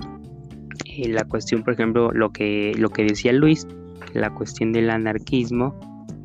La 1.07 1.23
cuestión, 1.23 1.63
por 1.63 1.73
ejemplo, 1.73 2.11
lo 2.11 2.31
que, 2.31 2.73
lo 2.77 2.89
que 2.89 3.03
decía 3.03 3.33
Luis, 3.33 3.67
la 4.13 4.29
cuestión 4.31 4.73
del 4.73 4.89
anarquismo 4.89 5.79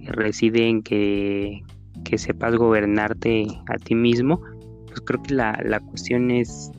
reside 0.09 0.69
en 0.69 0.83
que, 0.83 1.63
que 2.05 2.19
sepas 2.19 2.57
gobernarte 2.57 3.47
a 3.69 3.77
ti 3.77 3.95
mismo, 3.95 4.41
pues 4.87 5.01
creo 5.03 5.23
que 5.23 5.35
la, 5.35 5.59
la 5.65 5.81
cuestión 5.81 6.31
es, 6.31 6.71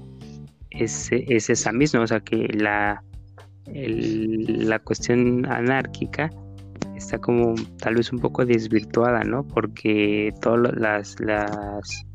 es, 0.72 1.10
es 1.12 1.50
esa 1.50 1.72
misma, 1.72 2.02
o 2.02 2.08
sea 2.08 2.20
que 2.20 2.48
la, 2.54 3.04
la 3.74 4.80
cuestión 4.80 5.46
anárquica 5.46 6.30
está 6.96 7.18
como 7.18 7.56
tal 7.80 7.96
vez 7.96 8.12
un 8.12 8.20
poco 8.20 8.46
desvirtuada, 8.46 9.24
¿no? 9.24 9.44
Porque 9.48 10.34
todas 10.42 10.74
las, 10.76 11.20
las, 11.20 12.06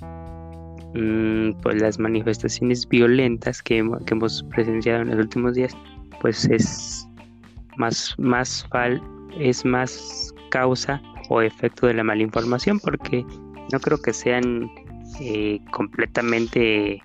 mm, 0.95 1.53
pues 1.63 1.81
las 1.81 1.99
manifestaciones 1.99 2.87
violentas 2.89 3.63
que, 3.63 3.83
hemo- 3.83 4.05
que 4.05 4.15
hemos 4.15 4.43
presenciado 4.45 5.03
en 5.03 5.09
los 5.11 5.19
últimos 5.19 5.55
días, 5.55 5.77
pues 6.21 6.45
es 6.47 7.09
más, 7.77 8.15
más 8.19 8.67
fal, 8.69 9.01
es 9.39 9.65
más 9.65 10.35
causa 10.51 11.01
o 11.31 11.41
efecto 11.41 11.87
de 11.87 11.95
la 11.95 12.05
mala 12.05 12.23
información, 12.23 12.79
porque 12.79 13.25
no 13.73 13.81
creo 13.81 13.99
que 13.99 14.13
sean 14.13 14.71
eh, 15.21 15.59
completamente 15.73 17.03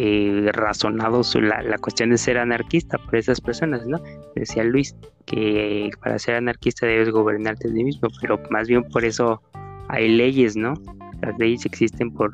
eh, 0.00 0.52
razonados 0.52 1.34
la, 1.34 1.60
la 1.60 1.76
cuestión 1.76 2.10
de 2.10 2.18
ser 2.18 2.38
anarquista 2.38 2.98
por 2.98 3.16
esas 3.16 3.40
personas, 3.40 3.84
¿no? 3.84 4.00
Decía 4.36 4.62
Luis 4.62 4.94
que 5.26 5.90
para 6.00 6.20
ser 6.20 6.36
anarquista 6.36 6.86
debes 6.86 7.10
gobernarte 7.10 7.68
a 7.68 7.72
ti 7.72 7.82
mismo, 7.82 8.08
pero 8.20 8.40
más 8.50 8.68
bien 8.68 8.84
por 8.84 9.04
eso 9.04 9.42
hay 9.88 10.08
leyes, 10.08 10.56
¿no? 10.56 10.74
Las 11.20 11.36
leyes 11.40 11.66
existen 11.66 12.12
por, 12.12 12.32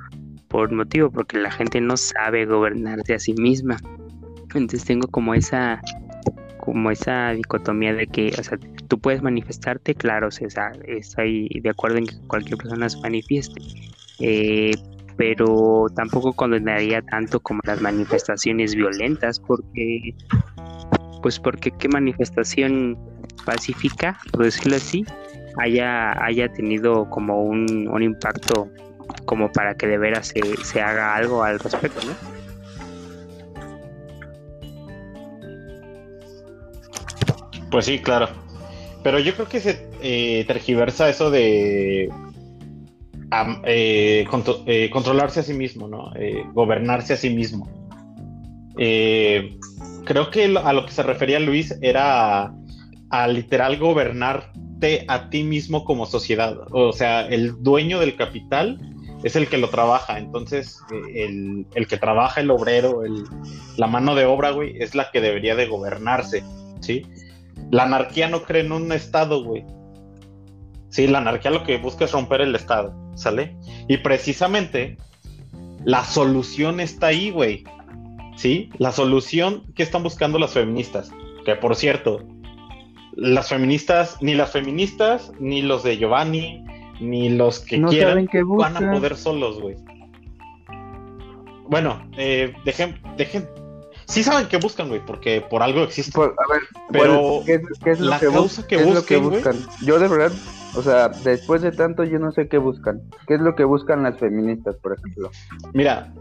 por 0.48 0.70
motivo, 0.72 1.10
porque 1.10 1.38
la 1.38 1.50
gente 1.50 1.80
no 1.80 1.96
sabe 1.96 2.44
gobernarse 2.44 3.14
a 3.14 3.18
sí 3.18 3.32
misma. 3.32 3.78
Entonces 4.54 4.84
tengo 4.84 5.08
como 5.08 5.32
esa 5.32 5.80
como 6.58 6.90
esa 6.90 7.30
dicotomía 7.32 7.94
de 7.94 8.06
que, 8.06 8.34
o 8.38 8.42
sea, 8.42 8.58
tú 8.88 8.98
puedes 8.98 9.22
manifestarte, 9.22 9.94
claro, 9.94 10.28
o 10.28 10.30
sea, 10.30 10.72
estoy 10.86 11.48
de 11.62 11.70
acuerdo 11.70 11.96
en 11.96 12.06
que 12.06 12.16
cualquier 12.26 12.58
persona 12.58 12.88
se 12.88 13.00
manifieste, 13.00 13.60
eh, 14.18 14.72
pero 15.16 15.86
tampoco 15.94 16.32
condenaría 16.32 17.02
tanto 17.02 17.40
como 17.40 17.60
las 17.64 17.80
manifestaciones 17.80 18.74
violentas, 18.74 19.40
porque, 19.40 20.14
pues, 21.22 21.38
porque 21.38 21.70
qué 21.78 21.88
manifestación 21.88 22.98
pacífica, 23.44 24.18
por 24.32 24.44
decirlo 24.44 24.76
así, 24.76 25.04
haya, 25.58 26.24
haya 26.24 26.52
tenido 26.52 27.08
como 27.10 27.42
un, 27.44 27.88
un 27.88 28.02
impacto 28.02 28.68
como 29.24 29.52
para 29.52 29.74
que 29.74 29.86
de 29.86 29.98
veras 29.98 30.28
se, 30.28 30.40
se 30.64 30.80
haga 30.80 31.14
algo 31.14 31.42
al 31.42 31.58
respecto, 31.58 32.00
¿no? 32.06 32.34
Pues 37.70 37.86
sí, 37.86 37.98
claro. 37.98 38.28
Pero 39.02 39.18
yo 39.18 39.34
creo 39.34 39.48
que 39.48 39.60
se 39.60 39.86
eh, 40.00 40.44
tergiversa 40.46 41.08
eso 41.08 41.30
de 41.30 42.08
am- 43.30 43.62
eh, 43.64 44.26
eh, 44.66 44.90
controlarse 44.90 45.40
a 45.40 45.42
sí 45.42 45.54
mismo, 45.54 45.88
¿no? 45.88 46.12
Eh, 46.16 46.44
gobernarse 46.52 47.14
a 47.14 47.16
sí 47.16 47.30
mismo. 47.30 47.68
Creo 48.76 50.30
que 50.30 50.44
a 50.62 50.72
lo 50.72 50.84
que 50.84 50.92
se 50.92 51.02
refería 51.02 51.40
Luis 51.40 51.74
era 51.80 52.42
a, 52.42 52.54
a 53.10 53.28
literal 53.28 53.78
gobernarte 53.78 55.04
a 55.08 55.30
ti 55.30 55.44
mismo 55.44 55.84
como 55.84 56.06
sociedad. 56.06 56.56
O 56.72 56.92
sea, 56.92 57.26
el 57.26 57.62
dueño 57.62 57.98
del 58.00 58.16
capital 58.16 58.78
es 59.22 59.36
el 59.36 59.48
que 59.48 59.56
lo 59.56 59.70
trabaja. 59.70 60.18
Entonces, 60.18 60.78
el, 61.14 61.66
que 61.88 61.96
trabaja, 61.96 62.42
el 62.42 62.50
obrero, 62.50 63.02
la 63.76 63.86
mano 63.86 64.14
de 64.14 64.26
obra, 64.26 64.50
güey, 64.50 64.76
es 64.78 64.94
la 64.94 65.10
que 65.10 65.20
debería 65.22 65.54
de 65.56 65.66
gobernarse, 65.66 66.44
¿sí? 66.80 67.06
La 67.70 67.84
anarquía 67.84 68.28
no 68.28 68.42
cree 68.42 68.62
en 68.62 68.72
un 68.72 68.92
estado, 68.92 69.42
güey. 69.42 69.64
Sí, 70.90 71.06
la 71.06 71.18
anarquía 71.18 71.50
lo 71.50 71.64
que 71.64 71.78
busca 71.78 72.04
es 72.04 72.12
romper 72.12 72.42
el 72.42 72.54
estado, 72.54 72.94
¿sale? 73.14 73.56
Y 73.88 73.98
precisamente 73.98 74.96
la 75.84 76.04
solución 76.04 76.80
está 76.80 77.08
ahí, 77.08 77.30
güey. 77.30 77.64
¿Sí? 78.36 78.70
La 78.78 78.90
solución 78.92 79.62
que 79.74 79.82
están 79.82 80.02
buscando 80.02 80.38
las 80.38 80.52
feministas. 80.52 81.10
Que 81.44 81.54
por 81.54 81.76
cierto, 81.76 82.26
las 83.14 83.48
feministas, 83.48 84.16
ni 84.20 84.34
las 84.34 84.50
feministas, 84.50 85.30
ni 85.38 85.62
los 85.62 85.82
de 85.84 85.98
Giovanni, 85.98 86.64
ni 87.00 87.28
los 87.28 87.60
que 87.60 87.78
No 87.78 87.88
quieran, 87.88 88.28
van 88.58 88.76
a 88.76 88.92
poder 88.92 89.16
solos, 89.16 89.60
güey. 89.60 89.76
Bueno, 91.68 92.06
eh, 92.16 92.52
dejen, 92.64 92.98
dejen. 93.16 93.48
Sí 94.06 94.22
saben 94.22 94.48
qué 94.48 94.58
buscan, 94.58 94.88
güey, 94.88 95.00
porque 95.04 95.40
por 95.40 95.62
algo 95.62 95.82
existen. 95.82 96.12
Por- 96.12 96.34
a 96.38 96.52
ver, 96.52 96.62
Pero 96.92 97.20
bueno, 97.22 97.42
¿qué, 97.46 97.54
es- 97.54 97.78
qué 97.82 97.90
es 97.92 98.00
lo 98.00 98.10
la 98.10 98.20
que, 98.20 98.26
bus- 98.28 98.34
causa 98.36 98.66
que 98.66 98.76
que 99.06 99.16
buscan? 99.16 99.56
Yo 99.82 99.98
de 99.98 100.08
verdad, 100.08 100.32
o 100.76 100.82
sea, 100.82 101.08
después 101.08 101.62
de 101.62 101.72
tanto 101.72 102.04
yo 102.04 102.18
no 102.18 102.32
sé 102.32 102.48
qué 102.48 102.58
buscan. 102.58 103.02
¿Qué 103.26 103.34
es 103.34 103.40
lo 103.40 103.54
que 103.54 103.64
buscan 103.64 104.02
las 104.02 104.18
feministas, 104.18 104.76
por 104.76 104.96
ejemplo? 104.96 105.30
Mira, 105.72 106.12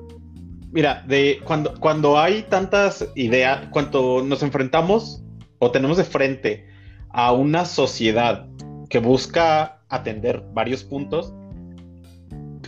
mira, 0.72 1.04
de 1.08 1.40
cuando, 1.44 1.74
cuando 1.80 2.20
hay 2.20 2.44
tantas 2.44 3.08
ideas, 3.16 3.68
cuando 3.72 4.24
nos 4.24 4.44
enfrentamos 4.44 5.24
o 5.60 5.72
tenemos 5.72 5.98
de 5.98 6.04
frente 6.04 6.68
a 7.10 7.32
una 7.32 7.66
sociedad 7.66 8.48
que 8.90 9.00
busca 9.00 9.82
atender 9.90 10.44
varios 10.54 10.84
puntos, 10.84 11.34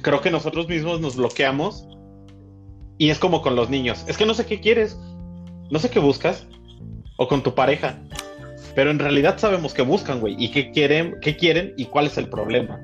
creo 0.02 0.22
que 0.22 0.32
nosotros 0.32 0.68
mismos 0.68 1.02
nos 1.02 1.16
bloqueamos 1.16 1.88
y 2.98 3.10
es 3.10 3.20
como 3.20 3.42
con 3.42 3.56
los 3.56 3.70
niños. 3.70 4.06
Es 4.08 4.18
que 4.18 4.26
no 4.26 4.34
sé 4.34 4.46
qué 4.46 4.60
quieres, 4.60 4.98
no 5.70 5.80
sé 5.80 5.90
qué 5.90 6.00
buscas, 6.00 6.48
o 7.18 7.28
con 7.28 7.44
tu 7.44 7.56
pareja, 7.56 8.00
pero 8.76 8.92
en 8.92 9.00
realidad 9.00 9.38
sabemos 9.38 9.74
qué 9.74 9.82
buscan, 9.82 10.20
güey, 10.20 10.36
y 10.38 10.52
qué 10.52 10.72
quieren, 10.72 11.16
qué 11.22 11.38
quieren 11.38 11.74
y 11.78 11.86
cuál 11.86 12.08
es 12.08 12.18
el 12.18 12.30
problema. 12.30 12.80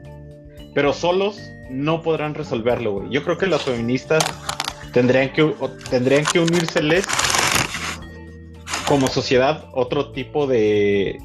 Pero 0.73 0.93
solos 0.93 1.37
no 1.69 2.01
podrán 2.01 2.33
resolverlo, 2.33 2.93
güey. 2.93 3.09
Yo 3.11 3.23
creo 3.23 3.37
que 3.37 3.47
las 3.47 3.63
feministas 3.63 4.23
tendrían 4.93 5.33
que, 5.33 5.53
tendrían 5.89 6.23
que 6.25 6.39
unírseles 6.39 7.05
como 8.87 9.07
sociedad 9.07 9.65
otro 9.73 10.11
tipo 10.11 10.47
de, 10.47 11.17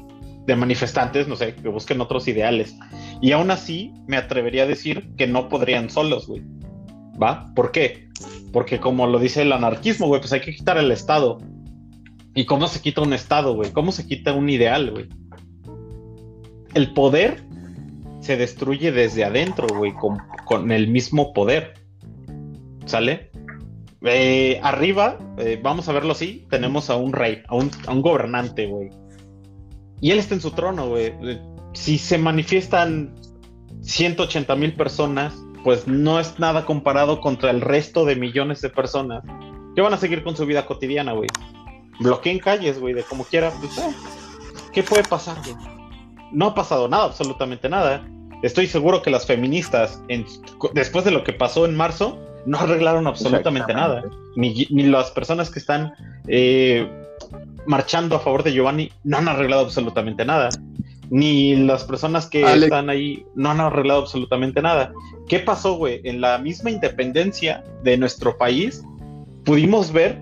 de 0.45 0.55
manifestantes, 0.55 1.27
no 1.27 1.35
sé, 1.35 1.55
que 1.55 1.67
busquen 1.69 2.01
otros 2.01 2.27
ideales. 2.27 2.75
Y 3.21 3.31
aún 3.31 3.51
así, 3.51 3.93
me 4.07 4.17
atrevería 4.17 4.63
a 4.63 4.67
decir 4.67 5.09
que 5.17 5.27
no 5.27 5.49
podrían 5.49 5.89
solos, 5.89 6.27
güey. 6.27 6.41
¿Va? 7.21 7.51
¿Por 7.55 7.71
qué? 7.71 8.07
Porque 8.53 8.79
como 8.79 9.07
lo 9.07 9.19
dice 9.19 9.41
el 9.41 9.51
anarquismo, 9.51 10.07
güey, 10.07 10.21
pues 10.21 10.33
hay 10.33 10.41
que 10.41 10.55
quitar 10.55 10.77
el 10.77 10.91
Estado. 10.91 11.39
¿Y 12.37 12.45
cómo 12.45 12.67
se 12.67 12.81
quita 12.81 13.01
un 13.01 13.13
Estado, 13.13 13.55
güey? 13.55 13.71
¿Cómo 13.71 13.91
se 13.91 14.05
quita 14.05 14.31
un 14.31 14.47
ideal, 14.47 14.91
güey? 14.91 15.09
El 16.75 16.93
poder 16.93 17.43
se 18.19 18.37
destruye 18.37 18.91
desde 18.91 19.25
adentro, 19.25 19.65
güey, 19.75 19.91
con, 19.93 20.19
con 20.45 20.71
el 20.71 20.87
mismo 20.87 21.33
poder. 21.33 21.73
¿Sale? 22.85 23.31
Eh, 24.03 24.59
arriba, 24.61 25.17
eh, 25.39 25.59
vamos 25.63 25.89
a 25.89 25.93
verlo 25.93 26.11
así, 26.11 26.45
tenemos 26.51 26.91
a 26.91 26.95
un 26.95 27.11
rey, 27.11 27.41
a 27.47 27.55
un, 27.55 27.71
a 27.87 27.93
un 27.93 28.03
gobernante, 28.03 28.67
güey. 28.67 28.91
Y 29.99 30.11
él 30.11 30.19
está 30.19 30.35
en 30.35 30.41
su 30.41 30.51
trono, 30.51 30.89
güey. 30.89 31.05
Eh, 31.23 31.41
Si 31.73 31.97
se 31.97 32.19
manifiestan 32.19 33.15
180 33.81 34.55
mil 34.55 34.73
personas, 34.73 35.33
pues 35.63 35.87
no 35.87 36.19
es 36.19 36.37
nada 36.37 36.65
comparado 36.65 37.19
contra 37.19 37.49
el 37.49 37.61
resto 37.61 38.05
de 38.05 38.15
millones 38.15 38.61
de 38.61 38.69
personas 38.69 39.23
que 39.75 39.81
van 39.81 39.95
a 39.95 39.97
seguir 39.97 40.23
con 40.23 40.37
su 40.37 40.45
vida 40.45 40.67
cotidiana, 40.67 41.13
güey. 41.13 41.29
Bloqueen 41.99 42.39
calles, 42.39 42.79
güey, 42.79 42.93
de 42.93 43.03
como 43.03 43.23
quiera, 43.25 43.51
pues, 43.59 43.77
eh, 43.77 43.93
¿qué 44.73 44.83
puede 44.83 45.03
pasar, 45.03 45.37
güey? 45.43 45.55
No 46.31 46.47
ha 46.47 46.55
pasado 46.55 46.87
nada, 46.87 47.05
absolutamente 47.05 47.69
nada. 47.69 48.03
Estoy 48.43 48.67
seguro 48.67 49.01
que 49.01 49.09
las 49.09 49.25
feministas, 49.25 50.01
en- 50.09 50.25
después 50.73 51.05
de 51.05 51.11
lo 51.11 51.23
que 51.23 51.33
pasó 51.33 51.65
en 51.65 51.75
marzo, 51.75 52.19
no 52.45 52.59
arreglaron 52.59 53.07
absolutamente 53.07 53.73
nada. 53.73 54.03
Ni, 54.35 54.67
ni 54.69 54.83
las 54.83 55.09
personas 55.11 55.49
que 55.49 55.59
están 55.59 55.93
eh, 56.27 56.87
marchando 57.65 58.15
a 58.15 58.19
favor 58.19 58.43
de 58.43 58.53
Giovanni 58.53 58.91
no 59.03 59.17
han 59.17 59.27
arreglado 59.27 59.63
absolutamente 59.63 60.23
nada. 60.23 60.49
Ni 61.09 61.55
las 61.55 61.83
personas 61.85 62.27
que 62.27 62.43
Alex. 62.45 62.63
están 62.65 62.89
ahí 62.89 63.25
no 63.35 63.49
han 63.49 63.59
arreglado 63.61 64.01
absolutamente 64.01 64.61
nada. 64.61 64.93
¿Qué 65.27 65.39
pasó, 65.39 65.73
güey? 65.75 66.01
En 66.03 66.21
la 66.21 66.37
misma 66.37 66.69
independencia 66.69 67.63
de 67.83 67.97
nuestro 67.97 68.37
país, 68.37 68.83
pudimos 69.45 69.91
ver 69.91 70.21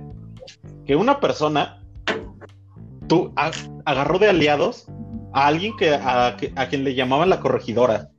que 0.85 0.95
una 0.95 1.19
persona 1.19 1.81
tú, 3.07 3.31
a- 3.35 3.51
agarró 3.85 4.19
de 4.19 4.29
aliados 4.29 4.87
a 5.33 5.47
alguien 5.47 5.75
que 5.77 5.93
a, 5.93 6.27
a 6.55 6.67
quien 6.67 6.83
le 6.83 6.95
llamaban 6.95 7.29
la 7.29 7.39
corregidora, 7.39 8.09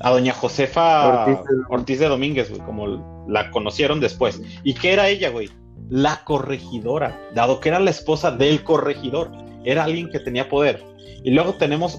a 0.00 0.10
doña 0.10 0.32
Josefa 0.32 1.06
Ortiz 1.24 1.36
de- 1.44 1.62
Ortiz 1.74 1.98
de 2.00 2.08
Domínguez, 2.08 2.50
güey, 2.50 2.60
como 2.62 3.24
la 3.28 3.50
conocieron 3.50 4.00
después. 4.00 4.40
¿Y 4.64 4.74
qué 4.74 4.92
era 4.92 5.08
ella, 5.08 5.30
güey? 5.30 5.50
La 5.88 6.22
corregidora, 6.24 7.18
dado 7.34 7.60
que 7.60 7.70
era 7.70 7.80
la 7.80 7.90
esposa 7.90 8.30
del 8.30 8.62
corregidor, 8.62 9.30
era 9.64 9.84
alguien 9.84 10.08
que 10.10 10.20
tenía 10.20 10.48
poder. 10.48 10.82
Y 11.24 11.32
luego 11.32 11.54
tenemos, 11.54 11.98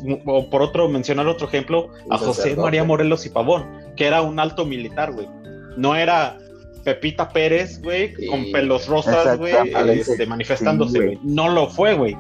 por 0.50 0.62
otro, 0.62 0.88
mencionar 0.88 1.28
otro 1.28 1.48
ejemplo, 1.48 1.90
a 2.10 2.18
José. 2.28 2.42
María 2.64 2.84
Morelos 2.86 3.26
y 3.26 3.30
Pavón, 3.30 3.66
que 3.98 4.06
era 4.06 4.22
un 4.22 4.40
alto 4.40 4.66
militar, 4.66 5.12
güey. 5.12 5.28
No 5.76 5.96
era 5.96 6.38
Pepita 6.84 7.30
Pérez, 7.30 7.82
güey, 7.82 8.16
Sí. 8.16 8.28
con 8.28 8.52
pelos 8.52 8.88
rosas, 8.88 9.38
güey, 9.38 9.54
este, 9.94 10.26
manifestándose, 10.26 11.00
güey. 11.00 11.20
No 11.24 11.50
lo 11.50 11.68
fue, 11.70 11.94
güey. 11.96 12.16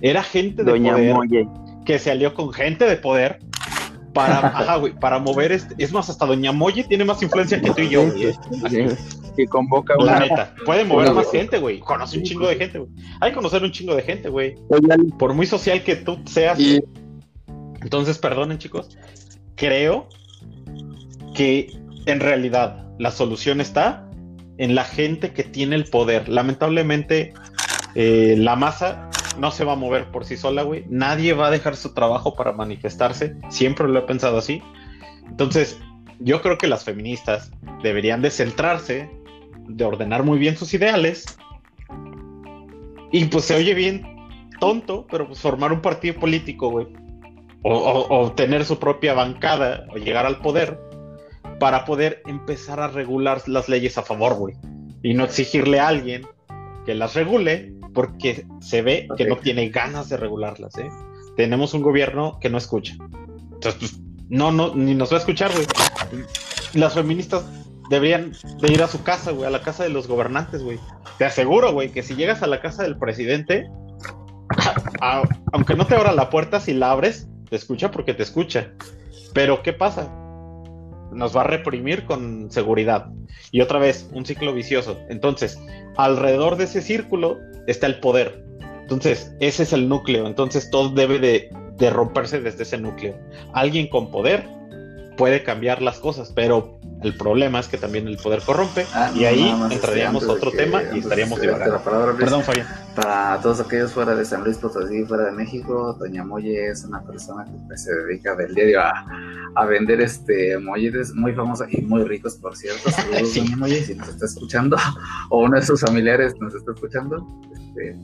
Era 0.00 0.22
gente 0.22 0.64
de 0.64 0.72
poder 0.72 1.14
Molle. 1.14 1.48
que 1.84 1.98
se 1.98 2.10
alió 2.10 2.34
con 2.34 2.52
gente 2.52 2.84
de 2.86 2.96
poder 2.96 3.38
para, 4.12 4.38
ajá, 4.48 4.76
güey, 4.76 4.92
para 4.98 5.18
mover 5.18 5.52
este. 5.52 5.74
Es 5.78 5.92
más, 5.92 6.08
hasta 6.10 6.26
Doña 6.26 6.52
Molle 6.52 6.84
tiene 6.84 7.04
más 7.04 7.22
influencia 7.22 7.60
que 7.60 7.70
tú 7.70 7.80
y 7.82 7.88
yo, 7.90 8.02
güey. 8.10 8.32
Sí, 8.70 8.96
Que 9.36 9.46
convoca 9.46 9.94
La 9.96 10.02
una. 10.02 10.18
neta. 10.20 10.54
Puede 10.66 10.84
mover 10.84 11.12
más 11.14 11.30
gente, 11.30 11.58
güey. 11.58 11.78
Conoce 11.80 12.18
un 12.18 12.24
chingo 12.24 12.46
de 12.48 12.56
gente, 12.56 12.78
güey. 12.78 12.90
Hay 13.20 13.30
que 13.30 13.36
conocer 13.36 13.62
un 13.62 13.70
chingo 13.72 13.94
de 13.94 14.02
gente, 14.02 14.28
güey. 14.28 14.56
Por 15.18 15.32
muy 15.32 15.46
social 15.46 15.82
que 15.82 15.96
tú 15.96 16.18
seas. 16.26 16.60
y 16.60 16.82
Entonces, 17.80 18.18
perdonen, 18.18 18.58
chicos. 18.58 18.90
Creo 19.56 20.08
que 21.34 21.72
en 22.06 22.20
realidad 22.20 22.86
la 22.98 23.10
solución 23.10 23.60
está 23.60 24.08
en 24.58 24.74
la 24.74 24.84
gente 24.84 25.32
que 25.32 25.44
tiene 25.44 25.76
el 25.76 25.84
poder. 25.84 26.28
Lamentablemente, 26.28 27.32
eh, 27.94 28.34
la 28.38 28.54
masa 28.56 29.08
no 29.38 29.50
se 29.50 29.64
va 29.64 29.72
a 29.72 29.76
mover 29.76 30.10
por 30.10 30.24
sí 30.24 30.36
sola, 30.36 30.62
güey. 30.62 30.84
Nadie 30.88 31.32
va 31.32 31.46
a 31.48 31.50
dejar 31.50 31.74
su 31.76 31.94
trabajo 31.94 32.34
para 32.34 32.52
manifestarse. 32.52 33.36
Siempre 33.48 33.88
lo 33.88 33.98
he 33.98 34.02
pensado 34.02 34.38
así. 34.38 34.62
Entonces, 35.26 35.80
yo 36.20 36.42
creo 36.42 36.58
que 36.58 36.68
las 36.68 36.84
feministas 36.84 37.50
deberían 37.82 38.20
de 38.22 38.30
centrarse, 38.30 39.10
de 39.68 39.84
ordenar 39.84 40.22
muy 40.22 40.38
bien 40.38 40.56
sus 40.56 40.72
ideales. 40.74 41.24
Y 43.10 43.24
pues 43.26 43.44
se 43.44 43.54
oye 43.56 43.74
bien 43.74 44.16
tonto, 44.60 45.06
pero 45.10 45.26
pues 45.26 45.40
formar 45.40 45.72
un 45.72 45.80
partido 45.80 46.14
político, 46.20 46.70
güey. 46.70 46.86
O, 47.62 47.74
o- 47.76 48.20
o 48.22 48.32
tener 48.32 48.64
su 48.64 48.78
propia 48.78 49.14
bancada 49.14 49.86
o 49.90 49.96
llegar 49.96 50.26
al 50.26 50.38
poder 50.38 50.78
para 51.58 51.84
poder 51.84 52.22
empezar 52.26 52.80
a 52.80 52.88
regular 52.88 53.42
las 53.48 53.68
leyes 53.68 53.98
a 53.98 54.02
favor, 54.02 54.34
güey. 54.34 54.54
Y 55.02 55.14
no 55.14 55.24
exigirle 55.24 55.80
a 55.80 55.88
alguien 55.88 56.26
que 56.86 56.94
las 56.94 57.14
regule 57.14 57.74
porque 57.94 58.46
se 58.60 58.82
ve 58.82 59.08
que 59.16 59.26
no 59.26 59.36
tiene 59.36 59.68
ganas 59.68 60.08
de 60.08 60.16
regularlas, 60.16 60.76
¿eh? 60.78 60.88
Tenemos 61.36 61.74
un 61.74 61.82
gobierno 61.82 62.38
que 62.40 62.50
no 62.50 62.58
escucha. 62.58 62.94
Entonces, 63.52 63.74
pues, 63.78 64.00
no, 64.28 64.50
no, 64.52 64.74
ni 64.74 64.94
nos 64.94 65.10
va 65.12 65.16
a 65.16 65.20
escuchar, 65.20 65.50
güey. 65.52 65.66
Las 66.74 66.94
feministas 66.94 67.44
deberían 67.90 68.32
de 68.60 68.72
ir 68.72 68.82
a 68.82 68.88
su 68.88 69.02
casa, 69.02 69.30
güey, 69.32 69.46
a 69.46 69.50
la 69.50 69.62
casa 69.62 69.82
de 69.82 69.90
los 69.90 70.08
gobernantes, 70.08 70.62
güey. 70.62 70.78
Te 71.18 71.24
aseguro, 71.26 71.72
güey, 71.72 71.90
que 71.90 72.02
si 72.02 72.14
llegas 72.14 72.42
a 72.42 72.46
la 72.46 72.60
casa 72.60 72.82
del 72.82 72.96
presidente, 72.96 73.68
a- 75.00 75.22
aunque 75.52 75.74
no 75.74 75.86
te 75.86 75.94
abra 75.94 76.12
la 76.12 76.30
puerta, 76.30 76.60
si 76.60 76.72
la 76.74 76.90
abres, 76.90 77.28
te 77.50 77.56
escucha 77.56 77.90
porque 77.90 78.14
te 78.14 78.22
escucha. 78.22 78.72
Pero 79.34 79.62
¿qué 79.62 79.72
pasa? 79.72 80.10
Nos 81.12 81.36
va 81.36 81.42
a 81.42 81.44
reprimir 81.44 82.04
con 82.04 82.50
seguridad. 82.50 83.08
Y 83.50 83.60
otra 83.60 83.78
vez, 83.78 84.08
un 84.12 84.24
ciclo 84.24 84.52
vicioso. 84.52 84.98
Entonces, 85.08 85.60
alrededor 85.96 86.56
de 86.56 86.64
ese 86.64 86.82
círculo 86.82 87.38
está 87.66 87.86
el 87.86 88.00
poder. 88.00 88.44
Entonces, 88.80 89.34
ese 89.40 89.62
es 89.62 89.72
el 89.72 89.88
núcleo. 89.88 90.26
Entonces, 90.26 90.70
todo 90.70 90.90
debe 90.90 91.18
de, 91.18 91.50
de 91.76 91.90
romperse 91.90 92.40
desde 92.40 92.62
ese 92.64 92.78
núcleo. 92.78 93.16
Alguien 93.52 93.88
con 93.88 94.10
poder 94.10 94.46
puede 95.16 95.42
cambiar 95.42 95.82
las 95.82 95.98
cosas, 95.98 96.32
pero 96.34 96.80
el 97.02 97.16
problema 97.16 97.60
es 97.60 97.68
que 97.68 97.78
también 97.78 98.06
el 98.08 98.16
poder 98.16 98.42
corrompe. 98.42 98.86
Ah, 98.94 99.10
y 99.14 99.20
no, 99.20 99.26
ahí 99.28 99.54
entraríamos 99.70 100.22
este, 100.22 100.32
a 100.32 100.36
otro 100.36 100.50
tema 100.52 100.82
y 100.94 100.98
estaríamos 101.00 101.38
darte 101.38 101.54
divagando. 101.54 101.84
palabra, 101.84 102.14
Perdón, 102.16 102.42
Fabián. 102.42 102.66
Para 102.94 103.40
todos 103.40 103.60
aquellos 103.60 103.92
fuera 103.92 104.14
de 104.14 104.24
San 104.24 104.44
Luis 104.44 104.58
Potosí, 104.58 105.04
fuera 105.04 105.24
de 105.24 105.32
México, 105.32 105.96
Doña 105.98 106.24
Molle 106.24 106.68
es 106.70 106.84
una 106.84 107.02
persona 107.02 107.44
que 107.44 107.52
pues, 107.66 107.84
se 107.84 107.94
dedica 107.94 108.34
del 108.36 108.54
diario 108.54 108.80
a, 108.80 109.06
a 109.54 109.66
vender 109.66 110.00
este 110.00 110.58
molletes 110.58 111.14
muy 111.14 111.32
famosa 111.32 111.66
y 111.70 111.80
muy 111.82 112.04
ricos, 112.04 112.36
por 112.36 112.56
cierto. 112.56 112.90
Saludos, 112.90 113.30
Sí. 113.32 113.40
Doña 113.40 113.56
Molle, 113.56 113.82
si 113.82 113.94
nos 113.94 114.08
está 114.08 114.26
escuchando, 114.26 114.76
o 115.30 115.42
uno 115.44 115.56
de 115.56 115.64
sus 115.64 115.80
familiares 115.80 116.34
nos 116.40 116.54
está 116.54 116.72
escuchando. 116.72 117.26
Este, 117.52 117.96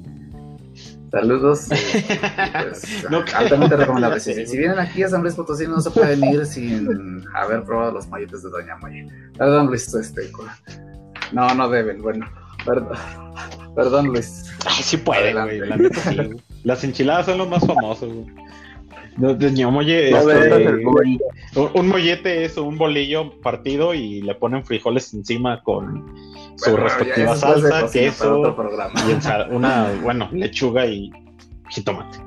saludos. 1.11 1.69
eh, 1.73 2.05
pues, 2.69 3.07
No 3.11 3.25
altamente 3.35 3.77
recomendable. 3.77 4.21
Si, 4.21 4.47
si 4.47 4.57
vienen 4.59 4.79
aquí 4.79 5.03
a 5.03 5.09
San 5.09 5.23
Luis 5.23 5.35
Potosí, 5.35 5.67
no 5.67 5.81
se 5.81 5.91
pueden 5.91 6.23
ir 6.25 6.45
sin 6.47 7.25
haber 7.35 7.63
probado 7.65 7.93
los 7.93 8.07
molletes 8.09 8.43
de 8.43 8.51
Doña 8.51 8.77
Molle. 8.77 9.09
Perdón, 9.37 9.67
Luis, 9.67 9.93
este, 9.95 10.31
no, 11.33 11.55
no 11.55 11.69
deben, 11.69 12.01
bueno, 12.03 12.27
perdón. 12.65 12.97
Perdón, 13.75 14.07
Luis. 14.09 14.45
Ay, 14.67 14.83
sí 14.83 14.97
puede, 14.97 15.21
Adelante. 15.31 15.59
güey. 15.59 15.69
La 15.71 15.77
neta 15.77 16.01
sí. 16.01 16.19
Las 16.65 16.85
enchiladas 16.85 17.27
son 17.27 17.39
los 17.39 17.49
más 17.49 17.65
famosos, 17.67 18.13
güey. 18.13 18.27
Doña 19.19 19.69
Molle, 19.69 20.13
No, 20.13 20.31
este, 20.31 20.83
gorila. 20.85 21.25
un, 21.57 21.71
un 21.75 21.89
mollete 21.89 22.45
es 22.45 22.57
un 22.57 22.79
bolillo 22.79 23.41
partido 23.41 23.93
y 23.93 24.23
le 24.23 24.35
ponen 24.37 24.65
frijoles 24.65 25.13
encima 25.13 25.61
con 25.65 26.15
su 26.59 26.71
Bueno, 26.73 26.85
respectiva 26.87 27.33
es 27.33 27.41
salsa, 27.41 27.89
queso 27.91 28.55
programa. 28.57 28.93
y 29.09 29.55
una, 29.55 29.87
bueno, 30.03 30.29
lechuga 30.33 30.87
y 30.87 31.11
jitomate. 31.71 32.19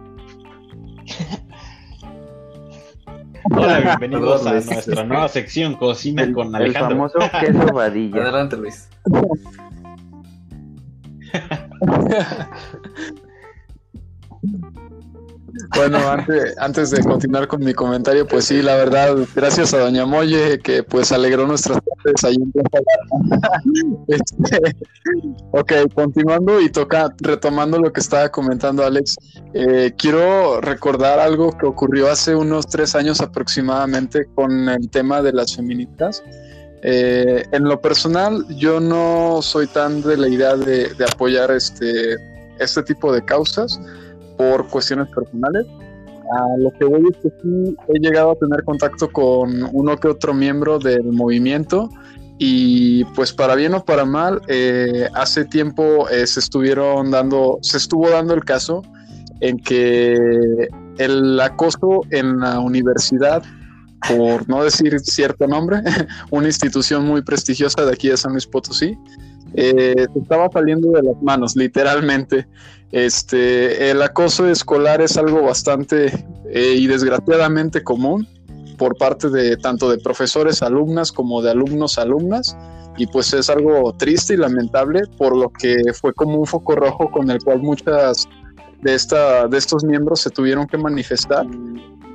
Hola, 3.52 3.80
bienvenidos 3.80 4.46
a 4.48 4.54
nuestra 4.54 5.04
nueva 5.04 5.28
sección 5.28 5.76
Cocina 5.76 6.24
El, 6.24 6.34
con 6.34 6.48
el 6.50 6.56
Alejandro. 6.56 7.10
famoso 7.10 7.20
queso 7.40 7.66
vadilla. 7.74 8.22
Adelante, 8.22 8.58
Luis. 8.58 8.90
Bueno, 15.76 16.00
antes, 16.58 16.92
de 16.92 17.04
continuar 17.04 17.48
con 17.48 17.64
mi 17.64 17.74
comentario, 17.74 18.28
pues 18.28 18.46
sí, 18.46 18.62
la 18.62 18.76
verdad, 18.76 19.16
gracias 19.34 19.74
a 19.74 19.80
Doña 19.80 20.06
Molle, 20.06 20.60
que 20.60 20.84
pues 20.84 21.12
alegró 21.12 21.48
nuestras 21.48 21.80
tardes 21.84 22.24
ahí 22.24 22.36
en. 22.36 22.52
Este, 24.08 24.76
ok, 25.52 25.72
continuando 25.94 26.60
y 26.60 26.70
toca, 26.70 27.14
retomando 27.20 27.80
lo 27.80 27.94
que 27.94 28.02
estaba 28.02 28.30
comentando 28.30 28.84
Alex, 28.84 29.16
eh, 29.54 29.94
quiero 29.98 30.60
recordar 30.60 31.20
algo 31.20 31.56
que 31.58 31.66
ocurrió 31.66 32.10
hace 32.10 32.36
unos 32.36 32.68
tres 32.68 32.96
años 32.96 33.22
aproximadamente 33.22 34.26
con 34.36 34.68
el 34.68 34.90
tema 34.90 35.22
de 35.22 35.34
las 35.34 35.56
feministas. 35.56 36.24
Eh, 36.84 37.44
en 37.52 37.64
lo 37.64 37.80
personal, 37.80 38.46
yo 38.58 38.80
no 38.80 39.42
soy 39.42 39.68
tan 39.68 40.02
de 40.02 40.18
la 40.18 40.28
idea 40.28 40.56
de, 40.56 40.94
de 40.94 41.06
apoyar 41.06 41.52
este, 41.52 42.18
este 42.60 42.84
tipo 42.84 43.14
de 43.14 43.24
causas 43.24 43.80
por 44.42 44.68
cuestiones 44.68 45.08
personales. 45.10 45.68
A 46.34 46.58
lo 46.58 46.72
que 46.72 46.86
voy 46.86 47.04
es 47.12 47.18
que 47.18 47.30
sí 47.42 47.76
he 47.90 48.00
llegado 48.00 48.32
a 48.32 48.36
tener 48.36 48.64
contacto 48.64 49.12
con 49.12 49.70
uno 49.72 49.98
que 49.98 50.08
otro 50.08 50.34
miembro 50.34 50.80
del 50.80 51.04
movimiento 51.12 51.90
y 52.40 53.04
pues 53.16 53.34
para 53.34 53.54
bien 53.54 53.76
o 53.76 53.86
para 53.86 54.04
mal, 54.04 54.42
eh, 54.48 55.08
hace 55.14 55.46
tiempo 55.46 56.10
eh, 56.10 56.26
se 56.26 56.40
estuvieron 56.40 57.12
dando, 57.12 57.60
se 57.62 57.78
estuvo 57.78 58.10
dando 58.10 58.34
el 58.34 58.44
caso 58.44 58.82
en 59.42 59.60
que 59.60 60.68
el 60.98 61.40
acoso 61.40 62.02
en 62.10 62.40
la 62.40 62.60
universidad, 62.60 63.44
por 64.08 64.50
no 64.50 64.64
decir 64.64 65.00
cierto 65.02 65.46
nombre, 65.48 65.82
una 66.32 66.48
institución 66.48 67.06
muy 67.06 67.22
prestigiosa 67.22 67.86
de 67.86 67.92
aquí 67.92 68.10
de 68.10 68.18
San 68.18 68.32
Luis 68.32 68.48
Potosí, 68.48 68.98
eh, 69.54 70.08
se 70.14 70.20
estaba 70.20 70.50
saliendo 70.52 70.92
de 70.92 71.04
las 71.04 71.22
manos, 71.22 71.56
literalmente. 71.56 72.48
Este, 72.92 73.90
el 73.90 74.02
acoso 74.02 74.48
escolar 74.48 75.02
es 75.02 75.18
algo 75.18 75.44
bastante 75.44 76.26
eh, 76.50 76.76
y 76.76 76.88
desgraciadamente 76.88 77.84
común 77.84 78.28
por 78.78 78.98
parte 78.98 79.30
de 79.30 79.56
tanto 79.58 79.90
de 79.90 79.98
profesores, 80.00 80.62
alumnas 80.62 81.12
como 81.12 81.42
de 81.42 81.52
alumnos, 81.52 81.98
alumnas, 81.98 82.58
y 82.98 83.08
pues 83.08 83.34
es 83.34 83.50
algo 83.50 83.94
triste 83.94 84.34
y 84.34 84.38
lamentable 84.38 85.02
por 85.18 85.38
lo 85.38 85.50
que 85.50 85.94
fue 85.94 86.14
como 86.14 86.40
un 86.40 86.46
foco 86.46 86.76
rojo 86.76 87.10
con 87.12 87.30
el 87.30 87.42
cual 87.44 87.62
muchas 87.62 88.28
de, 88.82 88.96
esta, 88.96 89.48
de 89.48 89.58
estos 89.58 89.84
miembros 89.84 90.22
se 90.22 90.30
tuvieron 90.30 90.68
que 90.68 90.78
manifestar. 90.78 91.46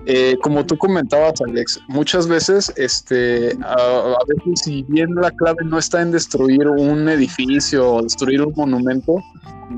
Eh, 0.08 0.36
como 0.40 0.64
tú 0.64 0.78
comentabas, 0.78 1.40
Alex, 1.40 1.80
muchas 1.88 2.28
veces, 2.28 2.72
este, 2.76 3.58
a, 3.64 4.16
veces 4.28 4.60
si 4.64 4.84
bien 4.84 5.12
la 5.16 5.32
clave 5.32 5.64
no 5.64 5.78
está 5.78 6.00
en 6.00 6.12
destruir 6.12 6.68
un 6.68 7.08
edificio 7.08 7.94
o 7.94 8.02
destruir 8.02 8.40
un 8.42 8.52
monumento, 8.54 9.16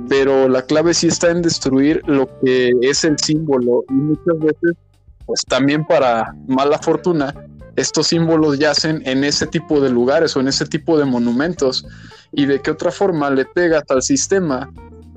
pero 0.06 0.46
la 0.46 0.60
clave 0.60 0.92
sí 0.92 1.06
está 1.06 1.30
en 1.30 1.40
destruir 1.40 2.02
lo 2.06 2.28
que 2.40 2.72
es 2.82 3.04
el 3.04 3.18
símbolo. 3.18 3.84
Y 3.88 3.94
muchas 3.94 4.38
veces, 4.38 4.76
pues 5.24 5.42
también 5.46 5.82
para 5.86 6.34
mala 6.46 6.78
fortuna, 6.78 7.34
estos 7.76 8.08
símbolos 8.08 8.58
yacen 8.58 9.00
en 9.06 9.24
ese 9.24 9.46
tipo 9.46 9.80
de 9.80 9.88
lugares 9.88 10.36
o 10.36 10.40
en 10.40 10.48
ese 10.48 10.66
tipo 10.66 10.98
de 10.98 11.06
monumentos. 11.06 11.86
Y 12.32 12.44
de 12.44 12.60
qué 12.60 12.72
otra 12.72 12.90
forma 12.90 13.30
le 13.30 13.46
pegas 13.46 13.84
al 13.88 14.02
sistema 14.02 14.70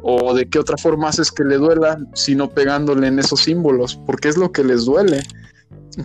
o 0.04 0.34
de 0.34 0.48
qué 0.50 0.60
otra 0.60 0.78
forma 0.78 1.10
haces 1.10 1.32
que 1.32 1.44
le 1.44 1.58
duela 1.58 1.98
sino 2.14 2.50
pegándole 2.50 3.08
en 3.08 3.20
esos 3.20 3.42
símbolos, 3.42 4.00
porque 4.06 4.30
es 4.30 4.38
lo 4.38 4.52
que 4.52 4.64
les 4.64 4.86
duele. 4.86 5.24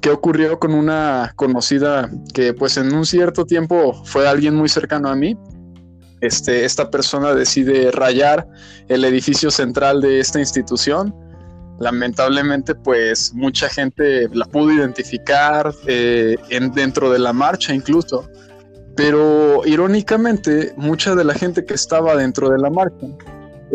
¿Qué 0.01 0.11
ocurrió 0.11 0.59
con 0.59 0.75
una 0.75 1.33
conocida 1.37 2.11
que 2.35 2.53
pues 2.53 2.77
en 2.77 2.93
un 2.93 3.07
cierto 3.07 3.45
tiempo 3.45 3.95
fue 4.05 4.29
alguien 4.29 4.55
muy 4.55 4.69
cercano 4.69 5.09
a 5.09 5.17
mí? 5.17 5.39
Este, 6.21 6.65
esta 6.65 6.91
persona 6.91 7.35
decide 7.35 7.91
rayar 7.93 8.49
el 8.89 9.05
edificio 9.05 9.51
central 9.51 10.01
de 10.01 10.19
esta 10.19 10.41
institución. 10.41 11.15
Lamentablemente, 11.79 12.75
pues 12.75 13.33
mucha 13.35 13.69
gente 13.69 14.29
la 14.33 14.47
pudo 14.47 14.73
identificar 14.73 15.73
eh, 15.87 16.37
en, 16.49 16.73
dentro 16.73 17.11
de 17.11 17.19
la 17.19 17.33
marcha 17.33 17.73
incluso. 17.73 18.29
Pero 18.97 19.61
irónicamente, 19.67 20.73
mucha 20.77 21.15
de 21.15 21.23
la 21.23 21.35
gente 21.35 21.65
que 21.65 21.75
estaba 21.75 22.17
dentro 22.17 22.49
de 22.49 22.59
la 22.59 22.71
marcha 22.71 23.07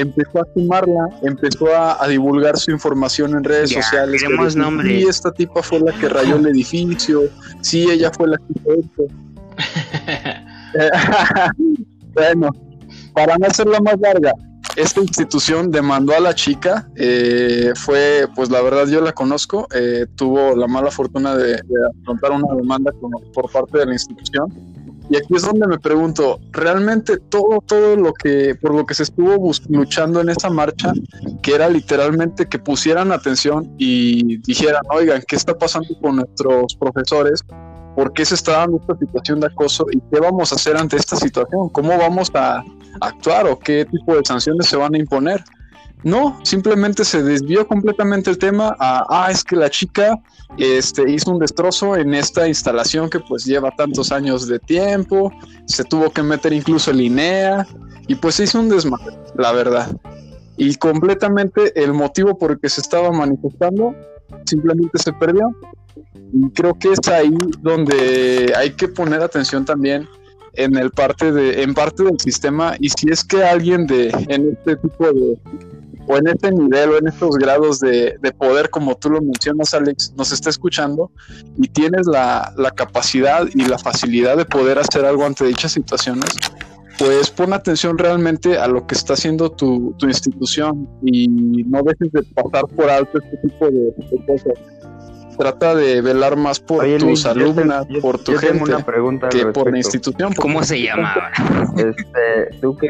empezó 0.02 0.40
a 0.42 0.46
sumarla, 0.54 1.08
empezó 1.24 1.76
a, 1.76 2.04
a, 2.04 2.08
divulgar 2.08 2.58
su 2.58 2.72
información 2.72 3.32
en 3.36 3.44
redes 3.44 3.70
Ya, 3.72 3.82
sociales. 3.82 4.22
queremos. 4.22 4.54
Sí, 4.84 5.06
esta 5.08 5.32
tipa 5.32 5.62
fue 5.64 5.80
la 5.80 5.92
que 5.94 6.10
rayó 6.10 6.36
el 6.38 6.48
edificio, 6.48 7.24
sí, 7.62 7.88
ella 7.90 8.12
fue 8.12 8.28
la 8.30 8.38
que 8.38 8.44
hizo 8.56 8.74
esto. 8.80 9.04
bueno, 12.14 12.50
para 13.14 13.38
no 13.38 13.48
hacerla 13.48 13.80
más 13.82 14.00
larga, 14.00 14.32
esta 14.76 15.02
institución 15.02 15.70
demandó 15.72 16.16
a 16.16 16.20
la 16.20 16.34
chica, 16.34 16.88
eh, 16.96 17.74
fue, 17.76 18.26
pues 18.36 18.50
la 18.50 18.62
verdad 18.62 18.88
yo 18.88 19.02
la 19.02 19.12
conozco, 19.12 19.68
eh, 19.76 20.06
tuvo 20.16 20.56
la 20.56 20.68
mala 20.68 20.92
fortuna 20.92 21.36
de, 21.36 21.54
de 21.56 21.76
afrontar 22.02 22.32
una 22.32 22.56
demanda 22.56 22.92
con- 23.00 23.12
por 23.34 23.52
parte 23.52 23.80
de 23.80 23.86
la 23.88 23.94
institución. 23.94 24.48
Y 25.12 25.18
aquí 25.18 25.36
es 25.36 25.42
donde 25.42 25.68
me 25.68 25.78
pregunto, 25.78 26.40
¿realmente 26.54 27.18
todo, 27.18 27.62
todo 27.66 27.98
lo 27.98 28.14
que, 28.14 28.56
por 28.56 28.74
lo 28.74 28.86
que 28.86 28.94
se 28.94 29.04
estuvo 29.04 29.52
luchando 29.68 30.22
en 30.22 30.30
esa 30.30 30.50
marcha, 30.50 30.94
que 31.44 31.54
era 31.54 31.68
literalmente 31.68 32.48
que 32.48 32.58
pusieran 32.58 33.12
atención 33.12 33.76
y 33.78 34.38
dijeran, 34.38 34.84
oigan, 34.90 35.22
¿qué 35.28 35.36
está 35.36 35.58
pasando 35.58 35.90
con 36.02 36.16
nuestros 36.16 36.78
profesores? 36.78 37.44
¿Por 37.94 38.14
qué 38.14 38.24
se 38.24 38.36
está 38.36 38.60
dando 38.60 38.78
esta 38.78 38.98
situación 38.98 39.42
de 39.42 39.48
acoso? 39.48 39.86
¿Y 39.92 40.00
qué 40.00 40.22
vamos 40.22 40.54
a 40.54 40.56
hacer 40.56 40.78
ante 40.78 40.96
esta 40.96 41.18
situación? 41.18 41.68
¿Cómo 41.74 41.98
vamos 41.98 42.32
a 42.34 42.64
actuar 43.02 43.48
o 43.48 43.60
qué 43.60 43.84
tipo 43.84 44.16
de 44.16 44.22
sanciones 44.24 44.68
se 44.68 44.78
van 44.78 44.96
a 44.96 44.98
imponer? 44.98 45.44
No, 46.04 46.40
simplemente 46.44 47.06
se 47.06 47.22
desvió 47.22 47.68
completamente 47.68 48.32
el 48.32 48.38
tema 48.38 48.76
a, 48.80 49.06
ah, 49.10 49.32
es 49.32 49.44
que 49.44 49.56
la 49.56 49.70
chica 49.70 50.20
este, 50.58 51.10
hizo 51.12 51.32
un 51.32 51.40
destrozo 51.40 51.96
en 51.96 52.14
esta 52.16 52.48
instalación 52.48 53.10
que 53.10 53.20
pues 53.20 53.46
lleva 53.46 53.70
tantos 53.72 54.12
años 54.12 54.48
de 54.48 54.58
tiempo, 54.58 55.32
se 55.66 55.84
tuvo 55.84 56.10
que 56.10 56.24
meter 56.24 56.54
incluso 56.54 56.90
el 56.90 57.02
INEA 57.02 57.68
y 58.08 58.16
pues 58.16 58.40
hizo 58.40 58.60
un 58.60 58.70
desmadre, 58.70 59.16
la 59.36 59.52
verdad. 59.52 59.96
Y 60.58 60.76
completamente 60.76 61.72
el 61.82 61.94
motivo 61.94 62.38
por 62.38 62.52
el 62.52 62.60
que 62.60 62.70
se 62.70 62.82
estaba 62.82 63.12
manifestando 63.12 63.96
simplemente 64.46 64.98
se 64.98 65.14
perdió. 65.14 65.56
Y 66.34 66.50
creo 66.52 66.74
que 66.74 66.90
es 66.94 67.08
ahí 67.10 67.36
donde 67.60 68.54
hay 68.58 68.72
que 68.72 68.88
poner 68.88 69.22
atención 69.22 69.66
también 69.66 70.08
en 70.54 70.76
el 70.78 70.92
parte 70.92 71.32
de, 71.32 71.64
en 71.64 71.74
parte 71.74 72.04
del 72.04 72.20
sistema, 72.20 72.76
y 72.80 72.90
si 72.90 73.10
es 73.10 73.24
que 73.24 73.44
alguien 73.44 73.88
de 73.88 74.10
en 74.28 74.52
este 74.52 74.76
tipo 74.78 75.12
de 75.12 75.38
o 76.08 76.18
en 76.18 76.28
este 76.28 76.52
nivel 76.52 76.90
o 76.92 76.98
en 76.98 77.08
estos 77.08 77.36
grados 77.38 77.80
de, 77.80 78.16
de 78.22 78.32
poder, 78.32 78.70
como 78.70 78.96
tú 78.96 79.10
lo 79.10 79.22
mencionas, 79.22 79.74
Alex, 79.74 80.14
nos 80.18 80.32
está 80.32 80.50
escuchando 80.50 81.12
y 81.58 81.68
tienes 81.70 82.06
la, 82.08 82.54
la 82.58 82.72
capacidad 82.72 83.46
y 83.54 83.66
la 83.66 83.78
facilidad 83.78 84.38
de 84.38 84.46
poder 84.46 84.80
hacer 84.80 85.06
algo 85.06 85.26
ante 85.26 85.46
dichas 85.46 85.72
situaciones, 85.72 86.30
pues 86.98 87.30
pon 87.32 87.54
atención 87.54 87.98
realmente 87.98 88.58
a 88.58 88.68
lo 88.68 88.86
que 88.86 88.96
está 88.96 89.14
haciendo 89.14 89.52
tu, 89.52 89.96
tu 89.98 90.08
institución 90.08 90.88
y 91.04 91.28
no 91.64 91.82
dejes 91.84 92.12
de 92.12 92.24
pasar 92.34 92.64
por 92.76 92.90
alto 92.90 93.18
este 93.24 93.38
tipo 93.48 93.66
de, 93.66 93.72
de 93.72 94.26
cosas. 94.26 94.54
Trata 95.38 95.74
de 95.74 96.02
velar 96.02 96.36
más 96.36 96.60
por 96.60 96.84
Oye, 96.84 96.98
tus 97.00 97.24
te- 97.24 97.30
alumnas, 97.30 97.88
yo- 97.90 98.02
por 98.02 98.20
tu 98.20 98.34
gente, 98.38 98.64
una 98.64 98.86
pregunta 98.86 99.28
al 99.28 99.32
que 99.34 99.46
por 99.48 99.72
la 99.72 99.78
institución. 99.78 100.34
¿Cómo 100.36 100.62
se 100.64 100.82
llamaba? 100.82 101.32
Este, 101.78 102.58
tú 102.60 102.76
que, 102.78 102.90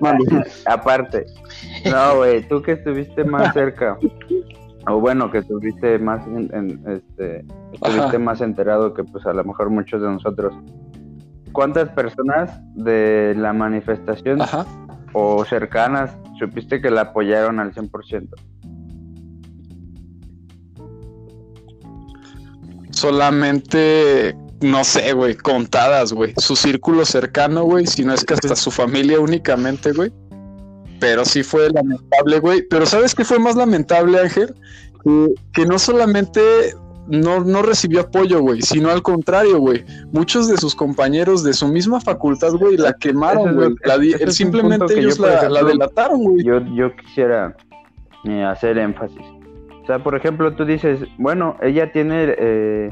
aparte, 0.66 1.26
no, 1.90 2.16
güey, 2.18 2.46
tú 2.48 2.62
que 2.62 2.72
estuviste 2.72 3.24
más 3.24 3.52
cerca, 3.54 3.98
o 4.86 5.00
bueno, 5.00 5.30
que 5.30 5.38
estuviste 5.38 5.98
más, 5.98 6.26
en, 6.26 6.50
en, 6.54 6.82
este, 6.88 7.44
estuviste 7.72 8.16
Ajá. 8.16 8.18
más 8.18 8.40
enterado 8.40 8.94
que, 8.94 9.04
pues, 9.04 9.26
a 9.26 9.32
lo 9.32 9.44
mejor 9.44 9.70
muchos 9.70 10.00
de 10.00 10.08
nosotros. 10.08 10.54
¿Cuántas 11.52 11.88
personas 11.90 12.60
de 12.74 13.34
la 13.36 13.52
manifestación 13.52 14.40
Ajá. 14.40 14.64
o 15.12 15.44
cercanas 15.44 16.16
supiste 16.38 16.80
que 16.80 16.90
la 16.90 17.02
apoyaron 17.02 17.58
al 17.58 17.74
100%? 17.74 18.28
Solamente, 22.90 24.36
no 24.60 24.84
sé, 24.84 25.12
güey, 25.12 25.36
contadas, 25.36 26.12
güey. 26.12 26.34
Su 26.36 26.56
círculo 26.56 27.04
cercano, 27.04 27.64
güey, 27.64 27.86
si 27.86 28.04
no 28.04 28.14
es 28.14 28.24
que 28.24 28.34
hasta 28.34 28.56
su 28.56 28.70
familia 28.70 29.20
únicamente, 29.20 29.92
güey. 29.92 30.12
Pero 30.98 31.24
sí 31.24 31.42
fue 31.42 31.70
lamentable, 31.70 32.40
güey. 32.40 32.62
Pero 32.68 32.84
¿sabes 32.86 33.14
qué 33.14 33.24
fue 33.24 33.38
más 33.38 33.56
lamentable, 33.56 34.20
Ángel? 34.20 34.54
Que, 35.02 35.34
que 35.54 35.66
no 35.66 35.78
solamente 35.78 36.40
no, 37.10 37.40
no 37.40 37.62
recibió 37.62 38.02
apoyo, 38.02 38.40
güey, 38.40 38.62
sino 38.62 38.90
al 38.90 39.02
contrario, 39.02 39.58
güey. 39.58 39.84
Muchos 40.12 40.48
de 40.48 40.56
sus 40.56 40.74
compañeros 40.74 41.42
de 41.42 41.52
su 41.52 41.66
misma 41.68 42.00
facultad, 42.00 42.52
güey, 42.52 42.76
la 42.76 42.92
quemaron, 42.92 43.56
güey. 43.56 44.14
es 44.20 44.36
simplemente 44.36 44.94
yo, 44.94 45.00
ellos 45.00 45.18
por 45.18 45.28
la, 45.28 45.34
ejemplo, 45.36 45.60
la 45.60 45.68
delataron, 45.68 46.22
güey. 46.22 46.44
yo, 46.44 46.60
yo 46.74 46.94
quisiera 46.96 47.56
eh, 48.24 48.44
hacer 48.44 48.78
énfasis. 48.78 49.26
O 49.82 49.86
sea, 49.86 50.02
por 50.02 50.14
ejemplo, 50.14 50.54
tú 50.54 50.64
dices, 50.64 51.00
bueno, 51.18 51.56
ella 51.62 51.90
tiene, 51.90 52.34
eh, 52.38 52.90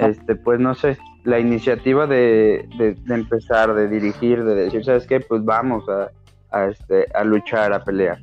este, 0.00 0.36
pues 0.36 0.58
no 0.60 0.74
sé, 0.74 0.96
la 1.24 1.38
iniciativa 1.38 2.06
de, 2.06 2.68
de- 2.78 2.94
de 2.94 3.14
empezar, 3.14 3.74
de 3.74 3.88
dirigir, 3.88 4.44
de 4.44 4.54
decir, 4.54 4.84
¿sabes 4.84 5.06
qué? 5.06 5.20
Pues 5.20 5.44
vamos 5.44 5.84
a, 5.88 6.10
a, 6.50 6.66
este, 6.66 7.06
a 7.14 7.24
luchar, 7.24 7.72
a 7.72 7.84
pelear. 7.84 8.18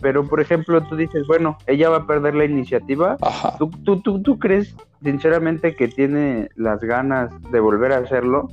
Pero, 0.00 0.22
por 0.28 0.40
ejemplo, 0.40 0.80
tú 0.82 0.94
dices, 0.94 1.26
bueno, 1.26 1.58
ella 1.66 1.90
va 1.90 1.96
a 1.98 2.06
perder 2.06 2.34
la 2.36 2.44
iniciativa. 2.44 3.16
¿Tú, 3.58 3.68
tú, 3.84 4.00
tú, 4.00 4.22
tú 4.22 4.38
crees 4.38 4.76
sinceramente 5.02 5.74
que 5.74 5.88
tiene 5.88 6.48
las 6.54 6.80
ganas 6.80 7.30
de 7.50 7.58
volver 7.58 7.92
a 7.92 7.98
hacerlo? 7.98 8.48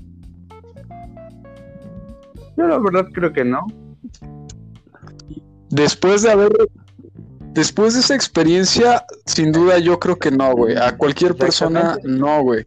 Yo 2.57 2.67
la 2.67 2.79
verdad 2.79 3.07
creo 3.13 3.31
que 3.33 3.45
no. 3.45 3.59
Después 5.69 6.23
de 6.23 6.31
haber. 6.31 6.49
Después 7.55 7.93
de 7.93 8.01
esa 8.01 8.13
experiencia, 8.13 9.05
sin 9.25 9.53
duda 9.53 9.79
yo 9.79 9.97
creo 9.97 10.17
que 10.17 10.29
no, 10.29 10.53
güey. 10.53 10.75
A 10.75 10.97
cualquier 10.97 11.35
persona, 11.35 11.97
no, 12.03 12.43
güey. 12.43 12.65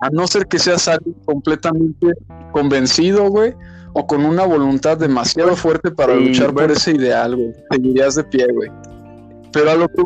A 0.00 0.10
no 0.10 0.26
ser 0.26 0.46
que 0.46 0.58
seas 0.58 0.88
alguien 0.88 1.16
completamente 1.24 2.12
convencido, 2.52 3.30
güey, 3.30 3.54
o 3.94 4.06
con 4.06 4.26
una 4.26 4.44
voluntad 4.44 4.98
demasiado 4.98 5.56
fuerte 5.56 5.90
para 5.90 6.14
luchar 6.14 6.52
por 6.52 6.70
ese 6.70 6.92
ideal, 6.92 7.34
güey. 7.34 7.54
Seguirías 7.70 8.14
de 8.16 8.24
pie, 8.24 8.46
güey. 8.52 8.70
Pero 9.54 9.70
a 9.70 9.74
lo 9.74 9.88
que, 9.88 10.02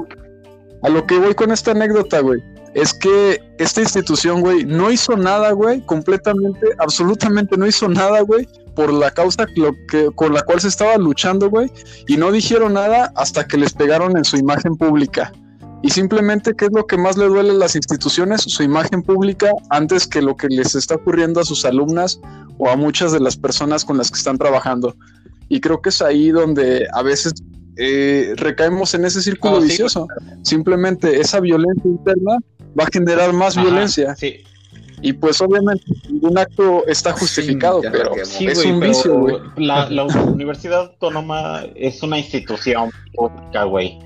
a 0.85 0.89
lo 0.91 1.05
que 1.07 1.19
voy 1.19 1.35
con 1.35 1.51
esta 1.51 1.73
anécdota, 1.73 2.21
güey, 2.21 2.41
es 2.75 2.95
que 2.95 3.41
esta 3.59 3.81
institución, 3.81 4.43
güey, 4.43 4.65
no 4.65 4.93
hizo 4.93 5.17
nada, 5.17 5.51
güey, 5.51 5.85
completamente, 5.87 6.69
absolutamente 6.79 7.57
no 7.57 7.67
hizo 7.67 7.89
nada, 7.89 8.21
güey, 8.21 8.47
por 8.75 8.93
la 8.93 9.11
causa 9.11 9.47
lo 9.57 9.75
que, 9.89 10.11
con 10.15 10.33
la 10.33 10.43
cual 10.43 10.61
se 10.61 10.69
estaba 10.69 10.97
luchando, 10.97 11.51
güey, 11.51 11.71
y 12.07 12.17
no 12.17 12.33
dijeron 12.33 12.75
nada 12.75 13.13
hasta 13.17 13.47
que 13.47 13.57
les 13.57 13.73
pegaron 13.73 14.17
en 14.17 14.25
su 14.25 14.37
imagen 14.37 14.77
pública. 14.77 15.33
Y 15.83 15.91
simplemente, 15.91 16.55
¿qué 16.57 16.65
es 16.67 16.73
lo 16.73 16.87
que 16.87 16.97
más 16.97 17.19
le 17.19 17.27
duele 17.27 17.51
a 17.51 17.55
las 17.55 17.77
instituciones? 17.77 18.41
Su 18.41 18.63
imagen 18.63 19.03
pública 19.03 19.53
antes 19.69 20.07
que 20.07 20.23
lo 20.23 20.35
que 20.35 20.49
les 20.49 20.75
está 20.75 20.95
ocurriendo 20.95 21.41
a 21.41 21.45
sus 21.45 21.67
alumnas 21.67 22.21
o 22.57 22.71
a 22.71 22.77
muchas 22.77 23.13
de 23.13 23.21
las 23.21 23.37
personas 23.37 23.85
con 23.85 23.99
las 23.99 24.11
que 24.11 24.17
están 24.17 24.39
trabajando. 24.39 24.97
Y 25.51 25.61
creo 25.61 25.83
que 25.83 25.91
es 25.91 26.01
ahí 26.01 26.31
donde 26.31 26.87
a 26.95 27.03
veces 27.03 27.35
eh, 27.77 28.33
recaemos 28.37 28.95
en 28.95 29.05
ese 29.05 29.21
círculo 29.21 29.57
Oh, 29.57 29.61
sí, 29.61 29.69
vicioso. 29.69 30.09
Simplemente 30.43 31.21
esa 31.21 31.41
violencia 31.41 31.91
interna 31.91 32.39
va 32.79 32.85
a 32.85 32.89
generar 32.91 33.35
más 33.35 33.57
Ajá, 33.57 33.67
violencia. 33.67 34.17
Sí, 34.17 34.37
Y 35.05 35.13
pues 35.13 35.39
obviamente 35.43 35.85
ningún 36.09 36.39
acto 36.39 36.87
está 36.87 37.13
justificado, 37.13 37.83
pero. 37.83 38.13
Sí, 38.25 38.47
es 38.47 38.65
un 38.65 38.81
pero 38.81 38.91
vicio, 38.91 39.19
güey. 39.21 39.37
La, 39.59 39.91
la 39.91 40.05
Universidad 40.05 40.81
Autónoma 40.81 41.65
es 41.75 42.03
una 42.03 42.19
institución 42.19 42.91
pública, 43.13 43.65
güey. 43.65 43.99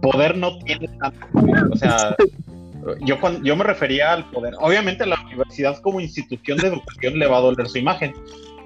Poder 0.00 0.38
no 0.38 0.58
tiene 0.60 0.88
tanto 0.98 1.26
poder, 1.34 1.64
O 1.70 1.76
sea, 1.76 2.16
yo, 3.02 3.20
cuando, 3.20 3.42
yo 3.44 3.54
me 3.56 3.64
refería 3.64 4.14
al 4.14 4.30
poder. 4.30 4.54
Obviamente, 4.58 5.04
la 5.04 5.20
universidad 5.26 5.76
como 5.82 6.00
institución 6.00 6.56
de 6.56 6.68
educación 6.68 7.18
le 7.18 7.26
va 7.26 7.36
a 7.36 7.40
doler 7.42 7.68
su 7.68 7.76
imagen. 7.76 8.14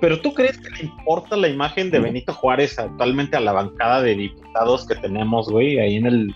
Pero 0.01 0.21
¿tú 0.21 0.35
crees 0.35 0.59
que 0.59 0.71
le 0.71 0.85
importa 0.85 1.37
la 1.37 1.49
imagen 1.49 1.91
de 1.91 1.99
Benito 1.99 2.33
Juárez 2.33 2.79
actualmente 2.79 3.37
a 3.37 3.41
la 3.41 3.51
bancada 3.51 4.03
de 4.03 4.15
diputados 4.15 4.87
que 4.87 4.95
tenemos, 4.95 5.51
güey, 5.51 5.81
ahí 5.81 5.97
en 5.97 6.07
el 6.07 6.35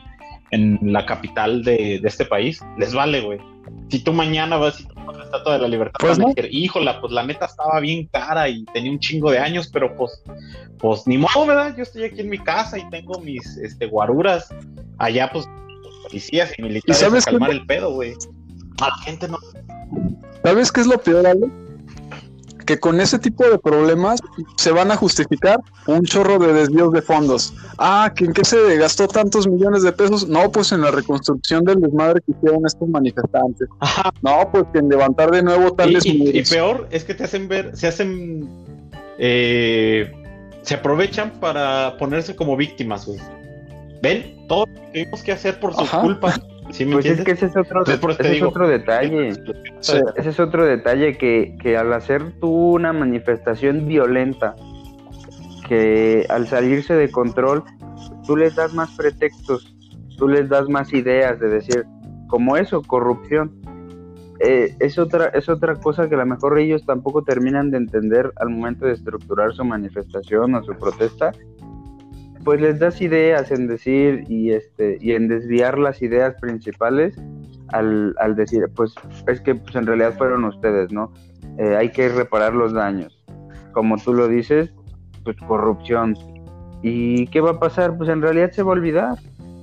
en 0.51 0.81
la 0.83 1.07
capital 1.07 1.63
de, 1.63 2.01
de 2.03 2.09
este 2.09 2.25
país? 2.25 2.61
Les 2.79 2.93
vale, 2.93 3.21
güey. 3.21 3.39
Si 3.91 4.01
tú 4.01 4.13
mañana 4.13 4.57
vas 4.57 4.81
y 4.81 4.85
la 5.19 5.25
estatua 5.25 5.55
de 5.55 5.59
la 5.61 5.69
libertad, 5.69 5.99
Pues 6.01 6.19
no. 6.19 6.33
híjola, 6.51 7.01
pues 7.01 7.13
la 7.13 7.23
neta 7.25 7.47
estaba 7.47 7.81
bien 7.81 8.07
cara 8.13 8.49
y 8.49 8.65
tenía 8.67 8.91
un 8.91 8.99
chingo 8.99 9.31
de 9.31 9.39
años, 9.39 9.69
pero 9.73 9.95
pues, 9.97 10.23
pues 10.79 11.07
ni 11.07 11.19
modo, 11.19 11.47
¿verdad? 11.47 11.75
Yo 11.77 11.83
estoy 11.83 12.05
aquí 12.05 12.21
en 12.21 12.29
mi 12.31 12.39
casa 12.39 12.79
y 12.79 12.89
tengo 12.91 13.21
mis 13.21 13.57
este, 13.59 13.87
guaruras. 13.87 14.53
Allá, 14.99 15.31
pues, 15.33 15.47
policías 16.03 16.53
y 16.59 16.63
militares 16.63 16.99
¿Y 16.99 17.05
sabes 17.05 17.27
a 17.27 17.31
calmar 17.31 17.51
qué? 17.51 17.57
el 17.57 17.67
pedo, 17.67 17.93
güey. 17.95 18.15
A 18.81 18.89
la 18.89 18.97
gente 19.05 19.29
no. 19.29 19.39
¿Sabes 20.43 20.73
qué 20.73 20.81
es 20.81 20.87
lo 20.87 20.99
peor, 21.01 21.27
Ale? 21.27 21.51
Que 22.71 22.79
con 22.79 23.01
ese 23.01 23.19
tipo 23.19 23.43
de 23.51 23.59
problemas 23.59 24.21
se 24.57 24.71
van 24.71 24.93
a 24.93 24.97
justificar 24.97 25.59
un 25.89 26.03
chorro 26.03 26.39
de 26.39 26.53
desvíos 26.53 26.93
de 26.93 27.03
fondos. 27.03 27.53
Ah, 27.79 28.13
¿que 28.15 28.27
¿en 28.27 28.33
qué 28.33 28.45
se 28.45 28.77
gastó 28.77 29.09
tantos 29.09 29.49
millones 29.49 29.83
de 29.83 29.91
pesos? 29.91 30.29
No, 30.29 30.53
pues 30.53 30.71
en 30.71 30.83
la 30.83 30.93
reconstrucción 30.93 31.65
del 31.65 31.81
desmadre 31.81 32.21
que 32.25 32.31
hicieron 32.31 32.65
estos 32.65 32.89
manifestantes. 32.89 33.67
Ajá. 33.81 34.13
No, 34.23 34.49
pues 34.53 34.67
en 34.75 34.89
levantar 34.89 35.33
de 35.33 35.43
nuevo 35.43 35.73
tales 35.73 36.07
y- 36.07 36.29
y 36.39 36.43
peor 36.45 36.87
es 36.93 37.03
que 37.03 37.15
te 37.15 37.25
hacen 37.25 37.49
ver, 37.49 37.77
se 37.77 37.89
hacen, 37.89 38.49
eh, 39.19 40.13
se 40.63 40.75
aprovechan 40.75 41.41
para 41.41 41.97
ponerse 41.99 42.37
como 42.37 42.57
víctimas, 42.57 43.05
güey. 43.05 43.19
¿Ven? 44.01 44.47
Todo 44.47 44.67
lo 44.67 44.75
que 44.75 44.87
tuvimos 45.03 45.23
que 45.25 45.33
hacer 45.33 45.59
por 45.59 45.75
su 45.75 45.81
Ajá. 45.81 46.03
culpa. 46.03 46.35
¿Sí 46.71 46.85
me 46.85 46.93
Pues 46.93 47.07
es 47.07 47.23
que 47.23 47.33
ese 47.33 47.47
es 47.47 47.57
otro, 47.57 47.83
ese 47.85 48.37
es 48.37 48.43
otro 48.43 48.69
detalle. 48.69 49.35
Sí. 49.81 49.99
Ese 50.17 50.29
es 50.29 50.41
otro 50.41 50.65
detalle 50.65 51.17
que, 51.17 51.57
que 51.61 51.77
al 51.77 51.93
hacer 51.93 52.33
tú 52.41 52.75
una 52.75 52.93
manifestación 52.93 53.87
violenta, 53.87 54.55
que 55.69 56.27
al 56.29 56.47
salirse 56.47 56.95
de 56.95 57.11
control, 57.11 57.65
tú 58.27 58.37
les 58.37 58.55
das 58.55 58.75
más 58.75 58.91
pretextos, 58.97 59.75
tú 60.17 60.29
les 60.29 60.49
das 60.49 60.69
más 60.69 60.93
ideas 60.93 61.41
de 61.41 61.49
decir, 61.49 61.85
como 62.29 62.57
eso, 62.57 62.83
corrupción. 62.83 63.53
Eh, 64.41 64.75
es, 64.79 64.99
otra, 64.99 65.27
es 65.27 65.49
otra 65.49 65.75
cosa 65.77 66.09
que 66.09 66.15
a 66.15 66.19
lo 66.19 66.27
mejor 66.27 66.59
ellos 66.59 66.87
tampoco 66.87 67.23
terminan 67.23 67.71
de 67.71 67.77
entender 67.77 68.33
al 68.37 68.49
momento 68.49 68.87
de 68.87 68.93
estructurar 68.93 69.53
su 69.53 69.65
manifestación 69.65 70.55
o 70.55 70.63
su 70.63 70.73
protesta. 70.75 71.33
Pues 72.45 72.61
les 72.61 72.79
das 72.79 73.01
ideas 73.01 73.51
en 73.51 73.67
decir 73.67 74.25
y, 74.29 74.53
este, 74.53 74.99
y 75.01 75.13
en 75.13 75.29
desviar 75.29 75.79
las 75.79 76.01
ideas 76.01 76.35
principales 76.41 77.17
al, 77.69 78.15
al 78.19 78.35
decir, 78.35 78.65
pues 78.75 78.95
es 79.27 79.41
que 79.41 79.55
pues, 79.55 79.75
en 79.77 79.87
realidad 79.87 80.17
fueron 80.17 80.45
ustedes, 80.45 80.93
¿no? 80.93 81.13
Eh, 81.59 81.77
hay 81.77 81.91
que 81.91 82.09
reparar 82.09 82.55
los 82.55 82.73
daños. 82.73 83.23
Como 83.73 83.99
tú 83.99 84.15
lo 84.15 84.29
dices, 84.29 84.73
pues 85.25 85.37
corrupción. 85.47 86.17
¿Y 86.83 87.27
qué 87.27 87.41
va 87.41 87.53
a 87.53 87.61
pasar? 87.61 87.97
Pues 87.97 88.09
en 88.09 88.23
realidad 88.23 88.51
se 88.53 88.63
va 88.63 88.71
a 88.71 88.73
olvidar. 88.73 89.19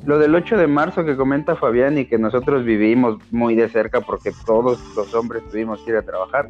Lo 0.05 0.19
del 0.19 0.35
8 0.35 0.57
de 0.57 0.67
marzo 0.67 1.03
que 1.03 1.17
comenta 1.17 1.55
Fabián 1.55 1.97
y 1.97 2.05
que 2.05 2.17
nosotros 2.17 2.63
vivimos 2.63 3.17
muy 3.31 3.55
de 3.55 3.67
cerca 3.67 4.01
porque 4.01 4.31
todos 4.45 4.79
los 4.95 5.13
hombres 5.13 5.43
tuvimos 5.49 5.81
que 5.81 5.91
ir 5.91 5.97
a 5.97 6.01
trabajar. 6.03 6.49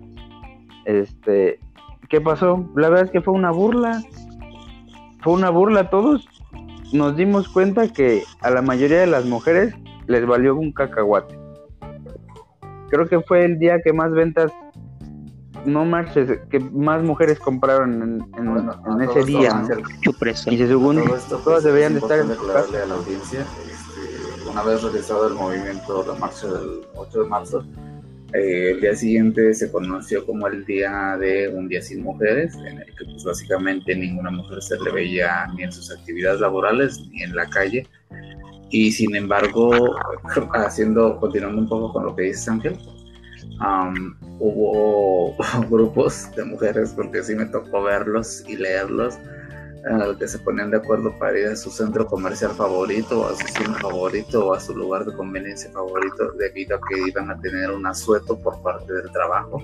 Este, 0.85 1.59
¿qué 2.09 2.21
pasó? 2.21 2.69
La 2.75 2.89
verdad 2.89 3.05
es 3.05 3.11
que 3.11 3.21
fue 3.21 3.33
una 3.33 3.51
burla. 3.51 4.01
Fue 5.21 5.33
una 5.33 5.49
burla. 5.49 5.89
Todos 5.89 6.27
nos 6.93 7.15
dimos 7.15 7.49
cuenta 7.49 7.87
que 7.91 8.23
a 8.41 8.49
la 8.49 8.61
mayoría 8.61 8.99
de 9.01 9.07
las 9.07 9.25
mujeres 9.25 9.73
les 10.07 10.25
valió 10.25 10.55
un 10.55 10.71
cacahuate. 10.71 11.37
Creo 12.89 13.05
que 13.07 13.19
fue 13.21 13.43
el 13.43 13.59
día 13.59 13.81
que 13.83 13.91
más 13.91 14.11
ventas, 14.11 14.51
no 15.65 15.83
marches, 15.83 16.39
que 16.49 16.59
más 16.59 17.03
mujeres 17.03 17.39
compraron 17.39 17.93
en, 18.01 18.21
en- 18.37 18.53
Bueno, 18.53 18.73
en 18.85 19.01
a 19.01 19.03
ese 19.03 19.07
todo 19.13 19.19
esto, 19.19 19.25
día. 19.25 19.53
¿no? 19.53 19.67
Chupreso. 20.01 20.49
Y 20.51 20.57
se 20.57 20.67
según 20.67 21.03
todo 21.03 21.15
esto, 21.17 21.29
pues, 21.35 21.43
todas 21.43 21.63
deberían 21.65 21.93
de 21.93 21.97
es 21.99 22.03
estar 22.03 22.19
en 22.19 22.27
su 22.27 22.29
casa. 22.37 22.43
aclararle 22.59 22.77
a 22.81 22.85
la 22.85 22.93
audiencia, 22.95 23.41
este, 23.41 24.49
una 24.49 24.63
vez 24.63 24.81
realizado 24.83 25.27
el 25.27 25.33
movimiento, 25.33 26.05
la 26.07 26.17
marcha 26.17 26.47
del 26.47 26.81
8 26.95 27.23
de 27.23 27.29
marzo, 27.29 27.65
eh, 28.33 28.71
el 28.71 28.81
día 28.81 28.95
siguiente 28.95 29.53
se 29.53 29.71
conoció 29.71 30.25
como 30.25 30.47
el 30.47 30.65
día 30.65 31.17
de 31.17 31.47
un 31.47 31.69
día 31.69 31.81
sin 31.81 32.03
mujeres, 32.03 32.53
en 32.55 32.79
el 32.79 32.85
que 32.85 33.05
pues 33.05 33.23
básicamente 33.23 33.95
ninguna 33.95 34.31
mujer 34.31 34.61
se 34.61 34.77
le 34.79 34.91
veía 34.91 35.47
ni 35.55 35.63
en 35.63 35.71
sus 35.71 35.91
actividades 35.91 36.41
laborales 36.41 36.99
ni 37.09 37.23
en 37.23 37.35
la 37.35 37.49
calle. 37.49 37.87
Y 38.69 38.91
sin 38.91 39.15
embargo, 39.15 39.71
haciendo, 40.53 41.17
continuando 41.19 41.61
un 41.61 41.69
poco 41.69 41.93
con 41.93 42.05
lo 42.05 42.15
que 42.15 42.23
dices 42.23 42.49
Ángel, 42.49 42.77
am, 43.59 44.17
hubo 44.39 45.35
grupos 45.69 46.29
de 46.35 46.43
mujeres, 46.43 46.93
porque 46.93 47.23
sí 47.23 47.33
me 47.33 47.45
tocó 47.45 47.83
verlos 47.83 48.43
y 48.47 48.57
leerlos, 48.57 49.17
eh, 49.89 50.15
que 50.19 50.27
se 50.27 50.39
ponían 50.39 50.69
de 50.71 50.77
acuerdo 50.77 51.17
para 51.17 51.39
ir 51.39 51.47
a 51.47 51.55
su 51.55 51.69
centro 51.69 52.05
comercial 52.07 52.51
favorito, 52.51 53.27
a 53.27 53.35
su 53.35 53.47
cine 53.47 53.75
favorito, 53.79 54.47
o 54.47 54.53
a 54.53 54.59
su 54.59 54.75
lugar 54.75 55.05
de 55.05 55.15
conveniencia 55.15 55.71
favorito, 55.71 56.31
debido 56.33 56.75
a 56.75 56.79
que 56.89 57.07
iban 57.07 57.31
a 57.31 57.39
tener 57.39 57.71
un 57.71 57.85
asueto 57.85 58.37
por 58.37 58.61
parte 58.61 58.91
del 58.93 59.11
trabajo, 59.11 59.63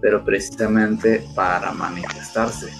pero 0.00 0.24
precisamente 0.24 1.22
para 1.34 1.72
manifestarse. 1.72 2.72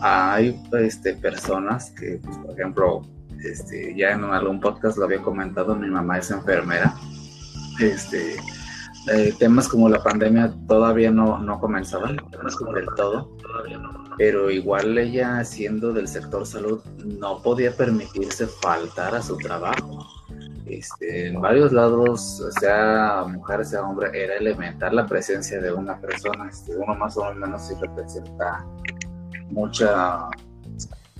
Hay 0.00 0.60
este, 0.72 1.14
personas 1.14 1.90
que, 1.92 2.20
pues, 2.22 2.36
por 2.38 2.50
ejemplo, 2.52 3.02
este, 3.42 3.94
ya 3.96 4.10
en 4.10 4.24
algún 4.24 4.60
podcast 4.60 4.98
lo 4.98 5.04
había 5.04 5.22
comentado, 5.22 5.74
mi 5.74 5.88
mamá 5.88 6.18
es 6.18 6.30
enfermera. 6.30 6.94
Este, 7.80 8.36
eh, 9.10 9.34
temas 9.38 9.68
como 9.68 9.88
la 9.88 10.02
pandemia 10.02 10.54
todavía 10.68 11.10
no, 11.10 11.38
no 11.38 11.58
comenzaban, 11.58 12.16
del 12.16 12.86
todo, 12.96 13.36
pero 14.16 14.50
igual 14.50 14.96
ella 14.96 15.44
siendo 15.44 15.92
del 15.92 16.06
sector 16.06 16.46
salud 16.46 16.80
no 17.04 17.42
podía 17.42 17.74
permitirse 17.76 18.46
faltar 18.46 19.14
a 19.14 19.22
su 19.22 19.36
trabajo. 19.38 20.06
Este, 20.66 21.26
en 21.28 21.40
varios 21.40 21.72
lados, 21.72 22.42
sea 22.60 23.24
mujer, 23.28 23.64
sea 23.64 23.82
hombre, 23.82 24.10
era 24.14 24.36
elemental 24.36 24.94
la 24.94 25.06
presencia 25.06 25.60
de 25.60 25.72
una 25.72 26.00
persona. 26.00 26.48
Este, 26.48 26.76
uno 26.76 26.94
más 26.94 27.16
o 27.16 27.34
menos 27.34 27.66
sí 27.66 27.74
representa 27.80 28.64
mucha, 29.50 30.28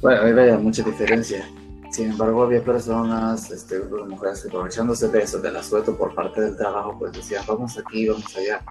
bueno, 0.01 0.59
mucha 0.61 0.83
diferencia. 0.83 1.45
Sin 1.93 2.11
embargo, 2.11 2.45
había 2.45 2.65
personas, 2.65 3.51
este, 3.51 3.79
grupos 3.79 4.05
de 4.05 4.09
mujeres 4.09 4.47
aprovechándose 4.47 5.09
de 5.09 5.23
eso, 5.23 5.41
del 5.41 5.57
asueto 5.57 5.95
por 5.95 6.15
parte 6.15 6.41
del 6.41 6.57
trabajo, 6.57 6.97
pues 6.99 7.13
decían, 7.13 7.45
vamos 7.47 7.79
aquí, 7.79 8.09
vamos 8.09 8.35
allá. 8.35 8.65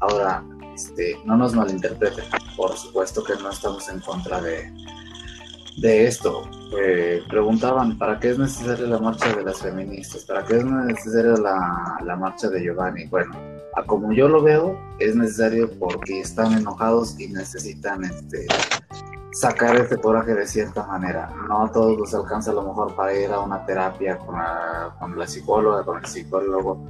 Ahora, 0.00 0.42
este, 0.74 1.18
no 1.26 1.36
nos 1.36 1.54
malinterpreten, 1.54 2.24
por 2.56 2.74
supuesto 2.74 3.22
que 3.22 3.34
no 3.34 3.50
estamos 3.50 3.86
en 3.90 4.00
contra 4.00 4.40
de, 4.40 4.72
de 5.82 6.06
esto. 6.06 6.48
Eh, 6.80 7.20
preguntaban, 7.28 7.98
¿para 7.98 8.18
qué 8.18 8.30
es 8.30 8.38
necesaria 8.38 8.86
la 8.86 8.98
marcha 8.98 9.34
de 9.36 9.44
las 9.44 9.60
feministas? 9.60 10.24
¿Para 10.24 10.42
qué 10.46 10.56
es 10.56 10.64
necesaria 10.64 11.32
la, 11.32 11.98
la 12.02 12.16
marcha 12.16 12.48
de 12.48 12.62
Giovanni? 12.62 13.04
Bueno, 13.08 13.34
a 13.76 13.84
como 13.84 14.14
yo 14.14 14.28
lo 14.28 14.42
veo, 14.42 14.80
es 14.98 15.14
necesario 15.14 15.70
porque 15.78 16.20
están 16.20 16.54
enojados 16.54 17.20
y 17.20 17.28
necesitan 17.28 18.02
este, 18.04 18.46
sacar 19.32 19.76
este 19.76 19.96
coraje 19.96 20.34
de 20.34 20.46
cierta 20.46 20.86
manera. 20.86 21.32
No 21.48 21.64
a 21.64 21.72
todos 21.72 21.98
les 21.98 22.14
alcanza 22.14 22.50
a 22.50 22.54
lo 22.54 22.62
mejor 22.62 22.94
para 22.94 23.14
ir 23.18 23.30
a 23.30 23.40
una 23.40 23.64
terapia 23.64 24.18
con 24.18 24.36
la, 24.36 24.94
con 24.98 25.18
la 25.18 25.26
psicóloga, 25.26 25.84
con 25.84 25.98
el 25.98 26.06
psicólogo, 26.06 26.86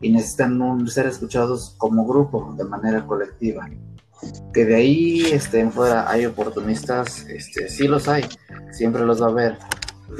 y 0.00 0.10
necesitan 0.10 0.60
un- 0.60 0.88
ser 0.88 1.06
escuchados 1.06 1.74
como 1.78 2.06
grupo, 2.06 2.54
de 2.56 2.64
manera 2.64 3.06
colectiva. 3.06 3.68
Que 4.52 4.64
de 4.64 4.74
ahí 4.76 5.22
este, 5.32 5.60
en 5.60 5.72
fuera 5.72 6.08
hay 6.08 6.26
oportunistas, 6.26 7.26
este, 7.26 7.68
sí 7.68 7.88
los 7.88 8.08
hay, 8.08 8.24
siempre 8.70 9.04
los 9.04 9.20
va 9.20 9.26
a 9.26 9.30
haber. 9.30 9.58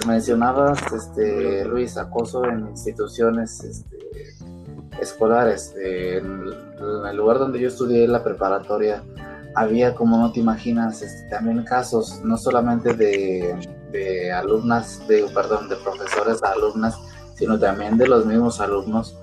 Mencionabas, 0.07 0.81
este, 0.93 1.65
Luis, 1.65 1.97
acoso 1.97 2.45
en 2.45 2.69
instituciones 2.69 3.63
este, 3.63 3.99
escolares. 5.01 5.75
En, 5.77 6.45
el 7.09 7.17
lugar 7.17 7.39
donde 7.39 7.61
yo 7.61 7.69
estudié 7.69 8.09
la 8.09 8.25
preparatoria, 8.25 9.05
había, 9.55 9.95
como 9.95 10.17
no 10.19 10.33
te 10.33 10.41
imaginas, 10.41 11.03
este, 11.03 11.29
también 11.29 11.65
casos, 11.65 12.21
no 12.25 12.37
solamente 12.37 12.95
de, 12.95 13.55
de 13.91 14.33
alumnas, 14.33 15.07
de, 15.09 15.25
perdón, 15.35 15.69
de 15.69 15.77
profesores 15.77 16.43
a 16.43 16.53
alumnas, 16.53 16.97
sino 17.37 17.59
también 17.59 17.97
de 17.99 18.09
los 18.09 18.25
mismos 18.27 18.61
alumnos 18.61 19.19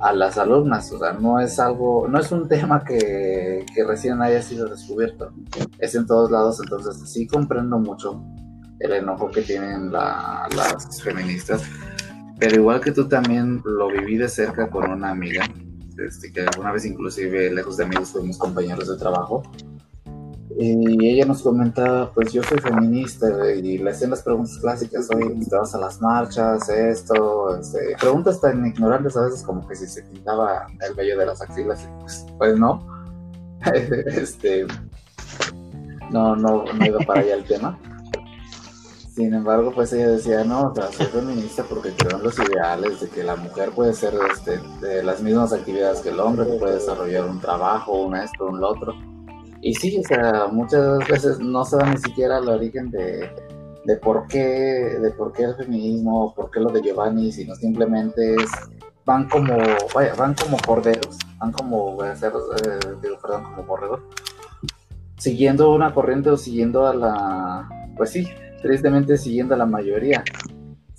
a 0.00 0.12
las 0.12 0.38
alumnas. 0.38 0.90
O 0.92 0.98
sea, 0.98 1.12
no 1.12 1.40
es 1.40 1.58
algo, 1.58 2.06
no 2.08 2.18
es 2.18 2.30
un 2.32 2.48
tema 2.48 2.82
que, 2.84 3.64
que 3.74 3.84
recién 3.84 4.22
haya 4.22 4.40
sido 4.42 4.68
descubierto. 4.68 5.32
Es 5.78 5.94
en 5.94 6.06
todos 6.06 6.30
lados, 6.30 6.60
entonces 6.62 7.10
sí 7.10 7.26
comprendo 7.26 7.78
mucho 7.78 8.22
el 8.78 8.92
enojo 8.92 9.30
que 9.30 9.42
tienen 9.42 9.92
la- 9.92 10.48
las 10.56 11.02
feministas. 11.02 11.62
pero 12.38 12.56
igual 12.56 12.80
que 12.80 12.92
tú 12.92 13.06
también 13.06 13.60
lo 13.66 13.88
viví 13.88 14.16
de 14.16 14.26
cerca 14.28 14.70
con 14.70 14.90
una 14.90 15.10
amiga, 15.10 15.44
este, 16.06 16.32
alguna 16.46 16.72
vez 16.72 16.84
inclusive 16.84 17.50
lejos 17.52 17.76
de 17.76 17.84
amigos 17.84 18.10
fuimos 18.10 18.38
compañeros 18.38 18.88
de 18.88 18.96
trabajo. 18.96 19.42
Y 20.58 21.06
ella 21.08 21.24
nos 21.24 21.42
comentaba, 21.42 22.12
pues 22.12 22.32
yo 22.32 22.42
soy 22.42 22.58
feminista 22.58 23.50
y 23.54 23.78
le 23.78 23.90
hacían 23.90 24.10
las 24.10 24.22
preguntas 24.22 24.58
clásicas, 24.58 25.08
oye, 25.14 25.34
te 25.48 25.56
a 25.56 25.78
las 25.78 26.02
marchas, 26.02 26.68
esto, 26.68 27.56
este, 27.56 27.96
preguntas 27.98 28.40
tan 28.40 28.66
ignorantes 28.66 29.16
a 29.16 29.24
veces 29.24 29.42
como 29.42 29.66
que 29.66 29.74
si 29.74 29.86
se 29.86 30.02
pintaba 30.02 30.66
el 30.86 30.94
vello 30.94 31.18
de 31.18 31.26
las 31.26 31.40
axilas, 31.40 31.88
pues, 32.00 32.26
pues 32.36 32.58
no, 32.58 32.86
este, 34.06 34.66
no, 36.10 36.36
no, 36.36 36.64
no 36.64 36.86
iba 36.86 36.98
para 37.06 37.20
allá 37.20 37.36
el 37.36 37.44
tema. 37.44 37.78
Sin 39.20 39.34
embargo, 39.34 39.70
pues 39.70 39.92
ella 39.92 40.08
decía, 40.08 40.44
no, 40.44 40.68
o 40.68 40.74
sea, 40.74 40.90
soy 40.92 41.04
feminista 41.04 41.62
porque 41.64 41.90
creo 41.90 42.16
en 42.16 42.22
los 42.22 42.38
ideales 42.38 43.02
de 43.02 43.08
que 43.10 43.22
la 43.22 43.36
mujer 43.36 43.70
puede 43.70 43.92
ser 43.92 44.14
este, 44.32 44.58
de 44.80 45.02
las 45.02 45.20
mismas 45.20 45.52
actividades 45.52 46.00
que 46.00 46.08
el 46.08 46.20
hombre, 46.20 46.46
puede 46.58 46.76
desarrollar 46.76 47.26
un 47.26 47.38
trabajo, 47.38 48.00
un 48.00 48.16
esto, 48.16 48.46
un 48.46 48.60
lo 48.60 48.70
otro. 48.70 48.94
Y 49.60 49.74
sí, 49.74 50.00
o 50.02 50.08
sea, 50.08 50.46
muchas 50.50 51.06
veces 51.06 51.38
no 51.38 51.66
se 51.66 51.76
va 51.76 51.90
ni 51.90 51.98
siquiera 51.98 52.38
al 52.38 52.48
origen 52.48 52.90
de, 52.90 53.30
de 53.84 53.96
por 53.96 54.26
qué, 54.26 54.38
de 54.38 55.10
por 55.10 55.34
qué 55.34 55.42
el 55.44 55.54
feminismo, 55.54 56.34
por 56.34 56.50
qué 56.50 56.58
lo 56.58 56.70
de 56.70 56.80
Giovanni, 56.80 57.30
sino 57.30 57.54
simplemente 57.56 58.36
es, 58.36 58.50
van 59.04 59.28
como, 59.28 59.54
vaya, 59.94 60.14
van 60.14 60.32
como 60.32 60.56
corderos, 60.66 61.18
van 61.38 61.52
como, 61.52 62.00
hacer, 62.00 62.32
eh, 62.64 62.78
digo, 63.02 63.18
perdón, 63.20 63.42
como 63.42 63.66
corredor, 63.66 64.02
siguiendo 65.18 65.74
una 65.74 65.92
corriente 65.92 66.30
o 66.30 66.38
siguiendo 66.38 66.86
a 66.86 66.94
la, 66.94 67.68
pues 67.98 68.12
sí, 68.12 68.26
tristemente 68.62 69.16
siguiendo 69.16 69.54
a 69.54 69.58
la 69.58 69.66
mayoría. 69.66 70.24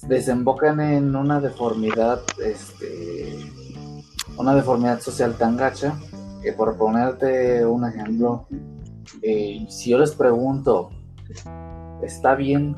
Desembocan 0.07 0.80
en 0.80 1.16
una 1.16 1.39
deformidad, 1.39 2.22
este, 2.43 3.38
una 4.38 4.55
deformidad 4.55 4.99
social 4.99 5.36
tan 5.38 5.57
gacha 5.57 5.99
que 6.41 6.53
por 6.53 6.76
ponerte 6.76 7.66
un 7.66 7.88
ejemplo, 7.88 8.47
eh, 9.22 9.66
si 9.70 9.91
yo 9.91 9.99
les 9.99 10.12
pregunto, 10.16 10.89
¿está 12.01 12.34
bien 12.36 12.76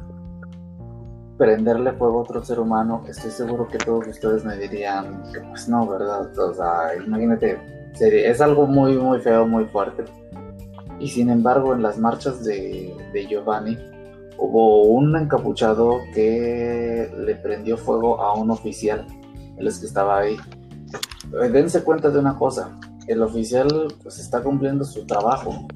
prenderle 1.37 1.93
fuego 1.93 2.19
a 2.19 2.21
otro 2.23 2.43
ser 2.43 2.59
humano? 2.59 3.03
Estoy 3.07 3.31
seguro 3.31 3.67
que 3.67 3.77
todos 3.77 4.05
ustedes 4.07 4.43
me 4.43 4.57
dirían 4.57 5.23
pues 5.49 5.69
no, 5.69 5.87
¿verdad? 5.87 6.37
O 6.37 6.53
sea, 6.53 6.95
imagínate, 7.05 7.57
es 7.99 8.41
algo 8.41 8.67
muy, 8.67 8.97
muy 8.97 9.21
feo, 9.21 9.47
muy 9.47 9.65
fuerte. 9.65 10.03
Y 10.99 11.07
sin 11.07 11.29
embargo, 11.29 11.73
en 11.73 11.81
las 11.81 11.97
marchas 11.97 12.43
de, 12.43 12.93
de 13.13 13.27
Giovanni, 13.27 13.77
hubo 14.37 14.83
un 14.83 15.15
encapuchado 15.15 15.99
que 16.13 17.11
le 17.17 17.35
prendió 17.35 17.77
fuego 17.77 18.21
a 18.21 18.33
un 18.33 18.51
oficial, 18.51 19.05
el 19.57 19.65
que 19.65 19.85
estaba 19.85 20.19
ahí. 20.19 20.37
Eh, 21.41 21.49
dense 21.49 21.83
cuenta 21.83 22.09
de 22.09 22.19
una 22.19 22.37
cosa, 22.37 22.77
el 23.07 23.21
oficial 23.21 23.93
pues 24.01 24.19
está 24.19 24.41
cumpliendo 24.41 24.85
su 24.85 25.05
trabajo, 25.05 25.67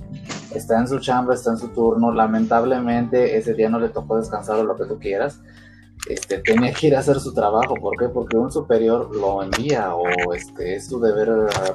está 0.54 0.80
en 0.80 0.88
su 0.88 1.00
chamba, 1.00 1.34
está 1.34 1.52
en 1.52 1.58
su 1.58 1.70
turno, 1.70 2.12
lamentablemente 2.12 3.38
ese 3.38 3.54
día 3.54 3.70
no 3.70 3.80
le 3.80 3.90
tocó 3.90 4.18
descansar 4.18 4.58
o 4.60 4.64
lo 4.64 4.76
que 4.76 4.86
tú 4.86 5.00
quieras, 5.00 5.40
este, 6.10 6.40
tenía 6.40 6.74
que 6.74 6.88
ir 6.88 6.96
a 6.96 7.00
hacer 7.00 7.20
su 7.20 7.34
trabajo, 7.34 7.76
¿por 7.76 7.98
qué? 7.98 8.08
Porque 8.08 8.38
un 8.38 8.52
superior 8.52 9.14
lo 9.16 9.44
envía 9.44 9.94
o 9.94 10.34
este, 10.34 10.76
es 10.76 10.88
su 10.88 11.00
deber 11.00 11.30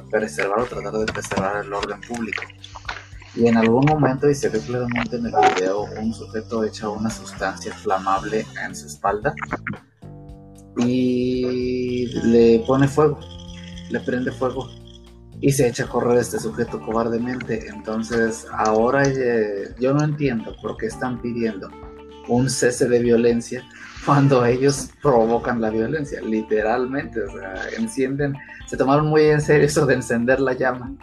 preservar 0.09 0.61
o 0.61 0.65
tratar 0.65 0.93
de 0.93 1.05
preservar 1.05 1.63
el 1.63 1.73
orden 1.73 1.99
público. 2.01 2.43
Y 3.35 3.47
en 3.47 3.57
algún 3.57 3.85
momento, 3.85 4.29
y 4.29 4.35
se 4.35 4.49
ve 4.49 4.59
claramente 4.59 5.15
en 5.15 5.25
el 5.25 5.33
video, 5.55 5.85
un 5.99 6.13
sujeto 6.13 6.63
echa 6.63 6.89
una 6.89 7.09
sustancia 7.09 7.73
flamable 7.73 8.45
en 8.63 8.75
su 8.75 8.87
espalda 8.87 9.33
y 10.77 12.05
le 12.27 12.63
pone 12.65 12.87
fuego, 12.87 13.19
le 13.89 13.99
prende 14.01 14.31
fuego 14.31 14.69
y 15.41 15.51
se 15.51 15.67
echa 15.67 15.83
a 15.83 15.87
correr 15.87 16.19
este 16.19 16.39
sujeto 16.39 16.79
cobardemente. 16.79 17.67
Entonces, 17.67 18.45
ahora 18.51 19.03
eh, 19.03 19.73
yo 19.79 19.93
no 19.93 20.03
entiendo 20.03 20.55
por 20.61 20.77
qué 20.77 20.85
están 20.85 21.21
pidiendo 21.21 21.69
un 22.27 22.49
cese 22.49 22.87
de 22.87 22.99
violencia 22.99 23.63
cuando 24.05 24.45
ellos 24.45 24.89
provocan 25.01 25.61
la 25.61 25.69
violencia, 25.69 26.21
literalmente, 26.21 27.21
o 27.21 27.31
sea, 27.31 27.69
encienden, 27.77 28.35
se 28.67 28.77
tomaron 28.77 29.07
muy 29.07 29.23
en 29.23 29.41
serio 29.41 29.65
eso 29.65 29.85
de 29.85 29.95
encender 29.95 30.39
la 30.39 30.53
llama. 30.53 30.93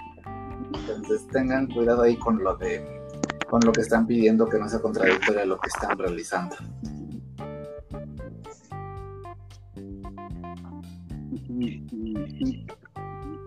Entonces, 0.75 1.27
tengan 1.29 1.67
cuidado 1.67 2.03
ahí 2.03 2.17
con 2.17 2.43
lo 2.43 2.57
de 2.57 3.01
con 3.49 3.61
lo 3.65 3.73
que 3.73 3.81
están 3.81 4.07
pidiendo 4.07 4.49
que 4.49 4.59
no 4.59 4.69
sea 4.69 4.79
contradictorio 4.79 5.43
a 5.43 5.45
lo 5.45 5.59
que 5.59 5.69
están 5.69 5.99
realizando. 5.99 6.55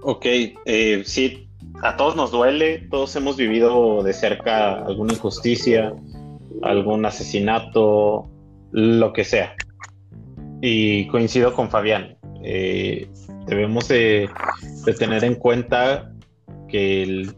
Ok, 0.01 0.25
eh, 0.25 1.03
sí, 1.05 1.49
a 1.81 1.95
todos 1.95 2.15
nos 2.17 2.31
duele, 2.31 2.87
todos 2.91 3.15
hemos 3.15 3.37
vivido 3.37 4.03
de 4.03 4.13
cerca 4.13 4.83
alguna 4.83 5.13
injusticia, 5.13 5.93
algún 6.61 7.05
asesinato, 7.05 8.29
lo 8.71 9.13
que 9.13 9.23
sea. 9.23 9.55
Y 10.61 11.07
coincido 11.07 11.53
con 11.53 11.69
Fabián, 11.69 12.17
eh, 12.43 13.09
debemos 13.47 13.87
de, 13.87 14.29
tener 14.97 15.23
en 15.23 15.35
cuenta 15.35 16.12
que 16.73 17.03
el 17.03 17.35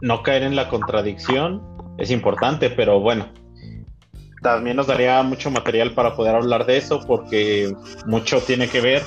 no 0.00 0.22
caer 0.22 0.42
en 0.42 0.56
la 0.56 0.70
contradicción 0.70 1.62
es 1.98 2.10
importante, 2.10 2.70
pero 2.70 3.00
bueno, 3.00 3.28
también 4.40 4.76
nos 4.76 4.86
daría 4.86 5.22
mucho 5.22 5.50
material 5.50 5.92
para 5.92 6.16
poder 6.16 6.34
hablar 6.34 6.64
de 6.64 6.78
eso 6.78 7.04
porque 7.06 7.70
mucho 8.06 8.40
tiene 8.40 8.66
que 8.68 8.80
ver 8.80 9.02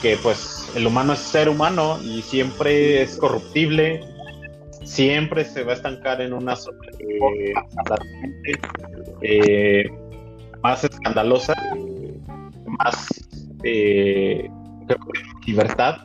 que 0.00 0.16
pues 0.22 0.72
el 0.74 0.86
humano 0.86 1.12
es 1.12 1.18
ser 1.18 1.50
humano 1.50 1.98
y 2.02 2.22
siempre 2.22 3.02
es 3.02 3.18
corruptible, 3.18 4.00
siempre 4.84 5.44
se 5.44 5.64
va 5.64 5.72
a 5.72 5.76
estancar 5.76 6.22
en 6.22 6.32
una 6.32 6.56
zona 6.56 6.78
eh, 9.20 9.90
más 10.62 10.82
escandalosa, 10.82 11.54
más 12.64 13.06
eh, 13.64 14.48
libertad, 15.46 15.98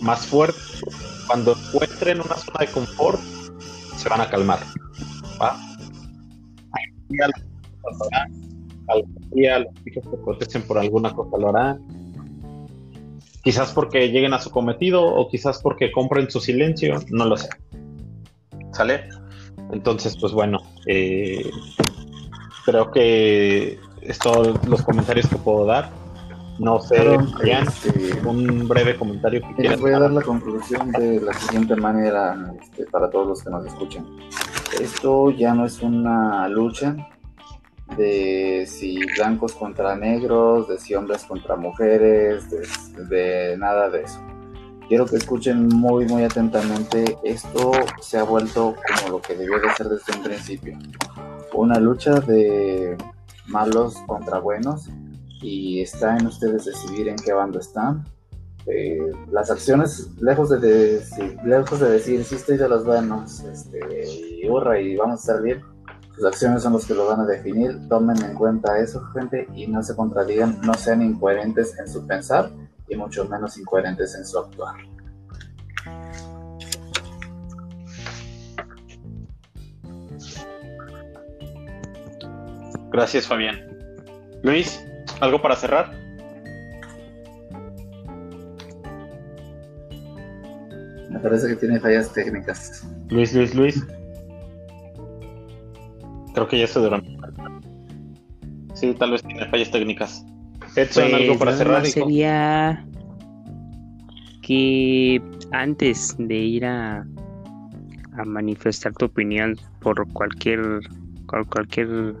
más 0.00 0.26
fuerte. 0.26 0.58
Cuando 1.26 1.56
encuentren 1.56 2.20
una 2.20 2.36
zona 2.36 2.60
de 2.60 2.66
confort, 2.68 3.20
se 3.96 4.08
van 4.08 4.20
a 4.20 4.28
calmar. 4.28 4.60
¿va? 5.40 5.58
Día 9.32 9.58
los 9.58 9.86
hijos 9.86 10.04
que 10.10 10.16
protesten 10.18 10.62
por 10.62 10.78
alguna 10.78 11.14
cosa 11.14 11.38
lo 11.38 11.48
harán 11.50 12.04
Quizás 13.44 13.72
porque 13.72 14.08
lleguen 14.08 14.32
a 14.32 14.40
su 14.40 14.50
cometido 14.50 15.04
o 15.04 15.28
quizás 15.28 15.60
porque 15.60 15.92
compren 15.92 16.30
su 16.30 16.40
silencio, 16.40 16.98
no 17.10 17.26
lo 17.26 17.36
sé. 17.36 17.50
¿Sale? 18.72 19.10
Entonces, 19.70 20.16
pues 20.18 20.32
bueno, 20.32 20.60
eh, 20.86 21.50
creo 22.64 22.90
que 22.90 23.78
es 24.00 24.18
todos 24.18 24.66
los 24.66 24.80
comentarios 24.80 25.28
que 25.28 25.36
puedo 25.36 25.66
dar. 25.66 25.90
No 26.58 26.80
sé, 26.80 27.16
este, 27.42 28.20
un 28.24 28.68
breve 28.68 28.96
comentario 28.96 29.40
que 29.40 29.54
quieras. 29.54 29.80
Voy 29.80 29.92
a 29.92 29.98
dar 29.98 30.12
la 30.12 30.22
conclusión 30.22 30.92
de 30.92 31.20
la 31.20 31.32
siguiente 31.34 31.74
manera 31.74 32.54
este, 32.60 32.86
para 32.86 33.10
todos 33.10 33.26
los 33.26 33.42
que 33.42 33.50
nos 33.50 33.66
escuchan. 33.66 34.06
Esto 34.80 35.30
ya 35.30 35.52
no 35.54 35.66
es 35.66 35.82
una 35.82 36.48
lucha 36.48 36.96
de 37.96 38.66
si 38.68 38.98
blancos 39.16 39.52
contra 39.52 39.96
negros, 39.96 40.68
de 40.68 40.78
si 40.78 40.94
hombres 40.94 41.24
contra 41.24 41.56
mujeres, 41.56 42.44
de, 43.08 43.56
nada 43.58 43.90
de 43.90 44.02
eso. 44.02 44.20
Quiero 44.88 45.06
que 45.06 45.16
escuchen 45.16 45.68
muy 45.68 46.04
muy 46.06 46.24
atentamente, 46.24 47.16
esto 47.24 47.72
se 48.00 48.18
ha 48.18 48.22
vuelto 48.22 48.74
como 48.86 49.16
lo 49.16 49.22
que 49.22 49.34
debió 49.34 49.58
de 49.58 49.72
ser 49.74 49.88
desde 49.88 50.16
un 50.16 50.22
principio. 50.22 50.78
Una 51.52 51.80
lucha 51.80 52.20
de 52.20 52.96
malos 53.46 53.96
contra 54.06 54.38
buenos 54.38 54.88
y 55.44 55.82
está 55.82 56.16
en 56.16 56.26
ustedes 56.26 56.64
decidir 56.64 57.08
en 57.08 57.16
qué 57.16 57.32
bando 57.32 57.58
están. 57.58 58.04
Eh, 58.66 59.12
las 59.30 59.50
acciones, 59.50 60.10
lejos 60.20 60.48
de, 60.48 60.58
decir, 60.58 61.36
lejos 61.44 61.80
de 61.80 61.90
decir, 61.90 62.24
sí 62.24 62.36
estoy 62.36 62.56
de 62.56 62.68
los 62.68 62.84
buenos, 62.84 63.40
este, 63.40 63.78
y 64.10 64.48
hurra, 64.48 64.80
y 64.80 64.96
vamos 64.96 65.28
a 65.28 65.36
bien, 65.40 65.60
sus 66.14 66.24
acciones 66.24 66.62
son 66.62 66.72
los 66.72 66.86
que 66.86 66.94
lo 66.94 67.06
van 67.06 67.20
a 67.20 67.26
definir. 67.26 67.88
Tomen 67.88 68.16
en 68.24 68.34
cuenta 68.34 68.78
eso, 68.78 69.04
gente, 69.12 69.46
y 69.54 69.66
no 69.66 69.82
se 69.82 69.94
contradigan, 69.94 70.60
no 70.62 70.72
sean 70.74 71.02
incoherentes 71.02 71.78
en 71.78 71.88
su 71.88 72.06
pensar 72.06 72.50
y 72.88 72.96
mucho 72.96 73.26
menos 73.28 73.58
incoherentes 73.58 74.14
en 74.14 74.24
su 74.24 74.38
actuar. 74.38 74.76
Gracias, 82.92 83.26
Fabián. 83.26 83.58
Luis, 84.44 84.80
¿algo 85.20 85.40
para 85.40 85.56
cerrar? 85.56 85.92
Me 91.10 91.18
parece 91.20 91.48
que 91.48 91.56
tiene 91.56 91.80
fallas 91.80 92.12
técnicas. 92.12 92.88
Luis, 93.08 93.34
Luis, 93.34 93.54
Luis. 93.54 93.86
Creo 96.34 96.48
que 96.48 96.58
ya 96.58 96.66
se 96.66 96.80
duró. 96.80 97.00
Sí, 98.74 98.92
tal 98.98 99.12
vez 99.12 99.22
tiene 99.22 99.46
fallas 99.48 99.70
técnicas. 99.70 100.24
Edson, 100.74 101.04
Pues, 101.10 101.14
algo 101.22 101.38
para 101.38 101.50
nada 101.52 101.56
cerrar. 101.64 101.80
más 101.82 101.90
sería 101.92 102.84
que 104.42 105.22
antes 105.52 106.16
de 106.18 106.34
ir 106.34 106.66
a, 106.66 107.06
a 108.16 108.24
manifestar 108.24 108.92
tu 108.94 109.06
opinión 109.06 109.56
por 109.80 110.06
cualquier 110.12 110.80
por 111.28 111.46
cualquier 111.48 112.14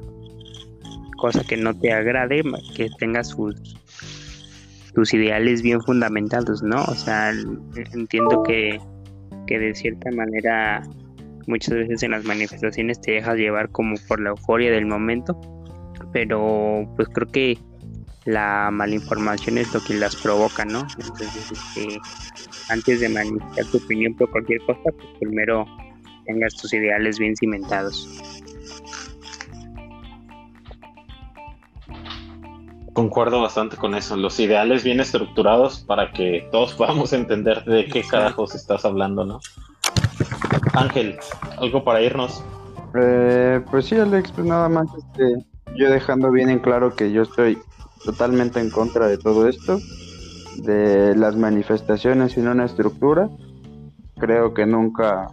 cosa 1.24 1.42
que 1.42 1.56
no 1.56 1.72
te 1.72 1.90
agrade, 1.90 2.42
que 2.76 2.90
tengas 2.98 3.28
sus 3.28 3.54
tus 4.94 5.14
ideales 5.14 5.62
bien 5.62 5.80
fundamentados, 5.80 6.62
¿no? 6.62 6.84
O 6.84 6.94
sea, 6.94 7.32
entiendo 7.94 8.42
que, 8.42 8.78
que 9.46 9.58
de 9.58 9.74
cierta 9.74 10.10
manera 10.10 10.82
muchas 11.46 11.76
veces 11.76 12.02
en 12.02 12.10
las 12.10 12.24
manifestaciones 12.24 13.00
te 13.00 13.12
dejas 13.12 13.36
llevar 13.36 13.70
como 13.70 13.96
por 14.06 14.20
la 14.20 14.30
euforia 14.30 14.70
del 14.70 14.84
momento, 14.84 15.40
pero 16.12 16.86
pues 16.94 17.08
creo 17.08 17.28
que 17.32 17.58
la 18.26 18.68
malinformación 18.70 19.56
es 19.56 19.72
lo 19.72 19.80
que 19.80 19.94
las 19.94 20.16
provoca, 20.16 20.66
¿no? 20.66 20.86
Entonces, 20.98 21.52
este, 21.52 21.98
antes 22.68 23.00
de 23.00 23.08
manifestar 23.08 23.64
tu 23.72 23.78
opinión 23.78 24.14
por 24.14 24.30
cualquier 24.30 24.60
cosa, 24.66 24.82
pues 24.82 25.08
primero 25.20 25.64
tengas 26.26 26.54
tus 26.54 26.74
ideales 26.74 27.18
bien 27.18 27.34
cimentados. 27.34 28.33
Concuerdo 32.94 33.42
bastante 33.42 33.76
con 33.76 33.96
eso. 33.96 34.16
Los 34.16 34.38
ideales 34.38 34.84
bien 34.84 35.00
estructurados 35.00 35.80
para 35.80 36.12
que 36.12 36.48
todos 36.52 36.74
podamos 36.78 37.12
entender 37.12 37.64
de 37.64 37.86
qué 37.86 38.02
carajos 38.02 38.54
estás 38.54 38.84
hablando, 38.84 39.26
¿no? 39.26 39.40
Ángel, 40.72 41.18
algo 41.58 41.84
para 41.84 42.00
irnos. 42.00 42.42
Eh, 42.94 43.60
pues 43.70 43.86
sí, 43.86 43.96
Alex, 43.96 44.30
pues 44.30 44.46
nada 44.46 44.68
más 44.68 44.86
este, 44.96 45.44
yo 45.76 45.90
dejando 45.90 46.30
bien 46.30 46.48
en 46.48 46.60
claro 46.60 46.94
que 46.94 47.10
yo 47.10 47.22
estoy 47.22 47.58
totalmente 48.04 48.60
en 48.60 48.70
contra 48.70 49.08
de 49.08 49.18
todo 49.18 49.48
esto, 49.48 49.80
de 50.58 51.16
las 51.16 51.36
manifestaciones 51.36 52.32
sin 52.32 52.46
una 52.46 52.64
estructura. 52.64 53.28
Creo 54.18 54.54
que 54.54 54.66
nunca, 54.66 55.26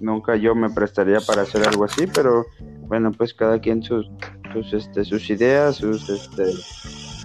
nunca 0.00 0.36
yo 0.36 0.54
me 0.54 0.70
prestaría 0.70 1.20
para 1.20 1.42
hacer 1.42 1.68
algo 1.68 1.84
así, 1.84 2.06
pero 2.06 2.46
bueno, 2.86 3.12
pues 3.12 3.34
cada 3.34 3.60
quien 3.60 3.82
sus, 3.82 4.10
sus, 4.52 4.72
este, 4.72 5.04
sus 5.04 5.28
ideas, 5.30 5.76
sus, 5.76 6.08
este, 6.08 6.44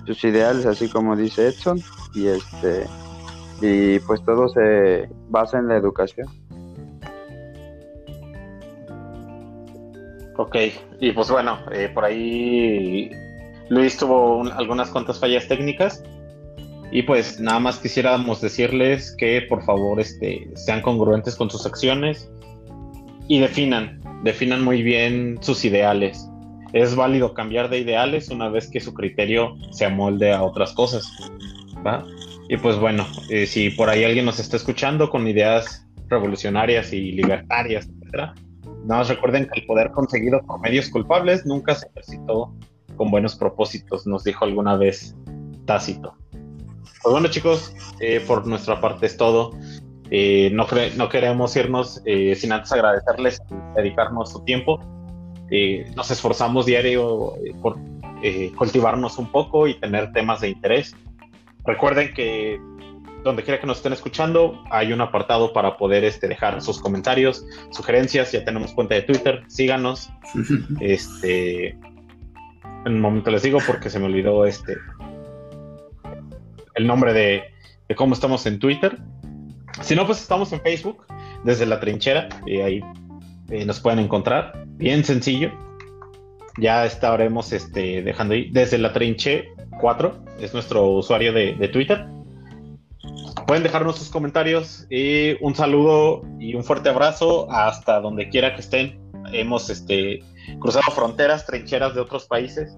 sus 0.05 0.23
ideales, 0.23 0.65
así 0.65 0.87
como 0.87 1.15
dice 1.15 1.47
Edson, 1.47 1.79
y 2.15 2.27
este, 2.27 2.85
y 3.61 3.99
pues 3.99 4.23
todo 4.23 4.47
se 4.49 5.09
basa 5.29 5.59
en 5.59 5.67
la 5.67 5.77
educación. 5.77 6.27
Ok, 10.37 10.55
y 10.99 11.11
pues 11.11 11.31
bueno, 11.31 11.57
eh, 11.71 11.89
por 11.93 12.05
ahí 12.05 13.09
Luis 13.69 13.97
tuvo 13.97 14.37
un- 14.37 14.51
algunas 14.51 14.89
cuantas 14.89 15.19
fallas 15.19 15.47
técnicas. 15.47 16.03
Y 16.89 17.01
pues 17.01 17.39
nada 17.39 17.59
más 17.59 17.79
quisiéramos 17.79 18.39
decirles 18.39 19.13
que 19.17 19.41
por 19.49 19.61
favor 19.63 19.99
este, 19.99 20.49
sean 20.55 20.81
congruentes 20.81 21.35
con 21.35 21.49
sus 21.49 21.65
acciones 21.65 22.31
y 23.27 23.39
definan, 23.39 23.99
definan 24.23 24.63
muy 24.63 24.83
bien 24.83 25.37
sus 25.41 25.65
ideales. 25.65 26.29
Es 26.73 26.95
válido 26.95 27.33
cambiar 27.33 27.69
de 27.69 27.79
ideales 27.79 28.29
una 28.29 28.49
vez 28.49 28.69
que 28.69 28.79
su 28.79 28.93
criterio 28.93 29.55
se 29.71 29.85
amolde 29.85 30.33
a 30.33 30.43
otras 30.43 30.73
cosas. 30.73 31.11
¿va? 31.85 32.05
Y 32.49 32.57
pues 32.57 32.77
bueno, 32.77 33.05
eh, 33.29 33.45
si 33.45 33.69
por 33.69 33.89
ahí 33.89 34.03
alguien 34.03 34.25
nos 34.25 34.39
está 34.39 34.57
escuchando 34.57 35.09
con 35.09 35.27
ideas 35.27 35.87
revolucionarias 36.07 36.93
y 36.93 37.11
libertarias, 37.11 37.87
etcétera, 37.87 38.33
Nada 38.87 39.01
más 39.01 39.09
recuerden 39.09 39.49
que 39.51 39.59
el 39.59 39.65
poder 39.65 39.91
conseguido 39.91 40.41
por 40.43 40.61
medios 40.61 40.89
culpables 40.89 41.45
nunca 41.45 41.75
se 41.75 41.87
ejercitó 41.87 42.53
con 42.95 43.11
buenos 43.11 43.35
propósitos, 43.35 44.07
nos 44.07 44.23
dijo 44.23 44.45
alguna 44.45 44.77
vez 44.77 45.13
Tácito. 45.65 46.15
Pues 46.31 47.11
bueno 47.11 47.27
chicos, 47.27 47.75
eh, 47.99 48.23
por 48.25 48.47
nuestra 48.47 48.79
parte 48.79 49.07
es 49.07 49.17
todo. 49.17 49.51
Eh, 50.09 50.51
no, 50.53 50.67
no 50.95 51.09
queremos 51.09 51.53
irnos 51.57 52.01
eh, 52.05 52.33
sin 52.35 52.53
antes 52.53 52.71
agradecerles 52.71 53.41
dedicarnos 53.75 54.31
su 54.31 54.41
tiempo. 54.45 54.79
Eh, 55.49 55.91
nos 55.95 56.11
esforzamos 56.11 56.65
diario 56.65 57.35
eh, 57.37 57.53
por 57.61 57.77
eh, 58.21 58.51
cultivarnos 58.57 59.17
un 59.17 59.31
poco 59.31 59.67
y 59.67 59.75
tener 59.75 60.11
temas 60.11 60.41
de 60.41 60.49
interés. 60.49 60.95
Recuerden 61.65 62.13
que 62.13 62.59
donde 63.23 63.43
quiera 63.43 63.59
que 63.59 63.67
nos 63.67 63.77
estén 63.77 63.93
escuchando, 63.93 64.63
hay 64.69 64.93
un 64.93 65.01
apartado 65.01 65.51
para 65.51 65.77
poder 65.77 66.03
este, 66.03 66.27
dejar 66.27 66.61
sus 66.61 66.79
comentarios, 66.79 67.45
sugerencias. 67.71 68.31
Ya 68.31 68.43
tenemos 68.45 68.73
cuenta 68.73 68.95
de 68.95 69.01
Twitter, 69.01 69.43
síganos. 69.47 70.09
Este, 70.79 71.69
en 71.69 72.93
un 72.93 73.01
momento 73.01 73.31
les 73.31 73.43
digo 73.43 73.59
porque 73.65 73.89
se 73.89 73.99
me 73.99 74.05
olvidó 74.05 74.45
este 74.45 74.77
el 76.75 76.85
nombre 76.85 77.11
de, 77.11 77.43
de 77.87 77.95
cómo 77.95 78.13
estamos 78.13 78.45
en 78.45 78.59
Twitter. 78.59 78.97
Si 79.81 79.95
no, 79.95 80.05
pues 80.05 80.21
estamos 80.21 80.53
en 80.53 80.61
Facebook, 80.61 81.05
desde 81.43 81.65
la 81.65 81.79
trinchera, 81.79 82.29
y 82.45 82.61
ahí 82.61 82.81
eh, 83.49 83.65
nos 83.65 83.79
pueden 83.79 83.99
encontrar. 83.99 84.63
Bien 84.67 85.03
sencillo. 85.03 85.51
Ya 86.59 86.85
estaremos 86.85 87.51
este, 87.53 88.01
dejando 88.01 88.33
ahí. 88.33 88.49
Desde 88.51 88.77
la 88.77 88.93
trinche 88.93 89.49
4 89.79 90.17
es 90.39 90.53
nuestro 90.53 90.87
usuario 90.89 91.31
de, 91.33 91.53
de 91.55 91.67
Twitter. 91.67 92.05
Pueden 93.45 93.63
dejarnos 93.63 93.97
sus 93.97 94.09
comentarios 94.09 94.85
y 94.89 95.41
un 95.43 95.55
saludo 95.55 96.23
y 96.39 96.55
un 96.55 96.63
fuerte 96.63 96.89
abrazo 96.89 97.47
hasta 97.51 98.01
donde 98.01 98.29
quiera 98.29 98.53
que 98.55 98.61
estén. 98.61 98.99
Hemos 99.31 99.69
este, 99.69 100.21
cruzado 100.59 100.91
fronteras, 100.91 101.45
trincheras 101.45 101.93
de 101.95 102.01
otros 102.01 102.25
países. 102.25 102.77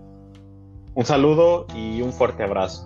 Un 0.94 1.06
saludo 1.06 1.66
y 1.76 2.02
un 2.02 2.12
fuerte 2.12 2.44
abrazo. 2.44 2.86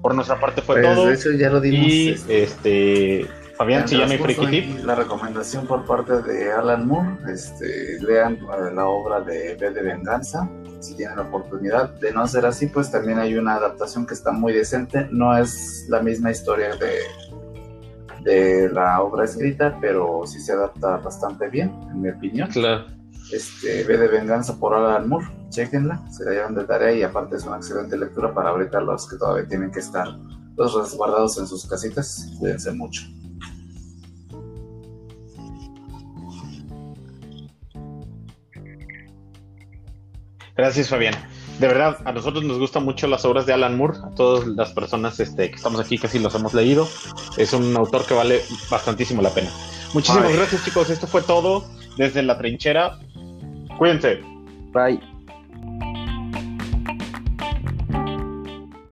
Por 0.00 0.14
nuestra 0.14 0.40
parte 0.40 0.62
fue 0.62 0.80
Pues, 0.80 0.94
todo. 0.94 1.06
de 1.06 1.14
hecho, 1.14 1.32
ya 1.32 1.50
lo 1.50 1.60
dimos. 1.60 1.86
Y 1.86 2.08
este, 2.10 2.42
este, 2.42 3.26
Fabián, 3.60 3.86
friki. 3.86 4.78
La 4.84 4.94
recomendación 4.94 5.66
por 5.66 5.84
parte 5.84 6.22
de 6.22 6.50
Alan 6.50 6.88
Moore, 6.88 7.18
este, 7.30 7.98
lean 8.00 8.36
eh, 8.36 8.74
la 8.74 8.86
obra 8.86 9.20
de 9.20 9.54
B 9.60 9.70
de 9.70 9.82
Venganza, 9.82 10.48
si 10.78 10.94
tienen 10.94 11.16
la 11.16 11.24
oportunidad. 11.24 11.90
De 12.00 12.10
no 12.10 12.26
ser 12.26 12.46
así, 12.46 12.68
pues 12.68 12.90
también 12.90 13.18
hay 13.18 13.34
una 13.34 13.56
adaptación 13.56 14.06
que 14.06 14.14
está 14.14 14.32
muy 14.32 14.54
decente. 14.54 15.08
No 15.10 15.36
es 15.36 15.84
la 15.90 16.00
misma 16.00 16.30
historia 16.30 16.74
de, 16.76 17.00
de 18.22 18.70
la 18.70 19.02
obra 19.02 19.26
escrita, 19.26 19.76
pero 19.78 20.22
sí 20.24 20.40
se 20.40 20.52
adapta 20.52 20.96
bastante 20.96 21.50
bien, 21.50 21.70
en 21.90 22.00
mi 22.00 22.08
opinión. 22.08 22.48
Claro. 22.48 22.86
Este, 23.30 23.84
B 23.84 23.98
de 23.98 24.08
Venganza 24.08 24.58
por 24.58 24.72
Alan 24.72 25.06
Moore, 25.06 25.26
chequenla, 25.50 26.02
se 26.10 26.24
la 26.24 26.30
llevan 26.30 26.54
de 26.54 26.64
tarea 26.64 26.92
y 26.92 27.02
aparte 27.02 27.36
es 27.36 27.44
una 27.44 27.58
excelente 27.58 27.98
lectura 27.98 28.32
para 28.32 28.48
ahorita 28.48 28.80
los 28.80 29.06
que 29.06 29.18
todavía 29.18 29.46
tienen 29.46 29.70
que 29.70 29.80
estar 29.80 30.08
los 30.56 30.74
resguardados 30.74 31.36
en 31.36 31.46
sus 31.46 31.66
casitas. 31.66 32.26
Cuídense 32.38 32.72
mucho. 32.72 33.02
Gracias, 40.60 40.90
Fabián. 40.90 41.14
De 41.58 41.66
verdad, 41.66 41.96
a 42.04 42.12
nosotros 42.12 42.44
nos 42.44 42.58
gustan 42.58 42.84
mucho 42.84 43.06
las 43.06 43.24
obras 43.24 43.46
de 43.46 43.54
Alan 43.54 43.78
Moore. 43.78 43.96
A 44.04 44.10
todas 44.10 44.46
las 44.46 44.72
personas 44.72 45.18
este, 45.18 45.48
que 45.48 45.56
estamos 45.56 45.80
aquí 45.80 45.96
casi 45.96 46.18
los 46.18 46.34
hemos 46.34 46.52
leído. 46.52 46.86
Es 47.38 47.54
un 47.54 47.74
autor 47.78 48.04
que 48.04 48.12
vale 48.12 48.42
bastantísimo 48.70 49.22
la 49.22 49.30
pena. 49.30 49.48
Muchísimas 49.94 50.34
gracias, 50.34 50.62
chicos. 50.62 50.90
Esto 50.90 51.06
fue 51.06 51.22
todo 51.22 51.64
desde 51.96 52.22
la 52.22 52.36
trinchera. 52.36 52.98
Cuídense. 53.78 54.20
Bye. 54.74 55.09